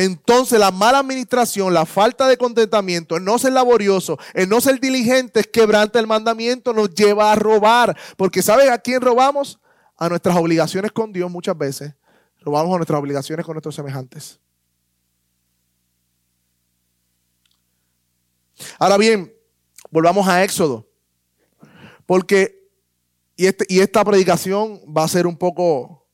Entonces 0.00 0.60
la 0.60 0.70
mala 0.70 1.00
administración, 1.00 1.74
la 1.74 1.84
falta 1.84 2.28
de 2.28 2.36
contentamiento, 2.36 3.16
el 3.16 3.24
no 3.24 3.36
ser 3.36 3.52
laborioso, 3.52 4.16
el 4.32 4.48
no 4.48 4.60
ser 4.60 4.78
diligente, 4.78 5.42
quebrante 5.42 5.98
el 5.98 6.06
mandamiento, 6.06 6.72
nos 6.72 6.94
lleva 6.94 7.32
a 7.32 7.34
robar. 7.34 7.98
Porque 8.16 8.40
¿saben 8.40 8.70
a 8.70 8.78
quién 8.78 9.00
robamos? 9.00 9.58
A 9.96 10.08
nuestras 10.08 10.36
obligaciones 10.36 10.92
con 10.92 11.12
Dios 11.12 11.28
muchas 11.28 11.58
veces. 11.58 11.94
Robamos 12.42 12.72
a 12.72 12.76
nuestras 12.76 13.00
obligaciones 13.00 13.44
con 13.44 13.54
nuestros 13.54 13.74
semejantes. 13.74 14.38
Ahora 18.78 18.98
bien, 18.98 19.34
volvamos 19.90 20.28
a 20.28 20.44
Éxodo. 20.44 20.88
Porque, 22.06 22.70
y, 23.34 23.46
este, 23.46 23.66
esta 23.68 24.04
predicación 24.04 24.80
va 24.96 25.02
a 25.02 25.08
ser 25.08 25.26
un 25.26 25.36
poco, 25.36 26.06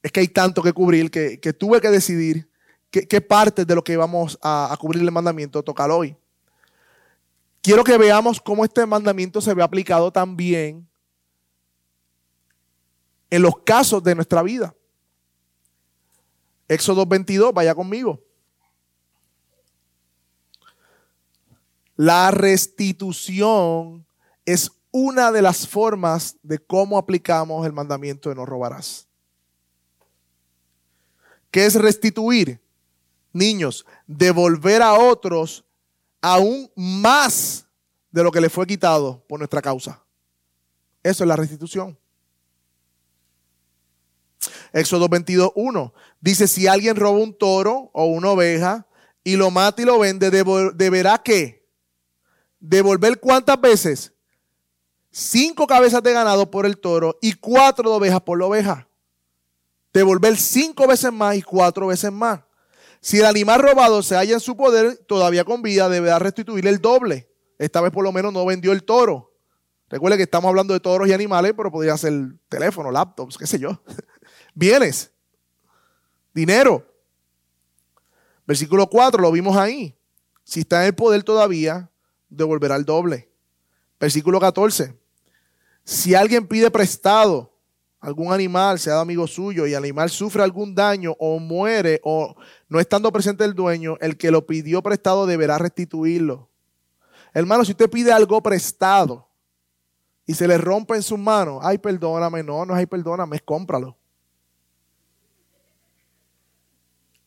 es 0.00 0.12
que 0.12 0.20
hay 0.20 0.28
tanto 0.28 0.62
que 0.62 0.72
cubrir 0.72 1.10
que 1.10 1.52
tuve 1.52 1.80
que 1.80 1.90
decidir 1.90 2.51
qué, 2.92 3.20
parte 3.22 3.64
de 3.64 3.74
lo 3.74 3.82
que 3.82 3.96
vamos 3.96 4.38
a, 4.42 4.76
cubrir 4.78 5.02
el 5.02 5.10
mandamiento 5.10 5.62
tocar 5.62 5.90
hoy. 5.90 6.14
Quiero 7.62 7.82
que 7.84 7.96
veamos 7.96 8.40
cómo 8.40 8.64
este 8.64 8.84
mandamiento 8.84 9.40
se 9.40 9.54
ve 9.54 9.62
aplicado 9.62 10.12
también 10.12 10.86
en 13.30 13.42
los 13.42 13.58
casos 13.64 14.02
de 14.02 14.14
nuestra 14.14 14.42
vida. 14.42 14.74
Éxodo 16.68 17.06
22, 17.06 17.54
vaya 17.54 17.74
conmigo. 17.74 18.20
La 21.96 22.30
restitución 22.30 24.04
es 24.44 24.70
una 24.90 25.32
de 25.32 25.40
las 25.40 25.66
formas 25.66 26.36
de 26.42 26.58
cómo 26.58 26.98
aplicamos 26.98 27.64
el 27.64 27.72
mandamiento 27.72 28.28
de 28.28 28.34
no 28.34 28.44
robarás. 28.44 29.06
¿Qué 31.50 31.64
es 31.64 31.74
restituir? 31.74 32.61
Niños, 33.32 33.86
devolver 34.06 34.82
a 34.82 34.94
otros 34.94 35.64
aún 36.20 36.70
más 36.76 37.66
de 38.10 38.22
lo 38.22 38.30
que 38.30 38.40
le 38.40 38.50
fue 38.50 38.66
quitado 38.66 39.24
por 39.28 39.38
nuestra 39.38 39.62
causa. 39.62 40.02
Eso 41.02 41.24
es 41.24 41.28
la 41.28 41.36
restitución. 41.36 41.98
Éxodo 44.72 45.08
22, 45.08 45.52
1. 45.54 45.94
Dice, 46.20 46.48
si 46.48 46.66
alguien 46.66 46.96
roba 46.96 47.18
un 47.18 47.36
toro 47.36 47.90
o 47.92 48.06
una 48.06 48.30
oveja 48.30 48.86
y 49.24 49.36
lo 49.36 49.50
mata 49.50 49.82
y 49.82 49.84
lo 49.84 49.98
vende, 49.98 50.30
deberá 50.30 51.18
que 51.18 51.68
devolver 52.58 53.18
cuántas 53.20 53.60
veces? 53.60 54.12
Cinco 55.10 55.66
cabezas 55.66 56.02
de 56.02 56.12
ganado 56.12 56.50
por 56.50 56.64
el 56.64 56.78
toro 56.78 57.18
y 57.20 57.34
cuatro 57.34 57.90
de 57.90 57.96
ovejas 57.96 58.22
por 58.22 58.38
la 58.38 58.46
oveja. 58.46 58.88
Devolver 59.92 60.38
cinco 60.38 60.86
veces 60.86 61.12
más 61.12 61.36
y 61.36 61.42
cuatro 61.42 61.88
veces 61.88 62.10
más. 62.10 62.40
Si 63.02 63.18
el 63.18 63.26
animal 63.26 63.60
robado 63.60 64.00
se 64.04 64.14
halla 64.14 64.34
en 64.34 64.40
su 64.40 64.56
poder, 64.56 64.96
todavía 65.08 65.44
con 65.44 65.60
vida, 65.60 65.88
deberá 65.88 66.20
restituirle 66.20 66.70
el 66.70 66.80
doble. 66.80 67.28
Esta 67.58 67.80
vez 67.80 67.90
por 67.90 68.04
lo 68.04 68.12
menos 68.12 68.32
no 68.32 68.46
vendió 68.46 68.70
el 68.70 68.84
toro. 68.84 69.34
Recuerde 69.88 70.16
que 70.16 70.22
estamos 70.22 70.48
hablando 70.48 70.72
de 70.72 70.78
toros 70.78 71.08
y 71.08 71.12
animales, 71.12 71.52
pero 71.56 71.72
podría 71.72 71.96
ser 71.98 72.12
teléfono, 72.48 72.92
laptops, 72.92 73.36
qué 73.36 73.46
sé 73.46 73.58
yo. 73.58 73.82
Bienes, 74.54 75.10
dinero. 76.32 76.86
Versículo 78.46 78.88
4, 78.88 79.20
lo 79.20 79.32
vimos 79.32 79.56
ahí. 79.56 79.98
Si 80.44 80.60
está 80.60 80.82
en 80.82 80.86
el 80.86 80.94
poder 80.94 81.24
todavía, 81.24 81.90
devolverá 82.28 82.76
el 82.76 82.84
doble. 82.84 83.28
Versículo 83.98 84.38
14. 84.38 84.96
Si 85.82 86.14
alguien 86.14 86.46
pide 86.46 86.70
prestado 86.70 87.52
algún 88.02 88.32
animal, 88.32 88.80
sea 88.80 89.00
amigo 89.00 89.26
suyo, 89.28 89.66
y 89.66 89.72
el 89.72 89.78
animal 89.78 90.10
sufre 90.10 90.42
algún 90.42 90.74
daño 90.74 91.14
o 91.18 91.38
muere 91.38 92.00
o 92.02 92.34
no 92.72 92.80
estando 92.80 93.12
presente 93.12 93.44
el 93.44 93.52
dueño, 93.52 93.98
el 94.00 94.16
que 94.16 94.30
lo 94.30 94.46
pidió 94.46 94.82
prestado 94.82 95.26
deberá 95.26 95.58
restituirlo. 95.58 96.48
Hermano, 97.34 97.66
si 97.66 97.72
usted 97.72 97.90
pide 97.90 98.10
algo 98.10 98.42
prestado 98.42 99.28
y 100.24 100.32
se 100.32 100.48
le 100.48 100.56
rompe 100.56 100.94
en 100.94 101.02
sus 101.02 101.18
manos, 101.18 101.60
ay, 101.62 101.76
perdóname, 101.76 102.42
no, 102.42 102.64
no 102.64 102.72
es 102.72 102.78
ay, 102.78 102.86
perdóname, 102.86 103.40
cómpralo. 103.40 103.94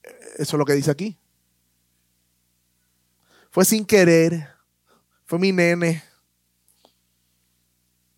Eso 0.04 0.56
es 0.56 0.58
lo 0.58 0.66
que 0.66 0.74
dice 0.74 0.89
aquí. 0.89 1.16
Fue 3.52 3.64
sin 3.66 3.86
querer, 3.86 4.50
fue 5.26 5.38
mi 5.38 5.52
nene. 5.52 6.04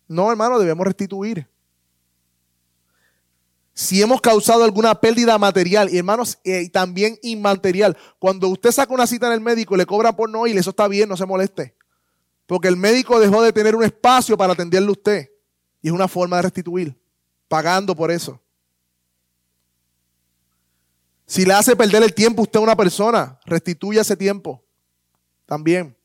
No, 0.06 0.30
hermano, 0.30 0.58
debemos 0.58 0.86
restituir 0.86 1.46
si 3.78 4.02
hemos 4.02 4.20
causado 4.20 4.64
alguna 4.64 5.00
pérdida 5.00 5.38
material, 5.38 5.88
y 5.88 5.98
hermanos, 5.98 6.40
eh, 6.42 6.68
también 6.68 7.16
inmaterial, 7.22 7.96
cuando 8.18 8.48
usted 8.48 8.72
saca 8.72 8.92
una 8.92 9.06
cita 9.06 9.28
en 9.28 9.34
el 9.34 9.40
médico 9.40 9.76
y 9.76 9.78
le 9.78 9.86
cobra 9.86 10.16
por 10.16 10.28
no 10.28 10.48
ir, 10.48 10.58
eso 10.58 10.70
está 10.70 10.88
bien, 10.88 11.08
no 11.08 11.16
se 11.16 11.24
moleste. 11.24 11.76
Porque 12.46 12.66
el 12.66 12.76
médico 12.76 13.20
dejó 13.20 13.40
de 13.40 13.52
tener 13.52 13.76
un 13.76 13.84
espacio 13.84 14.36
para 14.36 14.54
atenderle 14.54 14.88
a 14.88 14.90
usted. 14.90 15.30
Y 15.80 15.86
es 15.86 15.92
una 15.92 16.08
forma 16.08 16.38
de 16.38 16.42
restituir, 16.42 17.00
pagando 17.46 17.94
por 17.94 18.10
eso. 18.10 18.42
Si 21.24 21.44
le 21.44 21.54
hace 21.54 21.76
perder 21.76 22.02
el 22.02 22.12
tiempo 22.12 22.42
usted 22.42 22.58
a 22.58 22.64
una 22.64 22.74
persona, 22.74 23.38
restituye 23.46 24.00
ese 24.00 24.16
tiempo. 24.16 24.60
También. 25.46 25.96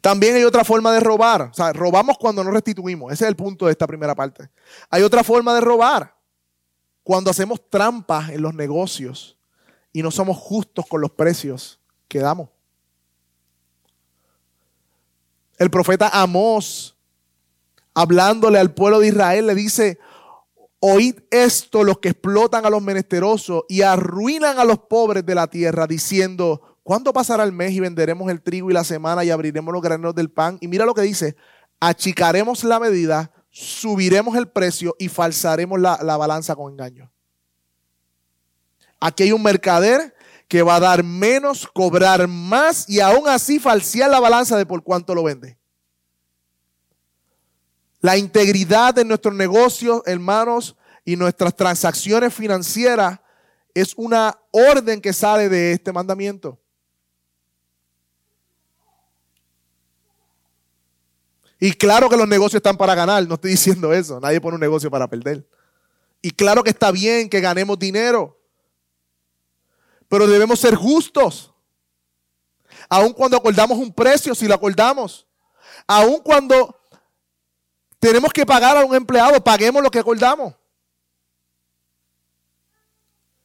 También 0.00 0.36
hay 0.36 0.44
otra 0.44 0.64
forma 0.64 0.92
de 0.92 1.00
robar. 1.00 1.42
O 1.42 1.54
sea, 1.54 1.72
robamos 1.72 2.16
cuando 2.18 2.42
no 2.44 2.50
restituimos. 2.50 3.12
Ese 3.12 3.24
es 3.24 3.28
el 3.28 3.36
punto 3.36 3.66
de 3.66 3.72
esta 3.72 3.86
primera 3.86 4.14
parte. 4.14 4.50
Hay 4.90 5.02
otra 5.02 5.24
forma 5.24 5.54
de 5.54 5.60
robar. 5.60 6.16
Cuando 7.02 7.30
hacemos 7.30 7.68
trampas 7.70 8.30
en 8.30 8.42
los 8.42 8.54
negocios 8.54 9.38
y 9.92 10.02
no 10.02 10.10
somos 10.10 10.36
justos 10.36 10.86
con 10.86 11.00
los 11.00 11.10
precios 11.10 11.80
que 12.06 12.20
damos. 12.20 12.48
El 15.58 15.70
profeta 15.70 16.08
Amós, 16.08 16.96
hablándole 17.94 18.58
al 18.58 18.72
pueblo 18.72 19.00
de 19.00 19.08
Israel, 19.08 19.46
le 19.46 19.54
dice, 19.54 19.98
oíd 20.80 21.16
esto 21.30 21.82
los 21.82 21.98
que 21.98 22.10
explotan 22.10 22.64
a 22.64 22.70
los 22.70 22.82
menesterosos 22.82 23.64
y 23.68 23.82
arruinan 23.82 24.58
a 24.58 24.64
los 24.64 24.78
pobres 24.78 25.26
de 25.26 25.34
la 25.34 25.48
tierra, 25.48 25.86
diciendo, 25.86 26.77
¿Cuándo 26.88 27.12
pasará 27.12 27.44
el 27.44 27.52
mes 27.52 27.72
y 27.72 27.80
venderemos 27.80 28.30
el 28.30 28.40
trigo 28.40 28.70
y 28.70 28.72
la 28.72 28.82
semana 28.82 29.22
y 29.22 29.28
abriremos 29.28 29.74
los 29.74 29.82
graneros 29.82 30.14
del 30.14 30.30
pan? 30.30 30.56
Y 30.62 30.68
mira 30.68 30.86
lo 30.86 30.94
que 30.94 31.02
dice, 31.02 31.36
achicaremos 31.78 32.64
la 32.64 32.80
medida, 32.80 33.30
subiremos 33.50 34.34
el 34.38 34.48
precio 34.48 34.96
y 34.98 35.10
falsaremos 35.10 35.78
la, 35.78 35.98
la 36.02 36.16
balanza 36.16 36.56
con 36.56 36.72
engaño. 36.72 37.12
Aquí 38.98 39.24
hay 39.24 39.32
un 39.32 39.42
mercader 39.42 40.14
que 40.48 40.62
va 40.62 40.76
a 40.76 40.80
dar 40.80 41.04
menos, 41.04 41.68
cobrar 41.74 42.26
más 42.26 42.88
y 42.88 43.00
aún 43.00 43.28
así 43.28 43.58
falsear 43.58 44.08
la 44.08 44.18
balanza 44.20 44.56
de 44.56 44.64
por 44.64 44.82
cuánto 44.82 45.14
lo 45.14 45.24
vende. 45.24 45.58
La 48.00 48.16
integridad 48.16 48.94
de 48.94 49.04
nuestros 49.04 49.34
negocios, 49.34 50.00
hermanos, 50.06 50.74
y 51.04 51.16
nuestras 51.16 51.54
transacciones 51.54 52.32
financieras 52.32 53.20
es 53.74 53.92
una 53.94 54.38
orden 54.52 55.02
que 55.02 55.12
sale 55.12 55.50
de 55.50 55.72
este 55.72 55.92
mandamiento. 55.92 56.58
Y 61.60 61.72
claro 61.72 62.08
que 62.08 62.16
los 62.16 62.28
negocios 62.28 62.58
están 62.58 62.76
para 62.76 62.94
ganar, 62.94 63.26
no 63.26 63.34
estoy 63.34 63.50
diciendo 63.52 63.92
eso, 63.92 64.20
nadie 64.20 64.40
pone 64.40 64.54
un 64.54 64.60
negocio 64.60 64.90
para 64.90 65.08
perder. 65.08 65.46
Y 66.22 66.30
claro 66.30 66.62
que 66.62 66.70
está 66.70 66.90
bien 66.90 67.28
que 67.28 67.40
ganemos 67.40 67.78
dinero, 67.78 68.38
pero 70.08 70.26
debemos 70.26 70.60
ser 70.60 70.74
justos. 70.74 71.52
Aun 72.88 73.12
cuando 73.12 73.36
acordamos 73.36 73.78
un 73.78 73.92
precio, 73.92 74.34
si 74.34 74.46
lo 74.46 74.54
acordamos, 74.54 75.26
aun 75.86 76.20
cuando 76.20 76.80
tenemos 77.98 78.32
que 78.32 78.46
pagar 78.46 78.76
a 78.76 78.84
un 78.84 78.94
empleado, 78.94 79.42
paguemos 79.42 79.82
lo 79.82 79.90
que 79.90 79.98
acordamos. 79.98 80.54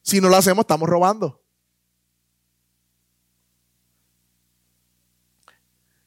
Si 0.02 0.20
no 0.20 0.28
lo 0.28 0.36
hacemos, 0.36 0.62
estamos 0.62 0.88
robando. 0.88 1.40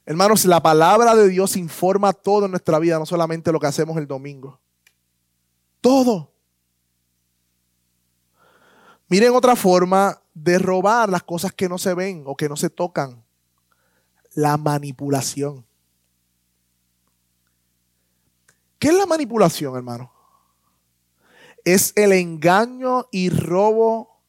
Hermanos, 0.08 0.46
la 0.46 0.64
palabra 0.64 1.16
de 1.16 1.28
Dios 1.28 1.58
informa 1.58 2.14
todo 2.14 2.46
en 2.46 2.52
nuestra 2.52 2.80
vida, 2.80 2.98
no 2.98 3.06
solamente 3.06 3.52
lo 3.52 3.60
que 3.60 3.68
hacemos 3.68 3.98
el 3.98 4.08
domingo. 4.08 4.58
Todo. 5.82 6.32
Miren 9.10 9.34
otra 9.34 9.58
forma 9.58 10.22
de 10.34 10.60
robar 10.60 11.10
las 11.10 11.24
cosas 11.24 11.52
que 11.52 11.68
no 11.68 11.78
se 11.78 11.94
ven 11.94 12.24
o 12.26 12.38
que 12.38 12.48
no 12.48 12.56
se 12.56 12.70
tocan. 12.70 13.22
La 14.34 14.56
manipulación. 14.56 15.66
¿Qué 18.80 18.88
es 18.88 18.94
la 18.94 19.08
manipulación, 19.08 19.76
hermano? 19.76 20.10
Es 21.66 21.92
el 21.98 22.14
engaño 22.14 23.10
y 23.12 23.30
robo 23.30 24.22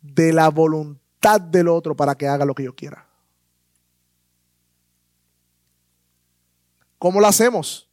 de 0.00 0.32
la 0.32 0.48
voluntad 0.48 1.40
del 1.40 1.66
otro 1.66 1.96
para 1.96 2.14
que 2.14 2.28
haga 2.28 2.44
lo 2.44 2.54
que 2.54 2.62
yo 2.62 2.76
quiera. 2.76 3.08
¿Cómo 7.02 7.20
lo 7.20 7.26
hacemos? 7.26 7.88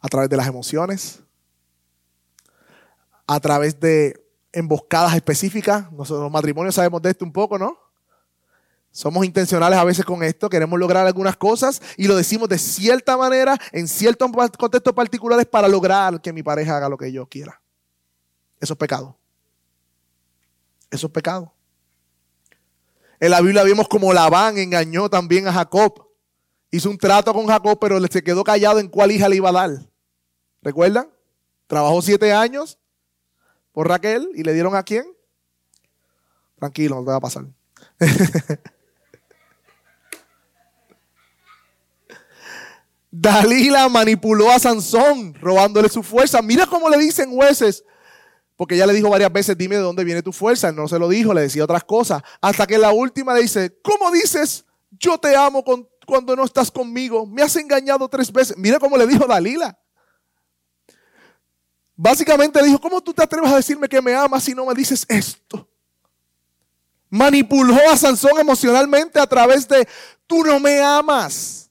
A 0.00 0.08
través 0.08 0.28
de 0.28 0.36
las 0.36 0.48
emociones, 0.48 1.20
a 3.28 3.38
través 3.38 3.78
de 3.78 4.20
emboscadas 4.50 5.14
específicas. 5.14 5.84
Nosotros 5.92 6.24
los 6.24 6.32
matrimonios 6.32 6.74
sabemos 6.74 7.00
de 7.00 7.10
esto 7.10 7.24
un 7.24 7.32
poco, 7.32 7.60
¿no? 7.60 7.78
Somos 8.90 9.24
intencionales 9.24 9.78
a 9.78 9.84
veces 9.84 10.04
con 10.04 10.24
esto, 10.24 10.50
queremos 10.50 10.80
lograr 10.80 11.06
algunas 11.06 11.36
cosas 11.36 11.80
y 11.96 12.08
lo 12.08 12.16
decimos 12.16 12.48
de 12.48 12.58
cierta 12.58 13.16
manera, 13.16 13.56
en 13.70 13.86
ciertos 13.86 14.28
contextos 14.58 14.94
particulares 14.94 15.46
para 15.46 15.68
lograr 15.68 16.20
que 16.20 16.32
mi 16.32 16.42
pareja 16.42 16.78
haga 16.78 16.88
lo 16.88 16.98
que 16.98 17.12
yo 17.12 17.26
quiera. 17.26 17.62
Eso 18.58 18.72
es 18.72 18.78
pecado. 18.80 19.16
Eso 20.90 21.06
es 21.06 21.12
pecado. 21.12 21.52
En 23.20 23.30
la 23.30 23.40
Biblia 23.40 23.62
vimos 23.62 23.86
como 23.86 24.12
Labán 24.12 24.58
engañó 24.58 25.08
también 25.08 25.46
a 25.46 25.52
Jacob. 25.52 26.11
Hizo 26.74 26.88
un 26.88 26.96
trato 26.96 27.32
con 27.34 27.46
Jacob, 27.46 27.78
pero 27.78 28.00
se 28.08 28.24
quedó 28.24 28.42
callado 28.42 28.80
en 28.80 28.88
cuál 28.88 29.12
hija 29.12 29.28
le 29.28 29.36
iba 29.36 29.50
a 29.50 29.52
dar. 29.52 29.70
¿Recuerdan? 30.62 31.06
Trabajó 31.66 32.00
siete 32.00 32.32
años 32.32 32.78
por 33.72 33.88
Raquel 33.88 34.30
y 34.34 34.42
le 34.42 34.54
dieron 34.54 34.74
a 34.74 34.82
quién? 34.82 35.04
Tranquilo, 36.58 36.96
no 36.96 37.02
te 37.04 37.10
va 37.10 37.16
a 37.16 37.20
pasar. 37.20 37.44
Dalila 43.10 43.90
manipuló 43.90 44.50
a 44.50 44.58
Sansón, 44.58 45.34
robándole 45.34 45.90
su 45.90 46.02
fuerza. 46.02 46.40
Mira 46.40 46.66
cómo 46.66 46.88
le 46.88 46.96
dicen 46.96 47.30
jueces. 47.30 47.84
Porque 48.56 48.78
ya 48.78 48.86
le 48.86 48.94
dijo 48.94 49.10
varias 49.10 49.30
veces, 49.30 49.58
dime 49.58 49.76
de 49.76 49.82
dónde 49.82 50.04
viene 50.04 50.22
tu 50.22 50.32
fuerza. 50.32 50.70
Él 50.70 50.76
no 50.76 50.88
se 50.88 50.98
lo 50.98 51.10
dijo, 51.10 51.34
le 51.34 51.42
decía 51.42 51.64
otras 51.64 51.84
cosas. 51.84 52.22
Hasta 52.40 52.66
que 52.66 52.78
la 52.78 52.92
última 52.92 53.34
le 53.34 53.42
dice, 53.42 53.78
¿cómo 53.82 54.10
dices, 54.10 54.64
yo 54.92 55.18
te 55.18 55.36
amo 55.36 55.62
cuando 56.12 56.36
no 56.36 56.44
estás 56.44 56.70
conmigo? 56.70 57.26
Me 57.26 57.40
has 57.40 57.56
engañado 57.56 58.06
tres 58.06 58.30
veces. 58.30 58.54
Mira 58.58 58.78
cómo 58.78 58.98
le 58.98 59.06
dijo 59.06 59.26
Dalila. 59.26 59.78
Básicamente 61.96 62.60
le 62.60 62.66
dijo, 62.66 62.78
¿cómo 62.78 63.00
tú 63.00 63.14
te 63.14 63.22
atreves 63.22 63.50
a 63.50 63.56
decirme 63.56 63.88
que 63.88 64.02
me 64.02 64.14
amas 64.14 64.44
si 64.44 64.54
no 64.54 64.66
me 64.66 64.74
dices 64.74 65.06
esto? 65.08 65.66
Manipuló 67.08 67.78
a 67.90 67.96
Sansón 67.96 68.38
emocionalmente 68.38 69.18
a 69.18 69.26
través 69.26 69.66
de, 69.66 69.88
tú 70.26 70.44
no 70.44 70.60
me 70.60 70.82
amas. 70.82 71.70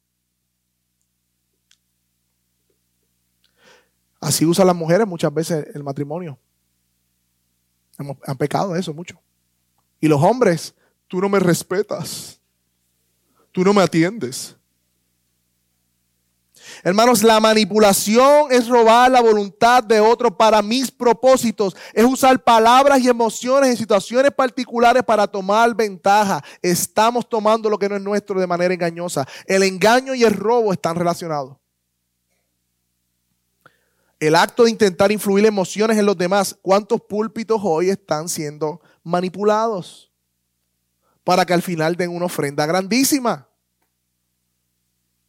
Así 4.20 4.44
usan 4.44 4.66
las 4.66 4.76
mujeres 4.76 5.06
muchas 5.06 5.32
veces 5.32 5.68
el 5.76 5.84
matrimonio. 5.84 6.40
han 8.26 8.38
pecado 8.40 8.76
eso 8.76 8.92
mucho. 8.92 9.22
Y 10.00 10.08
los 10.08 10.20
hombres, 10.20 10.74
tú 11.08 11.22
no 11.22 11.30
me 11.30 11.40
respetas. 11.40 12.41
Tú 13.52 13.64
no 13.64 13.74
me 13.74 13.82
atiendes. 13.82 14.56
Hermanos, 16.84 17.22
la 17.22 17.40
manipulación 17.40 18.52
es 18.52 18.68
robar 18.68 19.12
la 19.12 19.22
voluntad 19.22 19.84
de 19.84 20.00
otro 20.00 20.36
para 20.36 20.62
mis 20.62 20.90
propósitos. 20.90 21.76
Es 21.94 22.06
usar 22.06 22.44
palabras 22.44 23.00
y 23.02 23.10
emociones 23.10 23.70
en 23.70 23.78
situaciones 23.78 24.32
particulares 24.32 25.04
para 25.04 25.28
tomar 25.28 25.76
ventaja. 25.76 26.44
Estamos 26.62 27.28
tomando 27.28 27.70
lo 27.70 27.78
que 27.78 27.90
no 27.90 27.96
es 27.96 28.02
nuestro 28.02 28.40
de 28.40 28.48
manera 28.48 28.74
engañosa. 28.74 29.28
El 29.46 29.64
engaño 29.64 30.16
y 30.16 30.24
el 30.24 30.34
robo 30.34 30.74
están 30.74 30.96
relacionados. 30.96 31.58
El 34.20 34.36
acto 34.36 34.64
de 34.64 34.72
intentar 34.72 35.12
influir 35.12 35.46
emociones 35.46 35.98
en 35.98 36.06
los 36.06 36.18
demás. 36.18 36.56
¿Cuántos 36.62 37.02
púlpitos 37.02 37.60
hoy 37.64 37.90
están 37.90 38.30
siendo 38.30 38.80
manipulados? 39.04 40.11
Para 41.24 41.46
que 41.46 41.54
al 41.54 41.62
final 41.62 41.96
den 41.96 42.10
una 42.10 42.26
ofrenda 42.26 42.66
grandísima. 42.66 43.48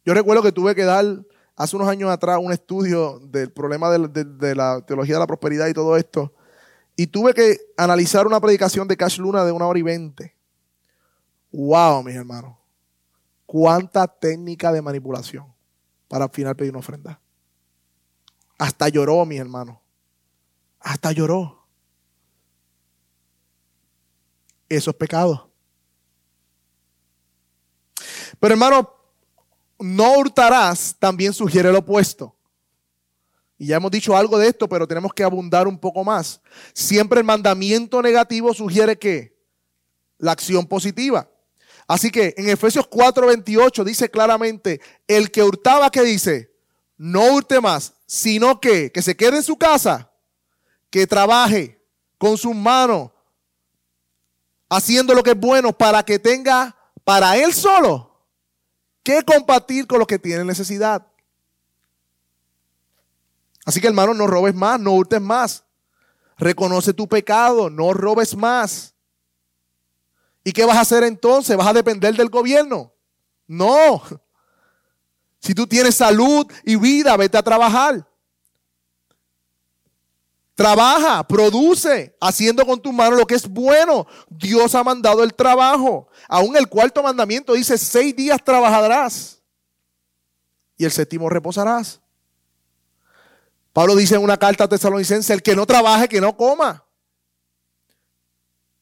Yo 0.05 0.13
recuerdo 0.13 0.43
que 0.43 0.51
tuve 0.51 0.75
que 0.75 0.83
dar 0.83 1.05
hace 1.55 1.75
unos 1.75 1.87
años 1.87 2.09
atrás 2.09 2.39
un 2.41 2.51
estudio 2.51 3.19
del 3.19 3.51
problema 3.51 3.89
de, 3.89 4.55
la 4.55 4.81
teología 4.85 5.15
de 5.15 5.19
la 5.19 5.27
prosperidad 5.27 5.67
y 5.67 5.73
todo 5.73 5.95
esto. 5.97 6.33
Y 6.95 7.07
tuve 7.07 7.33
que 7.33 7.57
analizar 7.77 8.27
una 8.27 8.39
predicación 8.39 8.87
de 8.87 8.97
Cash 8.97 9.19
Luna 9.19 9.45
de 9.45 9.51
una 9.51 9.65
hora 9.67 9.79
y 9.79 9.83
veinte. 9.83 10.35
¡Wow, 11.51 12.03
mis 12.03 12.15
hermanos! 12.15 12.57
Cuánta 13.45 14.07
técnica 14.07 14.71
de 14.71 14.81
manipulación 14.81 15.45
para 16.07 16.25
al 16.25 16.31
final 16.31 16.55
pedir 16.55 16.71
una 16.71 16.79
ofrenda. 16.79 17.19
Hasta 18.57 18.89
lloró, 18.89 19.25
mis 19.25 19.39
hermanos. 19.39 19.77
Hasta 20.79 21.11
lloró. 21.11 21.65
Eso 24.69 24.91
es 24.91 24.95
pecado. 24.95 25.52
Pero 28.43 28.55
hermano, 28.55 28.93
no 29.79 30.17
hurtarás 30.17 30.97
también 30.99 31.31
sugiere 31.31 31.71
lo 31.71 31.79
opuesto. 31.79 32.35
Y 33.57 33.67
ya 33.67 33.77
hemos 33.77 33.89
dicho 33.89 34.17
algo 34.17 34.37
de 34.37 34.49
esto, 34.49 34.67
pero 34.67 34.85
tenemos 34.85 35.13
que 35.13 35.23
abundar 35.23 35.65
un 35.65 35.79
poco 35.79 36.03
más. 36.03 36.41
Siempre 36.73 37.19
el 37.19 37.25
mandamiento 37.25 38.01
negativo 38.01 38.53
sugiere 38.53 38.97
que 38.97 39.39
la 40.17 40.33
acción 40.33 40.67
positiva. 40.67 41.25
Así 41.87 42.11
que 42.11 42.33
en 42.35 42.49
Efesios 42.49 42.85
4:28 42.89 43.85
dice 43.85 44.11
claramente, 44.11 44.81
el 45.07 45.31
que 45.31 45.41
hurtaba, 45.41 45.89
¿qué 45.89 46.01
dice? 46.01 46.53
No 46.97 47.35
hurte 47.35 47.61
más, 47.61 47.93
sino 48.05 48.59
que, 48.59 48.91
que 48.91 49.01
se 49.01 49.15
quede 49.15 49.37
en 49.37 49.43
su 49.43 49.55
casa, 49.55 50.11
que 50.89 51.07
trabaje 51.07 51.81
con 52.17 52.37
sus 52.37 52.53
manos, 52.53 53.09
haciendo 54.67 55.13
lo 55.13 55.23
que 55.23 55.31
es 55.31 55.39
bueno 55.39 55.71
para 55.71 56.03
que 56.03 56.19
tenga 56.19 56.75
para 57.05 57.37
él 57.37 57.53
solo 57.53 58.12
¿Qué 59.03 59.21
compartir 59.23 59.85
con 59.85 59.99
los 59.99 60.07
que 60.07 60.17
tienen 60.17 60.47
necesidad? 60.47 61.05
Así 63.65 63.79
que 63.79 63.87
hermano, 63.87 64.13
no 64.13 64.27
robes 64.27 64.55
más, 64.55 64.79
no 64.79 64.93
hurtes 64.93 65.21
más. 65.21 65.65
Reconoce 66.37 66.93
tu 66.93 67.07
pecado, 67.07 67.69
no 67.69 67.93
robes 67.93 68.35
más. 68.35 68.95
¿Y 70.43 70.51
qué 70.51 70.65
vas 70.65 70.77
a 70.77 70.81
hacer 70.81 71.03
entonces? 71.03 71.55
¿Vas 71.55 71.67
a 71.67 71.73
depender 71.73 72.15
del 72.15 72.29
gobierno? 72.29 72.93
No. 73.47 74.01
Si 75.39 75.53
tú 75.53 75.67
tienes 75.67 75.95
salud 75.95 76.45
y 76.63 76.75
vida, 76.75 77.15
vete 77.17 77.37
a 77.37 77.43
trabajar. 77.43 78.07
Trabaja, 80.55 81.27
produce, 81.27 82.15
haciendo 82.21 82.65
con 82.65 82.79
tu 82.79 82.93
mano 82.93 83.15
lo 83.15 83.25
que 83.25 83.35
es 83.35 83.47
bueno. 83.47 84.05
Dios 84.29 84.75
ha 84.75 84.83
mandado 84.83 85.23
el 85.23 85.33
trabajo. 85.33 86.07
Aún 86.27 86.55
el 86.55 86.67
cuarto 86.67 87.01
mandamiento 87.01 87.53
dice, 87.53 87.77
seis 87.77 88.15
días 88.15 88.39
trabajarás 88.43 89.41
y 90.77 90.85
el 90.85 90.91
séptimo 90.91 91.29
reposarás. 91.29 92.01
Pablo 93.71 93.95
dice 93.95 94.15
en 94.15 94.21
una 94.21 94.37
carta 94.37 94.65
a 94.65 94.67
Tesalonicense, 94.67 95.33
el 95.33 95.41
que 95.41 95.55
no 95.55 95.65
trabaje, 95.65 96.07
que 96.07 96.21
no 96.21 96.37
coma. 96.37 96.85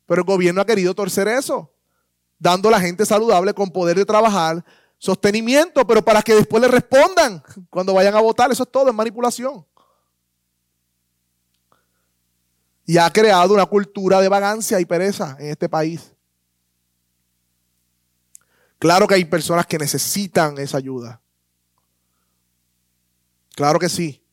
Pero 0.05 0.22
el 0.22 0.28
gobierno 0.28 0.61
ha 0.61 0.65
querido 0.65 0.93
torcer 0.93 1.30
eso, 1.30 1.72
dando 2.38 2.67
a 2.67 2.72
la 2.72 2.82
gente 2.82 3.05
saludable 3.05 3.53
con 3.53 3.72
poder 3.72 3.95
de 3.95 4.03
trabajar, 4.03 4.65
sostenimiento, 4.97 5.88
pero 5.88 6.03
para 6.03 6.22
que 6.22 6.36
después 6.36 6.61
le 6.61 6.67
respondan 6.67 7.41
cuando 7.69 7.93
vayan 7.93 8.15
a 8.15 8.19
votar. 8.19 8.51
Eso 8.51 8.63
es 8.63 8.72
todo, 8.72 8.89
es 8.89 8.93
manipulación. 8.93 9.65
Y 12.86 12.97
ha 12.97 13.09
creado 13.11 13.53
una 13.53 13.65
cultura 13.65 14.19
de 14.19 14.29
vagancia 14.29 14.79
y 14.79 14.86
pereza 14.86 15.36
en 15.39 15.47
este 15.47 15.69
país. 15.69 16.13
Claro 18.79 19.07
que 19.07 19.13
hay 19.13 19.25
personas 19.25 19.67
que 19.67 19.77
necesitan 19.77 20.57
esa 20.57 20.77
ayuda. 20.77 21.21
Claro 23.53 23.77
que 23.77 23.89
sí. 23.89 24.23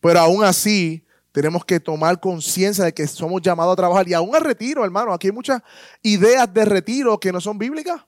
Pero 0.00 0.20
aún 0.20 0.44
así 0.44 1.04
tenemos 1.32 1.64
que 1.64 1.80
tomar 1.80 2.20
conciencia 2.20 2.84
de 2.84 2.94
que 2.94 3.06
somos 3.06 3.42
llamados 3.42 3.72
a 3.72 3.76
trabajar 3.76 4.06
y 4.08 4.14
aún 4.14 4.36
a 4.36 4.38
retiro, 4.38 4.84
hermano. 4.84 5.12
Aquí 5.12 5.28
hay 5.28 5.32
muchas 5.32 5.62
ideas 6.02 6.52
de 6.52 6.64
retiro 6.64 7.18
que 7.18 7.32
no 7.32 7.40
son 7.40 7.58
bíblicas. 7.58 8.02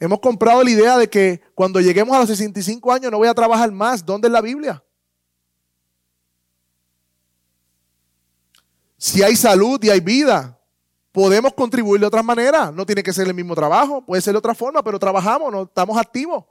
Hemos 0.00 0.20
comprado 0.20 0.62
la 0.62 0.70
idea 0.70 0.98
de 0.98 1.08
que 1.08 1.40
cuando 1.54 1.80
lleguemos 1.80 2.14
a 2.14 2.20
los 2.20 2.28
65 2.28 2.92
años 2.92 3.10
no 3.10 3.18
voy 3.18 3.28
a 3.28 3.34
trabajar 3.34 3.70
más. 3.72 4.04
¿Dónde 4.04 4.28
es 4.28 4.32
la 4.32 4.40
Biblia? 4.40 4.82
Si 8.98 9.22
hay 9.22 9.36
salud 9.36 9.82
y 9.82 9.88
hay 9.88 10.00
vida, 10.00 10.58
Podemos 11.18 11.52
contribuir 11.54 12.00
de 12.00 12.06
otras 12.06 12.24
maneras. 12.24 12.72
No 12.72 12.86
tiene 12.86 13.02
que 13.02 13.12
ser 13.12 13.26
el 13.26 13.34
mismo 13.34 13.54
trabajo, 13.54 14.06
puede 14.06 14.22
ser 14.22 14.34
de 14.34 14.38
otra 14.38 14.54
forma, 14.54 14.84
pero 14.84 15.00
trabajamos, 15.00 15.50
no 15.50 15.62
estamos 15.62 15.98
activos. 15.98 16.44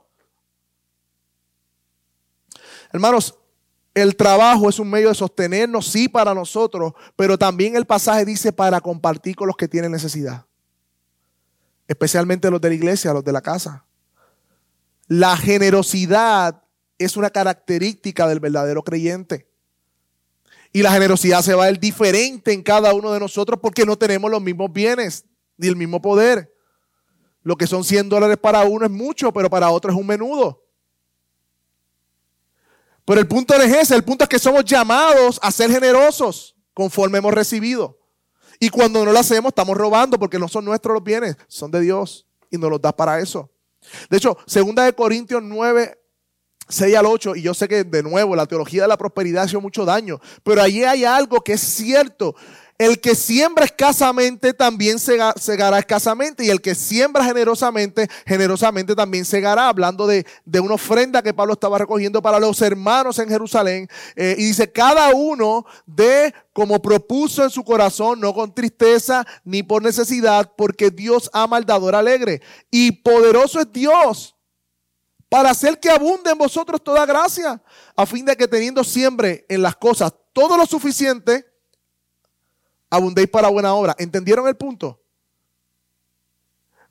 Hermanos, 2.92 3.34
el 3.94 4.14
trabajo 4.14 4.68
es 4.68 4.78
un 4.78 4.90
medio 4.90 5.08
de 5.08 5.14
sostenernos, 5.14 5.86
sí, 5.86 6.06
para 6.06 6.34
nosotros, 6.34 6.92
pero 7.16 7.38
también 7.38 7.76
el 7.76 7.86
pasaje 7.86 8.26
dice 8.26 8.52
para 8.52 8.78
compartir 8.82 9.36
con 9.36 9.46
los 9.46 9.56
que 9.56 9.68
tienen 9.68 9.90
necesidad. 9.90 10.44
Especialmente 11.86 12.50
los 12.50 12.60
de 12.60 12.68
la 12.68 12.74
iglesia, 12.74 13.14
los 13.14 13.24
de 13.24 13.32
la 13.32 13.40
casa. 13.40 13.84
La 15.06 15.34
generosidad 15.36 16.62
es 16.98 17.16
una 17.16 17.30
característica 17.30 18.26
del 18.28 18.40
verdadero 18.40 18.82
creyente. 18.82 19.48
Y 20.72 20.82
la 20.82 20.92
generosidad 20.92 21.42
se 21.42 21.54
va 21.54 21.64
a 21.64 21.66
ver 21.68 21.80
diferente 21.80 22.52
en 22.52 22.62
cada 22.62 22.92
uno 22.92 23.12
de 23.12 23.20
nosotros 23.20 23.58
porque 23.60 23.86
no 23.86 23.96
tenemos 23.96 24.30
los 24.30 24.42
mismos 24.42 24.72
bienes 24.72 25.24
ni 25.56 25.68
el 25.68 25.76
mismo 25.76 26.00
poder. 26.00 26.52
Lo 27.42 27.56
que 27.56 27.66
son 27.66 27.84
100 27.84 28.08
dólares 28.08 28.36
para 28.36 28.62
uno 28.64 28.84
es 28.84 28.90
mucho, 28.90 29.32
pero 29.32 29.48
para 29.48 29.70
otro 29.70 29.90
es 29.90 29.96
un 29.96 30.06
menudo. 30.06 30.62
Pero 33.04 33.20
el 33.20 33.26
punto 33.26 33.56
no 33.56 33.64
es 33.64 33.74
ese, 33.74 33.94
el 33.94 34.04
punto 34.04 34.24
es 34.24 34.28
que 34.28 34.38
somos 34.38 34.64
llamados 34.64 35.40
a 35.42 35.50
ser 35.50 35.70
generosos 35.70 36.54
conforme 36.74 37.18
hemos 37.18 37.32
recibido. 37.32 37.98
Y 38.60 38.68
cuando 38.68 39.04
no 39.04 39.12
lo 39.12 39.18
hacemos, 39.18 39.50
estamos 39.50 39.76
robando 39.76 40.18
porque 40.18 40.38
no 40.38 40.46
son 40.46 40.64
nuestros 40.64 40.92
los 40.92 41.02
bienes, 41.02 41.36
son 41.46 41.70
de 41.70 41.80
Dios 41.80 42.26
y 42.50 42.58
nos 42.58 42.70
los 42.70 42.82
da 42.82 42.94
para 42.94 43.18
eso. 43.20 43.50
De 44.10 44.16
hecho, 44.16 44.36
segunda 44.46 44.84
de 44.84 44.92
Corintios 44.92 45.42
9, 45.42 45.98
6 46.68 46.96
al 46.96 47.06
8, 47.06 47.36
y 47.36 47.42
yo 47.42 47.54
sé 47.54 47.68
que 47.68 47.84
de 47.84 48.02
nuevo 48.02 48.36
la 48.36 48.46
teología 48.46 48.82
de 48.82 48.88
la 48.88 48.96
prosperidad 48.96 49.48
ha 49.52 49.58
mucho 49.60 49.84
daño, 49.84 50.20
pero 50.42 50.62
allí 50.62 50.84
hay 50.84 51.04
algo 51.04 51.40
que 51.40 51.54
es 51.54 51.60
cierto. 51.60 52.34
El 52.78 53.00
que 53.00 53.16
siembra 53.16 53.64
escasamente 53.64 54.52
también 54.52 55.00
segará 55.00 55.78
escasamente 55.80 56.44
y 56.44 56.50
el 56.50 56.60
que 56.60 56.76
siembra 56.76 57.24
generosamente, 57.24 58.08
generosamente 58.24 58.94
también 58.94 59.24
segará. 59.24 59.68
Hablando 59.68 60.06
de, 60.06 60.24
una 60.62 60.74
ofrenda 60.74 61.20
que 61.20 61.34
Pablo 61.34 61.54
estaba 61.54 61.76
recogiendo 61.78 62.22
para 62.22 62.38
los 62.38 62.62
hermanos 62.62 63.18
en 63.18 63.28
Jerusalén. 63.28 63.88
Eh, 64.14 64.36
y 64.38 64.44
dice, 64.44 64.70
cada 64.70 65.12
uno 65.12 65.66
de 65.86 66.32
como 66.52 66.80
propuso 66.80 67.42
en 67.42 67.50
su 67.50 67.64
corazón, 67.64 68.20
no 68.20 68.32
con 68.32 68.54
tristeza 68.54 69.26
ni 69.42 69.64
por 69.64 69.82
necesidad, 69.82 70.52
porque 70.56 70.92
Dios 70.92 71.28
ama 71.32 71.56
al 71.56 71.66
dador 71.66 71.96
alegre. 71.96 72.42
Y 72.70 72.92
poderoso 72.92 73.58
es 73.58 73.72
Dios 73.72 74.37
para 75.28 75.50
hacer 75.50 75.78
que 75.78 75.90
abunde 75.90 76.30
en 76.30 76.38
vosotros 76.38 76.82
toda 76.82 77.04
gracia, 77.04 77.62
a 77.94 78.06
fin 78.06 78.24
de 78.24 78.36
que 78.36 78.48
teniendo 78.48 78.82
siempre 78.82 79.44
en 79.48 79.62
las 79.62 79.76
cosas 79.76 80.12
todo 80.32 80.56
lo 80.56 80.64
suficiente, 80.66 81.46
abundéis 82.88 83.28
para 83.28 83.48
buena 83.48 83.74
obra. 83.74 83.94
¿Entendieron 83.98 84.48
el 84.48 84.56
punto? 84.56 85.00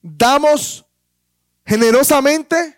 Damos 0.02 0.86
generosamente, 1.66 2.78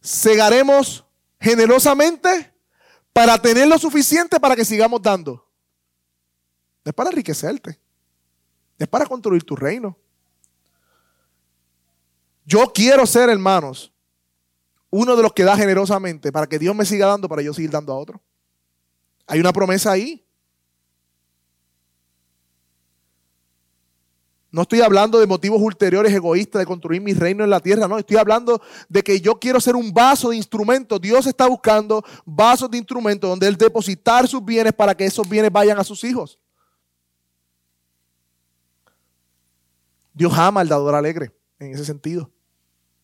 segaremos 0.00 1.04
generosamente 1.40 2.52
para 3.12 3.40
tener 3.40 3.66
lo 3.66 3.78
suficiente 3.78 4.38
para 4.38 4.54
que 4.54 4.64
sigamos 4.64 5.00
dando. 5.00 5.44
es 6.84 6.92
para 6.92 7.10
enriquecerte, 7.10 7.80
es 8.78 8.88
para 8.88 9.06
construir 9.06 9.42
tu 9.42 9.56
reino. 9.56 9.96
Yo 12.44 12.72
quiero 12.72 13.04
ser, 13.06 13.28
hermanos, 13.28 13.92
uno 14.90 15.16
de 15.16 15.22
los 15.22 15.32
que 15.32 15.44
da 15.44 15.56
generosamente 15.56 16.32
para 16.32 16.46
que 16.46 16.58
Dios 16.58 16.74
me 16.74 16.84
siga 16.84 17.06
dando 17.06 17.28
para 17.28 17.42
yo 17.42 17.52
seguir 17.52 17.70
dando 17.70 17.92
a 17.92 17.98
otro. 17.98 18.20
Hay 19.26 19.40
una 19.40 19.52
promesa 19.52 19.92
ahí. 19.92 20.24
No 24.50 24.62
estoy 24.62 24.80
hablando 24.80 25.20
de 25.20 25.26
motivos 25.26 25.60
ulteriores 25.60 26.12
egoístas 26.12 26.60
de 26.60 26.66
construir 26.66 27.02
mi 27.02 27.12
reino 27.12 27.44
en 27.44 27.50
la 27.50 27.60
tierra, 27.60 27.86
no, 27.86 27.98
estoy 27.98 28.16
hablando 28.16 28.62
de 28.88 29.02
que 29.02 29.20
yo 29.20 29.38
quiero 29.38 29.60
ser 29.60 29.76
un 29.76 29.92
vaso 29.92 30.30
de 30.30 30.36
instrumentos. 30.36 30.98
Dios 31.00 31.26
está 31.26 31.46
buscando 31.46 32.02
vasos 32.24 32.70
de 32.70 32.78
instrumentos 32.78 33.28
donde 33.28 33.46
Él 33.46 33.56
depositar 33.56 34.26
sus 34.26 34.42
bienes 34.42 34.72
para 34.72 34.96
que 34.96 35.04
esos 35.04 35.28
bienes 35.28 35.52
vayan 35.52 35.78
a 35.78 35.84
sus 35.84 36.02
hijos. 36.02 36.38
Dios 40.14 40.32
ama 40.36 40.62
al 40.62 40.68
dador 40.68 40.94
alegre 40.94 41.30
en 41.58 41.74
ese 41.74 41.84
sentido, 41.84 42.30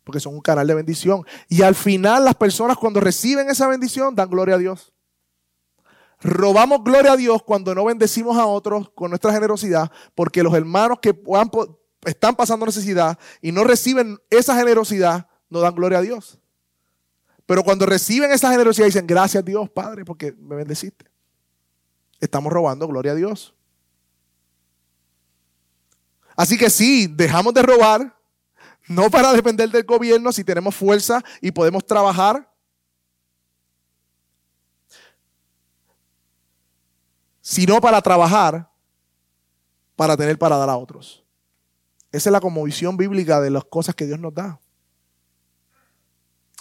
porque 0.05 0.21
son 0.21 0.35
un 0.35 0.41
canal 0.41 0.67
de 0.67 0.75
bendición. 0.75 1.25
Y 1.49 1.63
al 1.63 1.75
final 1.75 2.25
las 2.25 2.35
personas 2.35 2.77
cuando 2.77 3.01
reciben 3.01 3.51
esa 3.51 3.67
bendición 3.67 4.15
dan 4.15 4.31
gloria 4.31 4.55
a 4.55 4.59
Dios. 4.59 4.93
Robamos 6.21 6.85
gloria 6.85 7.13
a 7.13 7.17
Dios 7.17 7.43
cuando 7.43 7.75
no 7.75 7.85
bendecimos 7.85 8.39
a 8.39 8.47
otros 8.47 8.91
con 8.91 9.11
nuestra 9.11 9.33
generosidad, 9.33 9.91
porque 10.15 10.43
los 10.43 10.55
hermanos 10.55 10.99
que 11.01 11.15
están 12.07 12.37
pasando 12.37 12.65
necesidad 12.65 13.19
y 13.43 13.53
no 13.53 13.65
reciben 13.65 14.19
esa 14.31 14.55
generosidad, 14.57 15.27
no 15.51 15.61
dan 15.61 15.75
gloria 15.75 15.99
a 15.99 16.03
Dios. 16.03 16.39
Pero 17.47 17.63
cuando 17.63 17.85
reciben 17.85 18.33
esa 18.33 18.51
generosidad 18.51 18.87
dicen, 18.87 19.07
gracias 19.07 19.45
Dios, 19.45 19.69
Padre, 19.69 20.05
porque 20.05 20.33
me 20.33 20.57
bendeciste. 20.57 21.07
Estamos 22.21 22.53
robando 22.53 22.87
gloria 22.89 23.13
a 23.13 23.17
Dios. 23.17 23.55
Así 26.37 26.57
que 26.57 26.71
sí, 26.71 27.07
dejamos 27.07 27.55
de 27.55 27.63
robar, 27.63 28.14
no 28.87 29.11
para 29.11 29.33
depender 29.33 29.71
del 29.71 29.85
gobierno, 29.85 30.33
si 30.33 30.45
tenemos 30.45 30.75
fuerza 30.75 31.23
y 31.41 31.51
podemos 31.51 31.85
trabajar, 31.87 32.51
sino 37.41 37.81
para 37.81 38.01
trabajar, 38.01 38.71
para 39.97 40.17
tener 40.17 40.39
para 40.39 40.57
dar 40.57 40.69
a 40.69 40.77
otros. 40.77 41.25
Esa 42.11 42.31
es 42.31 42.33
la 42.33 42.41
conmovisión 42.41 42.97
bíblica 42.97 43.41
de 43.41 43.51
las 43.51 43.65
cosas 43.65 43.95
que 43.95 44.07
Dios 44.07 44.21
nos 44.21 44.35
da. 44.35 44.61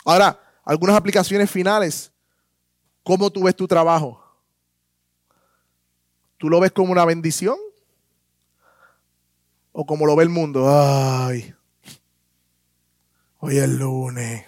Ahora, 0.06 0.40
algunas 0.64 0.96
aplicaciones 0.96 1.50
finales. 1.50 2.12
¿Cómo 3.04 3.30
tú 3.30 3.44
ves 3.44 3.56
tu 3.56 3.68
trabajo? 3.68 4.22
¿Tú 6.38 6.50
lo 6.50 6.60
ves 6.60 6.72
como 6.72 6.92
una 6.92 7.06
bendición? 7.06 7.58
¿O 9.72 9.86
como 9.86 10.06
lo 10.06 10.16
ve 10.16 10.24
el 10.24 10.30
mundo? 10.30 10.66
Ay, 10.70 11.54
hoy 13.46 13.58
es 13.58 13.68
lunes. 13.68 14.46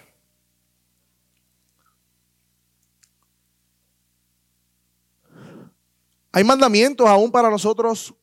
Hay 6.32 6.44
mandamientos 6.44 7.06
aún 7.06 7.30
para 7.30 7.50
nosotros 7.50 8.14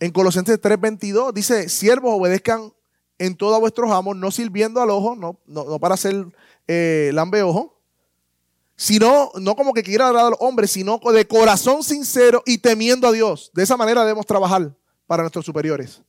en 0.00 0.10
Colosenses 0.10 0.60
3:22. 0.60 1.32
Dice, 1.32 1.68
siervos 1.68 2.14
obedezcan 2.18 2.72
en 3.18 3.36
todo 3.36 3.54
a 3.54 3.58
vuestros 3.60 3.92
amos, 3.92 4.16
no 4.16 4.32
sirviendo 4.32 4.82
al 4.82 4.90
ojo, 4.90 5.14
no, 5.14 5.38
no, 5.46 5.78
para 5.78 5.94
hacer 5.94 6.26
eh, 6.66 7.12
lambeojo, 7.14 7.80
sino, 8.74 9.30
no 9.36 9.54
como 9.54 9.74
que 9.74 9.84
quiera 9.84 10.08
agradar 10.08 10.26
a 10.26 10.30
los 10.30 10.40
hombres, 10.40 10.72
sino 10.72 10.98
de 10.98 11.28
corazón 11.28 11.84
sincero 11.84 12.42
y 12.44 12.58
temiendo 12.58 13.06
a 13.06 13.12
Dios. 13.12 13.52
De 13.54 13.62
esa 13.62 13.76
manera 13.76 14.00
debemos 14.00 14.26
trabajar 14.26 14.76
para 15.06 15.22
nuestros 15.22 15.44
superiores. 15.44 16.02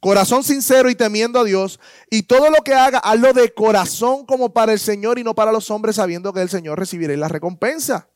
Corazón 0.00 0.42
sincero 0.42 0.88
y 0.88 0.94
temiendo 0.94 1.38
a 1.38 1.44
Dios. 1.44 1.78
Y 2.10 2.22
todo 2.22 2.50
lo 2.50 2.64
que 2.64 2.74
haga, 2.74 2.98
hazlo 2.98 3.34
de 3.34 3.52
corazón 3.52 4.24
como 4.24 4.52
para 4.52 4.72
el 4.72 4.80
Señor 4.80 5.18
y 5.18 5.24
no 5.24 5.34
para 5.34 5.52
los 5.52 5.70
hombres, 5.70 5.96
sabiendo 5.96 6.32
que 6.32 6.40
el 6.40 6.48
Señor 6.48 6.78
recibirá 6.78 7.14
la 7.16 7.28
recompensa. 7.28 8.08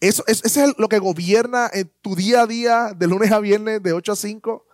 Eso, 0.00 0.22
es, 0.26 0.56
lo 0.76 0.88
que 0.88 0.98
gobierna 0.98 1.70
en 1.72 1.90
tu 2.02 2.14
día 2.14 2.42
a 2.42 2.46
día, 2.46 2.92
de 2.94 3.06
lunes 3.06 3.32
a 3.32 3.40
viernes, 3.40 3.82
de 3.82 3.94
8 3.94 4.12
a 4.12 4.16
5. 4.16 4.66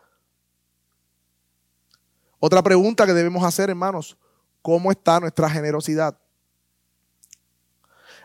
Otra 2.41 2.63
pregunta 2.63 3.07
que 3.07 3.15
debemos 3.15 3.45
hacer, 3.45 3.71
hermanos, 3.71 4.17
¿cómo 4.61 4.91
está 4.91 5.21
nuestra 5.21 5.49
generosidad? 5.49 6.19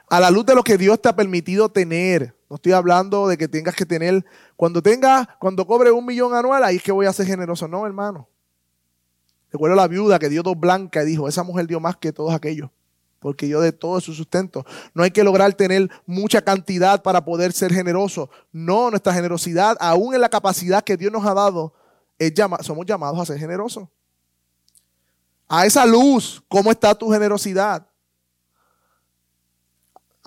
A 0.09 0.19
la 0.19 0.32
luz 0.32 0.47
de 0.47 0.55
lo 0.55 0.63
que 0.63 0.78
Dios 0.78 0.99
te 0.99 1.09
ha 1.09 1.15
permitido 1.15 1.69
tener, 1.69 2.36
no 2.49 2.55
estoy 2.55 2.71
hablando 2.71 3.27
de 3.27 3.37
que 3.37 3.47
tengas 3.47 3.75
que 3.75 3.85
tener, 3.85 4.25
cuando 4.55 4.81
tenga, 4.81 5.37
cuando 5.39 5.65
cobre 5.67 5.91
un 5.91 6.05
millón 6.05 6.33
anual, 6.33 6.63
ahí 6.63 6.77
es 6.77 6.83
que 6.83 6.91
voy 6.91 7.05
a 7.05 7.13
ser 7.13 7.25
generoso. 7.25 7.67
No, 7.67 7.85
hermano. 7.85 8.27
Recuerdo 9.51 9.75
la 9.75 9.87
viuda 9.87 10.19
que 10.19 10.29
dio 10.29 10.43
dos 10.43 10.59
blancas 10.59 11.03
y 11.03 11.07
dijo, 11.07 11.27
esa 11.27 11.43
mujer 11.43 11.67
dio 11.67 11.79
más 11.79 11.97
que 11.97 12.11
todos 12.11 12.33
aquellos 12.33 12.69
porque 13.19 13.47
yo 13.47 13.61
de 13.61 13.71
todo 13.71 13.99
su 13.99 14.13
sustento. 14.13 14.65
No 14.93 15.03
hay 15.03 15.11
que 15.11 15.23
lograr 15.23 15.53
tener 15.53 15.89
mucha 16.05 16.41
cantidad 16.41 17.01
para 17.01 17.23
poder 17.25 17.51
ser 17.51 17.73
generoso. 17.73 18.29
No, 18.51 18.89
nuestra 18.89 19.13
generosidad, 19.13 19.75
aún 19.79 20.13
en 20.13 20.21
la 20.21 20.29
capacidad 20.29 20.83
que 20.83 20.97
Dios 20.97 21.11
nos 21.11 21.25
ha 21.25 21.33
dado, 21.33 21.73
es 22.19 22.33
somos 22.61 22.85
llamados 22.85 23.19
a 23.19 23.25
ser 23.25 23.39
generosos. 23.39 23.87
A 25.47 25.65
esa 25.65 25.85
luz, 25.85 26.43
¿cómo 26.47 26.71
está 26.71 26.93
tu 26.93 27.09
generosidad? 27.09 27.87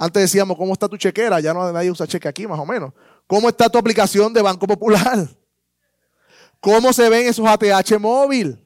Antes 0.03 0.22
decíamos, 0.22 0.57
¿cómo 0.57 0.72
está 0.72 0.88
tu 0.88 0.96
chequera? 0.96 1.40
Ya 1.40 1.53
no 1.53 1.70
nadie 1.70 1.90
usa 1.90 2.07
cheque 2.07 2.26
aquí, 2.26 2.46
más 2.46 2.59
o 2.59 2.64
menos. 2.64 2.94
¿Cómo 3.26 3.51
está 3.51 3.68
tu 3.68 3.76
aplicación 3.76 4.32
de 4.32 4.40
Banco 4.40 4.66
Popular? 4.66 5.28
¿Cómo 6.59 6.90
se 6.94 7.07
ven 7.11 7.26
esos 7.26 7.46
ATH 7.46 7.98
móvil? 8.01 8.59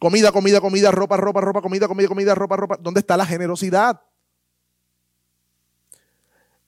Comida, 0.00 0.32
comida, 0.32 0.60
comida, 0.60 0.90
ropa, 0.90 1.16
ropa, 1.16 1.40
ropa, 1.40 1.62
comida, 1.62 1.86
comida, 1.86 2.08
comida, 2.08 2.34
ropa, 2.34 2.56
ropa. 2.56 2.76
¿Dónde 2.80 2.98
está 2.98 3.16
la 3.16 3.24
generosidad? 3.24 4.00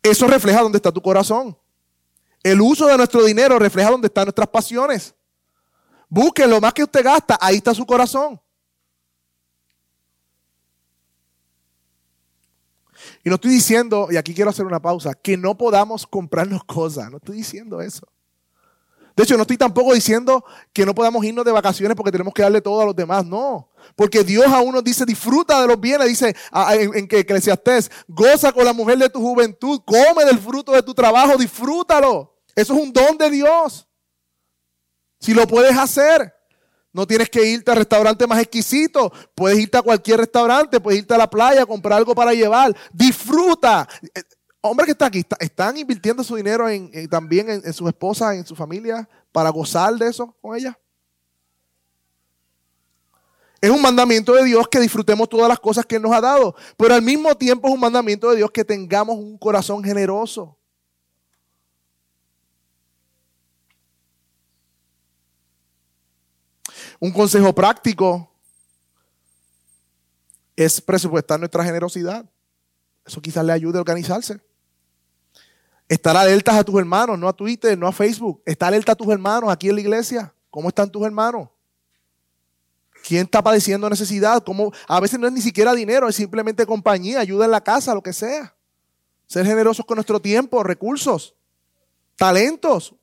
Eso 0.05 0.28
refleja 0.28 0.61
dónde 0.61 0.76
está 0.76 0.93
tu 0.93 1.03
corazón. 1.03 1.59
El 2.45 2.61
uso 2.61 2.87
de 2.87 2.97
nuestro 2.97 3.24
dinero 3.24 3.59
refleja 3.59 3.91
dónde 3.91 4.07
están 4.07 4.26
nuestras 4.26 4.47
pasiones. 4.47 5.16
Busquen 6.09 6.49
lo 6.49 6.61
más 6.61 6.74
que 6.74 6.85
usted 6.85 7.03
gasta, 7.03 7.37
ahí 7.41 7.57
está 7.57 7.74
su 7.74 7.85
corazón. 7.85 8.41
Y 13.25 13.29
no 13.29 13.37
estoy 13.37 13.53
diciendo, 13.53 14.09
y 14.11 14.16
aquí 14.16 14.35
quiero 14.35 14.51
hacer 14.51 14.66
una 14.66 14.81
pausa, 14.81 15.14
que 15.14 15.37
no 15.37 15.57
podamos 15.57 16.07
comprarnos 16.07 16.64
cosas. 16.64 17.11
No 17.11 17.18
estoy 17.18 17.37
diciendo 17.37 17.81
eso. 17.81 18.07
De 19.14 19.25
hecho, 19.25 19.37
no 19.37 19.43
estoy 19.43 19.59
tampoco 19.59 19.93
diciendo 19.93 20.45
que 20.73 20.87
no 20.87 20.95
podamos 20.95 21.25
irnos 21.25 21.45
de 21.45 21.53
vacaciones 21.53 21.95
porque 21.97 22.11
tenemos 22.11 22.33
que 22.33 22.43
darle 22.43 22.61
todo 22.61 22.81
a 22.81 22.87
los 22.87 22.97
demás. 22.97 23.25
No. 23.27 23.70
Porque 23.95 24.25
Dios 24.25 24.47
a 24.47 24.61
uno 24.61 24.81
dice, 24.81 25.05
disfruta 25.05 25.61
de 25.61 25.68
los 25.68 25.79
bienes. 25.79 26.09
Dice 26.09 26.35
en, 26.73 27.07
que 27.07 27.20
Eclesiastés, 27.20 27.91
goza 28.09 28.53
con 28.53 28.64
la 28.64 28.73
mujer 28.73 28.99
de 28.99 29.11
tu 29.11 29.20
juventud, 29.20 29.81
come 29.85 30.25
del 30.25 30.39
fruto 30.39 30.73
de 30.73 30.83
tu 30.83 30.95
trabajo, 30.95 31.37
disfrútalo. 31.37 32.35
Eso 32.57 32.75
es 32.75 32.83
un 32.83 32.93
don 32.93 33.18
de 33.18 33.31
Dios. 33.31 33.87
Si 35.20 35.35
lo 35.35 35.47
puedes 35.47 35.77
hacer. 35.77 36.35
No 36.93 37.07
tienes 37.07 37.30
que 37.30 37.45
irte 37.45 37.70
a 37.70 37.74
restaurantes 37.74 38.28
más 38.28 38.40
exquisitos. 38.40 39.11
Puedes 39.34 39.59
irte 39.59 39.78
a 39.78 39.82
cualquier 39.82 40.20
restaurante, 40.20 40.80
puedes 40.80 41.01
irte 41.01 41.14
a 41.14 41.18
la 41.18 41.28
playa, 41.28 41.64
comprar 41.64 41.99
algo 41.99 42.14
para 42.14 42.34
llevar. 42.34 42.76
Disfruta. 42.93 43.88
Eh, 44.14 44.22
hombre 44.61 44.86
que 44.86 44.93
está 44.93 45.07
aquí, 45.07 45.24
¿están 45.40 45.76
invirtiendo 45.78 46.22
su 46.22 46.36
dinero 46.36 46.68
en, 46.68 47.09
también 47.09 47.49
en, 47.49 47.62
en, 47.64 47.72
su 47.72 47.88
esposa, 47.88 48.34
en 48.34 48.47
su 48.47 48.55
familia, 48.55 49.09
para 49.32 49.51
gozar 49.51 49.95
de 49.95 50.09
eso 50.09 50.36
con 50.40 50.57
ella? 50.57 50.78
Es 53.61 53.70
un 53.70 53.80
mandamiento 53.80 54.34
de 54.34 54.45
Dios 54.45 54.66
que 54.68 54.80
disfrutemos 54.80 55.28
todas 55.28 55.49
las 55.49 55.61
cosas 55.61 55.86
que 55.86 55.97
Él 55.97 56.03
nos 56.03 56.12
ha 56.12 56.20
dado, 56.20 56.55
pero 56.76 56.95
al 56.95 57.03
mismo 57.03 57.34
tiempo 57.36 57.68
es 57.68 57.74
un 57.74 57.80
mandamiento 57.80 58.28
de 58.30 58.36
Dios 58.36 58.51
que 58.51 58.64
tengamos 58.64 59.16
un 59.16 59.38
corazón 59.38 59.82
generoso. 59.84 60.59
Un 67.03 67.11
consejo 67.11 67.53
práctico 67.53 68.30
es 70.55 70.80
presupuestar 70.80 71.36
nuestra 71.36 71.64
generosidad. 71.64 72.24
Eso 73.05 73.20
quizás 73.20 73.44
le 73.44 73.53
ayude 73.53 73.76
a 73.76 73.80
organizarse. 73.80 74.40
Estar 75.88 76.16
alertas 76.16 76.55
a 76.55 76.62
tus 76.62 76.78
hermanos, 76.78 77.18
no 77.18 77.26
a 77.26 77.32
Twitter, 77.32 77.76
no 77.76 77.88
a 77.88 77.92
Facebook. 77.92 78.40
Estar 78.46 78.68
alerta 78.68 78.92
a 78.92 78.94
tus 78.94 79.09
hermanos 79.09 79.50
aquí 79.50 79.68
en 79.68 79.74
la 79.74 79.80
iglesia. 79.80 80.32
¿Cómo 80.48 80.68
están 80.68 80.92
tus 80.92 81.05
hermanos? 81.05 81.48
¿Quién 83.05 83.22
está 83.22 83.42
padeciendo 83.42 83.90
necesidad? 83.90 84.40
¿Cómo? 84.44 84.70
A 84.86 85.00
veces 85.00 85.18
no 85.18 85.26
es 85.26 85.32
ni 85.32 85.40
siquiera 85.40 85.74
dinero, 85.74 86.09
es 86.09 86.14
simplemente 86.14 86.64
compañía, 86.66 87.18
ayuda 87.18 87.46
en 87.46 87.50
la 87.50 87.64
casa, 87.64 87.94
lo 87.94 88.03
que 88.05 88.12
sea. 88.12 88.55
Ser 89.26 89.44
generosos 89.44 89.84
con 89.84 89.96
nuestro 89.96 90.20
tiempo, 90.20 90.62
recursos, 90.62 91.34
talentos. 92.14 92.94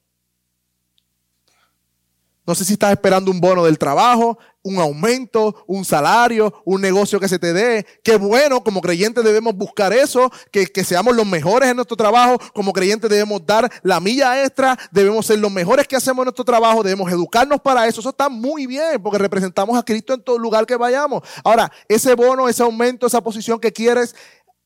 No 2.50 2.56
sé 2.56 2.66
si 2.66 2.74
estás 2.74 2.92
esperando 2.92 3.30
un 3.30 3.40
bono 3.40 3.64
del 3.64 3.78
trabajo, 3.78 4.40
un 4.64 4.80
aumento, 4.80 5.64
un 5.68 5.86
salario, 5.86 6.52
un 6.66 6.82
negocio 6.82 7.20
que 7.20 7.28
se 7.28 7.38
te 7.38 7.54
dé. 7.54 7.86
Qué 8.04 8.18
bueno, 8.18 8.64
como 8.64 8.82
creyentes 8.82 9.24
debemos 9.24 9.54
buscar 9.54 9.94
eso, 9.94 10.32
que, 10.52 10.66
que, 10.66 10.84
seamos 10.84 11.16
los 11.16 11.28
mejores 11.28 11.70
en 11.70 11.76
nuestro 11.76 11.96
trabajo. 11.96 12.40
Como 12.56 12.74
creyentes 12.74 13.08
debemos 13.08 13.46
dar 13.46 13.72
la 13.84 14.00
milla 14.00 14.44
extra, 14.44 14.76
debemos 14.90 15.28
ser 15.28 15.38
los 15.38 15.52
mejores 15.52 15.88
que 15.88 15.96
hacemos 15.96 16.24
en 16.24 16.26
nuestro 16.26 16.44
trabajo, 16.44 16.82
debemos 16.82 17.12
educarnos 17.12 17.62
para 17.62 17.88
eso. 17.88 18.00
Eso 18.00 18.10
está 18.10 18.30
muy 18.30 18.66
bien, 18.66 19.00
porque 19.04 19.20
representamos 19.20 19.78
a 19.78 19.84
Cristo 19.84 20.16
en 20.16 20.24
todo 20.24 20.40
lugar 20.40 20.66
que 20.66 20.76
vayamos. 20.76 21.22
Ahora, 21.44 21.72
ese 21.88 22.16
bono, 22.16 22.50
ese 22.50 22.64
aumento, 22.64 23.06
esa 23.06 23.22
posición 23.22 23.60
que 23.60 23.72
quieres, 23.72 24.16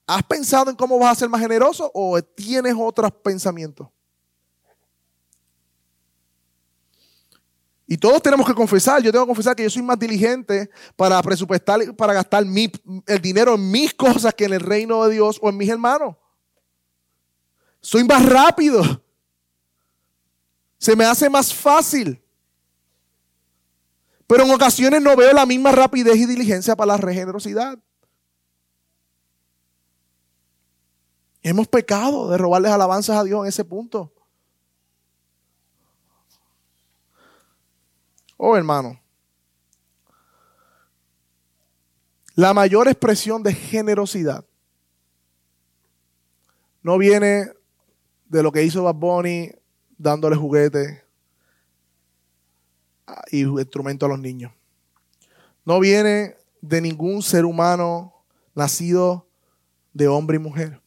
¿has 0.08 0.24
pensado 0.24 0.70
en 0.70 0.78
cómo 0.78 0.98
vas 1.00 1.12
a 1.12 1.20
ser 1.20 1.28
más 1.28 1.42
generoso 1.42 1.92
o 1.94 2.22
tienes 2.22 2.76
otros 2.80 3.12
pensamientos? 3.22 3.90
Y 7.94 7.98
todos 7.98 8.24
tenemos 8.24 8.48
que 8.48 8.56
confesar, 8.56 9.04
yo 9.04 9.12
tengo 9.12 9.24
que 9.24 9.30
confesar 9.30 9.56
que 9.56 9.62
yo 9.62 9.70
soy 9.70 9.84
más 9.84 10.00
diligente 10.00 10.68
para 10.96 11.22
presupuestar, 11.22 11.96
para 11.96 12.12
gastar 12.12 12.44
el 12.44 13.22
dinero 13.22 13.54
en 13.54 13.70
mis 13.70 13.94
cosas 13.94 14.34
que 14.34 14.46
en 14.46 14.54
el 14.54 14.62
reino 14.62 15.06
de 15.06 15.14
Dios 15.14 15.38
o 15.40 15.50
en 15.50 15.58
mis 15.58 15.70
hermanos. 15.70 16.16
Soy 17.82 18.04
más 18.04 18.26
rápido. 18.26 18.82
Se 20.80 20.96
me 20.96 21.06
hace 21.06 21.30
más 21.30 21.54
fácil. 21.54 22.20
Pero 24.26 24.46
en 24.46 24.50
ocasiones 24.50 25.00
no 25.00 25.16
veo 25.16 25.32
la 25.32 25.46
misma 25.46 25.72
rapidez 25.72 26.16
y 26.16 26.26
diligencia 26.26 26.76
para 26.76 26.94
la 26.94 26.98
regenerosidad. 26.98 27.78
Hemos 31.44 31.68
pecado 31.68 32.28
de 32.32 32.40
robarles 32.40 32.72
alabanzas 32.72 33.18
a 33.18 33.24
Dios 33.24 33.44
en 33.44 33.50
ese 33.50 33.64
punto. 33.64 34.12
Oh, 38.46 38.58
hermano. 38.58 39.00
La 42.36 42.54
mayor 42.54 42.90
expresión 42.90 43.42
de 43.42 43.54
generosidad 43.54 44.44
no 46.82 46.98
viene 46.98 47.54
de 48.26 48.44
lo 48.44 48.52
que 48.52 48.64
hizo 48.64 48.84
Bad 48.84 48.96
Bunny 48.96 49.50
dándole 49.98 50.36
juguetes 50.36 51.06
y 53.32 53.44
instrumentos 53.44 54.08
a 54.08 54.10
los 54.10 54.20
niños. 54.20 54.52
No 55.64 55.80
viene 55.80 56.36
de 56.60 56.82
ningún 56.82 57.22
ser 57.22 57.46
humano 57.46 58.26
nacido 58.54 59.26
de 59.94 60.10
hombre 60.10 60.36
y 60.36 60.40
mujer. 60.40 60.82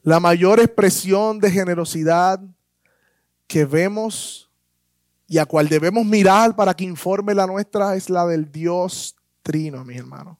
La 0.00 0.18
mayor 0.18 0.60
expresión 0.60 1.38
de 1.38 1.50
generosidad 1.50 2.40
que 3.46 3.66
vemos 3.66 4.47
y 5.28 5.36
a 5.36 5.44
cual 5.44 5.68
debemos 5.68 6.06
mirar 6.06 6.56
para 6.56 6.74
que 6.74 6.84
informe 6.84 7.34
la 7.34 7.46
nuestra 7.46 7.94
es 7.94 8.08
la 8.08 8.26
del 8.26 8.50
Dios 8.50 9.14
Trino, 9.42 9.84
mis 9.84 9.98
hermanos. 9.98 10.38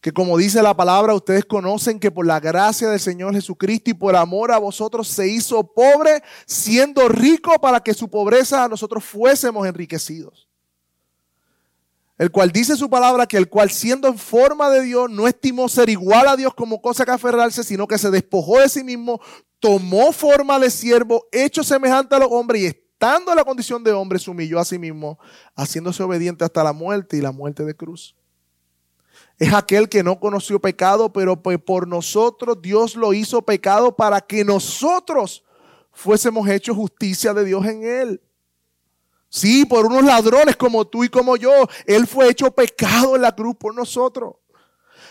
Que 0.00 0.12
como 0.12 0.36
dice 0.36 0.62
la 0.62 0.74
palabra, 0.74 1.14
ustedes 1.14 1.44
conocen 1.44 2.00
que 2.00 2.10
por 2.10 2.26
la 2.26 2.40
gracia 2.40 2.88
del 2.88 2.98
Señor 2.98 3.34
Jesucristo 3.34 3.90
y 3.90 3.94
por 3.94 4.16
amor 4.16 4.50
a 4.50 4.58
vosotros 4.58 5.06
se 5.06 5.28
hizo 5.28 5.62
pobre, 5.62 6.22
siendo 6.44 7.08
rico 7.08 7.52
para 7.60 7.80
que 7.80 7.94
su 7.94 8.08
pobreza 8.08 8.64
a 8.64 8.68
nosotros 8.68 9.04
fuésemos 9.04 9.66
enriquecidos. 9.66 10.48
El 12.18 12.30
cual 12.30 12.50
dice 12.50 12.76
su 12.76 12.90
palabra 12.90 13.26
que 13.26 13.36
el 13.36 13.48
cual 13.48 13.70
siendo 13.70 14.08
en 14.08 14.18
forma 14.18 14.70
de 14.70 14.82
Dios 14.82 15.08
no 15.08 15.28
estimó 15.28 15.68
ser 15.68 15.88
igual 15.88 16.26
a 16.28 16.36
Dios 16.36 16.52
como 16.54 16.82
cosa 16.82 17.04
que 17.04 17.12
aferrarse, 17.12 17.62
sino 17.62 17.86
que 17.86 17.96
se 17.96 18.10
despojó 18.10 18.58
de 18.58 18.68
sí 18.68 18.82
mismo, 18.82 19.20
tomó 19.60 20.12
forma 20.12 20.58
de 20.58 20.70
siervo, 20.70 21.26
hecho 21.30 21.62
semejante 21.62 22.14
a 22.14 22.18
los 22.18 22.28
hombres 22.30 22.62
y 22.62 22.66
la 23.34 23.44
condición 23.44 23.82
de 23.82 23.92
hombre, 23.92 24.18
se 24.18 24.30
humilló 24.30 24.58
a 24.58 24.64
sí 24.64 24.78
mismo, 24.78 25.18
haciéndose 25.56 26.02
obediente 26.02 26.44
hasta 26.44 26.62
la 26.62 26.72
muerte 26.72 27.16
y 27.16 27.20
la 27.20 27.32
muerte 27.32 27.64
de 27.64 27.74
cruz. 27.74 28.14
Es 29.38 29.52
aquel 29.54 29.88
que 29.88 30.02
no 30.02 30.20
conoció 30.20 30.60
pecado, 30.60 31.12
pero 31.12 31.40
pues 31.40 31.58
por 31.58 31.88
nosotros 31.88 32.60
Dios 32.60 32.94
lo 32.94 33.14
hizo 33.14 33.40
pecado 33.42 33.96
para 33.96 34.20
que 34.20 34.44
nosotros 34.44 35.42
fuésemos 35.92 36.46
hechos 36.48 36.76
justicia 36.76 37.32
de 37.32 37.44
Dios 37.44 37.64
en 37.64 37.84
él. 37.84 38.20
Sí, 39.30 39.64
por 39.64 39.86
unos 39.86 40.04
ladrones 40.04 40.56
como 40.56 40.86
tú 40.86 41.04
y 41.04 41.08
como 41.08 41.36
yo, 41.36 41.52
Él 41.86 42.06
fue 42.06 42.28
hecho 42.28 42.50
pecado 42.50 43.14
en 43.14 43.22
la 43.22 43.34
cruz 43.34 43.54
por 43.54 43.72
nosotros. 43.74 44.34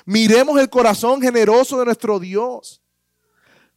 Miremos 0.06 0.60
el 0.60 0.70
corazón 0.70 1.22
generoso 1.22 1.80
de 1.80 1.86
nuestro 1.86 2.20
Dios 2.20 2.79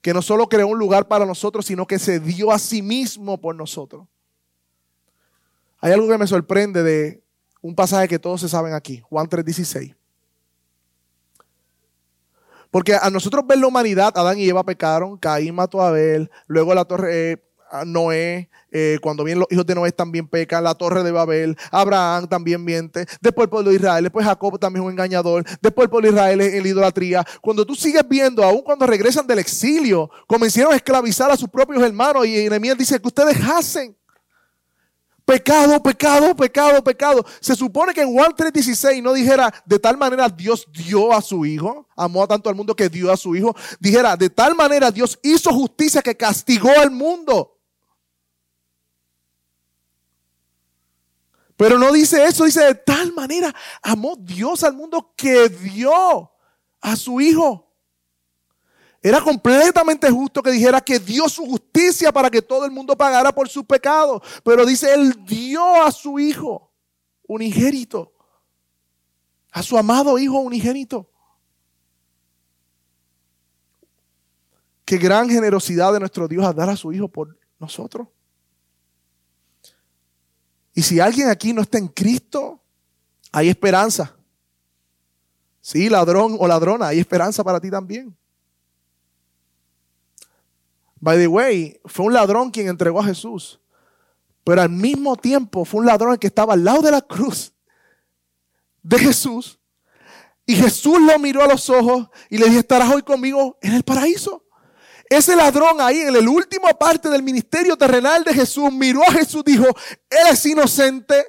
que 0.03 0.13
no 0.13 0.21
solo 0.21 0.49
creó 0.49 0.67
un 0.67 0.79
lugar 0.79 1.07
para 1.07 1.25
nosotros, 1.25 1.65
sino 1.65 1.87
que 1.87 1.99
se 1.99 2.19
dio 2.19 2.53
a 2.53 2.59
sí 2.59 2.83
mismo 2.83 3.41
por 3.41 3.55
nosotros. 3.55 4.07
Hay 5.81 5.93
algo 5.93 6.09
que 6.09 6.19
me 6.19 6.27
sorprende 6.27 6.83
de 6.83 7.23
un 7.61 7.75
pasaje 7.75 8.09
que 8.09 8.19
todos 8.19 8.41
se 8.41 8.49
saben 8.49 8.75
aquí, 8.75 9.01
Juan 9.01 9.29
3:16. 9.29 9.95
Porque 12.71 12.95
a 12.95 13.11
nosotros 13.11 13.47
ver 13.47 13.59
la 13.59 13.67
humanidad, 13.69 14.13
Adán 14.17 14.39
y 14.39 14.49
Eva 14.49 14.65
pecaron, 14.65 15.19
Caín 15.19 15.55
mató 15.55 15.83
a 15.83 15.89
Abel, 15.89 16.31
luego 16.47 16.75
la 16.75 16.85
torre, 16.85 17.33
eh, 17.33 17.45
Noé, 17.87 18.51
eh, 18.71 18.99
cuando 19.03 19.25
vienen 19.25 19.41
los 19.41 19.49
hijos 19.51 19.67
de 19.67 19.75
Noé 19.75 19.93
también 19.93 20.29
pecan, 20.29 20.65
la 20.65 20.75
torre 20.75 21.03
de 21.03 21.11
Babel, 21.11 21.57
Abraham 21.71 22.27
también 22.29 22.65
miente, 22.65 23.07
después 23.21 23.47
el 23.47 23.51
pueblo 23.51 23.71
de 23.71 23.77
Israel, 23.77 24.05
después 24.05 24.27
Jacob 24.27 24.59
también 24.59 24.83
es 24.83 24.87
un 24.87 24.93
engañador, 24.93 25.45
después 25.61 25.87
el 25.87 25.91
pueblo 25.91 26.09
de 26.09 26.15
Israel 26.15 26.41
es 26.41 26.63
la 26.63 26.69
idolatría. 26.69 27.27
Cuando 27.41 27.65
tú 27.65 27.75
sigues 27.75 28.07
viendo, 28.09 28.43
aún 28.43 28.63
cuando 28.63 28.87
regresan 28.87 29.27
del 29.27 29.39
exilio, 29.39 30.11
comenzaron 30.27 30.73
a 30.73 30.77
esclavizar 30.77 31.31
a 31.31 31.37
sus 31.37 31.49
propios 31.49 31.83
hermanos 31.83 32.27
y 32.27 32.49
Nehemías 32.49 32.77
dice 32.77 33.01
que 33.01 33.09
ustedes 33.09 33.37
hacen. 33.43 33.97
Pecado, 35.25 35.81
pecado, 35.81 36.35
pecado, 36.35 36.83
pecado. 36.83 37.25
Se 37.41 37.55
supone 37.55 37.95
que 37.95 38.03
en 38.03 38.13
Juan 38.13 38.33
3:16 38.37 39.01
no 39.01 39.13
dijera 39.13 39.53
de 39.65 39.79
tal 39.79 39.97
manera 39.97 40.29
Dios 40.29 40.67
dio 40.73 41.13
a 41.13 41.23
su 41.23 41.47
hijo, 41.47 41.87
amó 41.97 42.27
tanto 42.27 42.51
al 42.51 42.57
mundo 42.57 42.75
que 42.75 42.89
dio 42.89 43.13
a 43.13 43.17
su 43.17 43.37
hijo. 43.37 43.55
Dijera 43.79 44.17
de 44.17 44.29
tal 44.29 44.57
manera 44.57 44.91
Dios 44.91 45.19
hizo 45.23 45.53
justicia 45.53 46.03
que 46.03 46.17
castigó 46.17 46.71
al 46.71 46.91
mundo. 46.91 47.57
Pero 51.63 51.79
no 51.79 51.93
dice 51.93 52.25
eso, 52.25 52.45
dice 52.45 52.65
de 52.65 52.75
tal 52.75 53.13
manera 53.13 53.55
amó 53.85 54.17
Dios 54.19 54.65
al 54.65 54.75
mundo 54.75 55.13
que 55.17 55.49
dio 55.49 56.29
a 56.81 56.97
su 56.97 57.21
Hijo. 57.21 57.73
Era 59.01 59.21
completamente 59.21 60.11
justo 60.11 60.43
que 60.43 60.51
dijera 60.51 60.81
que 60.81 60.99
dio 60.99 61.29
su 61.29 61.47
justicia 61.47 62.11
para 62.11 62.29
que 62.29 62.43
todo 62.43 62.65
el 62.65 62.73
mundo 62.73 62.97
pagara 62.97 63.31
por 63.31 63.49
sus 63.49 63.65
pecados. 63.65 64.23
Pero 64.43 64.67
dice, 64.67 64.93
Él 64.93 65.15
dio 65.25 65.81
a 65.85 65.93
su 65.93 66.19
Hijo 66.19 66.73
unigénito. 67.29 68.13
A 69.53 69.63
su 69.63 69.79
amado 69.79 70.19
Hijo 70.19 70.41
unigénito. 70.41 71.09
Qué 74.85 74.99
gran 74.99 75.29
generosidad 75.29 75.93
de 75.93 76.01
nuestro 76.01 76.27
Dios 76.27 76.45
a 76.45 76.53
dar 76.53 76.71
a 76.71 76.77
su 76.77 76.93
Hijo 76.93 77.07
por 77.07 77.39
nosotros. 77.61 78.09
Y 80.75 80.83
si 80.83 81.01
alguien 81.01 81.29
aquí 81.29 81.53
no 81.53 81.63
está 81.63 81.79
en 81.79 81.89
Cristo, 81.89 82.61
hay 83.31 83.49
esperanza. 83.49 84.17
Sí, 85.61 85.89
ladrón 85.89 86.37
o 86.39 86.49
ladrona, 86.49 86.89
hay 86.89 86.99
esperanza 86.99 87.45
para 87.45 87.61
ti 87.61 87.71
también. 87.71 88.17
By 91.01 91.19
the 91.19 91.27
way, 91.27 91.81
fue 91.85 92.07
un 92.07 92.13
ladrón 92.13 92.51
quien 92.51 92.69
entregó 92.69 93.01
a 93.01 93.05
Jesús. 93.05 93.61
Pero 94.45 94.63
al 94.63 94.71
mismo 94.71 95.17
tiempo 95.17 95.65
fue 95.65 95.81
un 95.81 95.87
ladrón 95.87 96.17
que 96.17 96.27
estaba 96.27 96.55
al 96.55 96.65
lado 96.65 96.83
de 96.83 96.91
la 96.91 97.01
cruz 97.01 97.53
de 98.83 98.99
Jesús. 98.99 99.59
Y 100.45 100.57
Jesús 100.57 101.01
lo 101.01 101.19
miró 101.19 101.43
a 101.43 101.47
los 101.47 101.71
ojos 101.71 102.09
y 102.29 102.39
le 102.39 102.47
dijo, 102.47 102.59
estarás 102.59 102.93
hoy 102.93 103.03
conmigo 103.03 103.59
en 103.63 103.75
el 103.75 103.83
paraíso. 103.83 104.45
Ese 105.13 105.37
ladrón 105.37 105.79
ahí 105.79 106.01
en 106.01 106.15
la 106.15 106.31
última 106.31 106.71
parte 106.71 107.11
del 107.11 107.23
ministerio 107.23 107.77
terrenal 107.77 108.25
de 108.25 108.33
Jesús 108.33 108.73
miró 108.73 109.03
a 109.03 109.13
Jesús 109.13 109.45
dijo, 109.45 109.67
Él 110.09 110.27
es 110.31 110.47
inocente. 110.47 111.23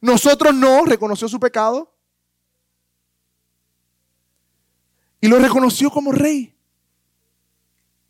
Nosotros 0.00 0.52
no, 0.52 0.84
reconoció 0.84 1.28
su 1.28 1.38
pecado. 1.38 1.94
Y 5.20 5.28
lo 5.28 5.38
reconoció 5.38 5.92
como 5.92 6.10
rey. 6.10 6.56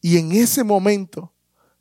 Y 0.01 0.17
en 0.17 0.33
ese 0.33 0.65
momento 0.65 1.31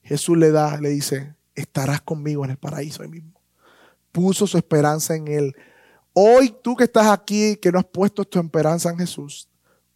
Jesús 0.02 0.38
le 0.38 0.52
da, 0.52 0.82
le 0.82 0.90
dice, 0.90 1.34
estarás 1.56 2.02
conmigo 2.02 2.44
en 2.44 2.52
el 2.52 2.58
paraíso 2.58 3.04
hoy 3.04 3.08
mismo. 3.08 3.40
Puso 4.12 4.46
su 4.46 4.58
esperanza 4.58 5.16
en 5.16 5.30
Él. 5.30 5.56
Hoy 6.12 6.54
tú 6.62 6.76
que 6.76 6.84
estás 6.84 7.08
aquí, 7.08 7.56
que 7.56 7.72
no 7.72 7.80
has 7.80 7.86
puesto 7.86 8.26
tu 8.26 8.38
esperanza 8.38 8.90
en 8.90 8.98
Jesús, 8.98 9.48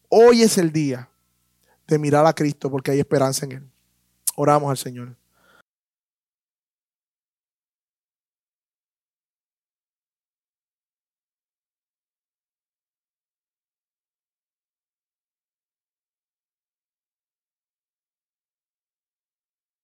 hoy 0.07 0.43
es 0.43 0.57
el 0.57 0.71
día 0.71 1.09
de 1.87 1.99
mirar 1.99 2.25
a 2.25 2.33
Cristo 2.33 2.69
porque 2.69 2.91
hay 2.91 2.99
esperanza 2.99 3.45
en 3.45 3.51
Él. 3.53 3.71
Oramos 4.35 4.69
al 4.69 4.77
Señor. 4.77 5.15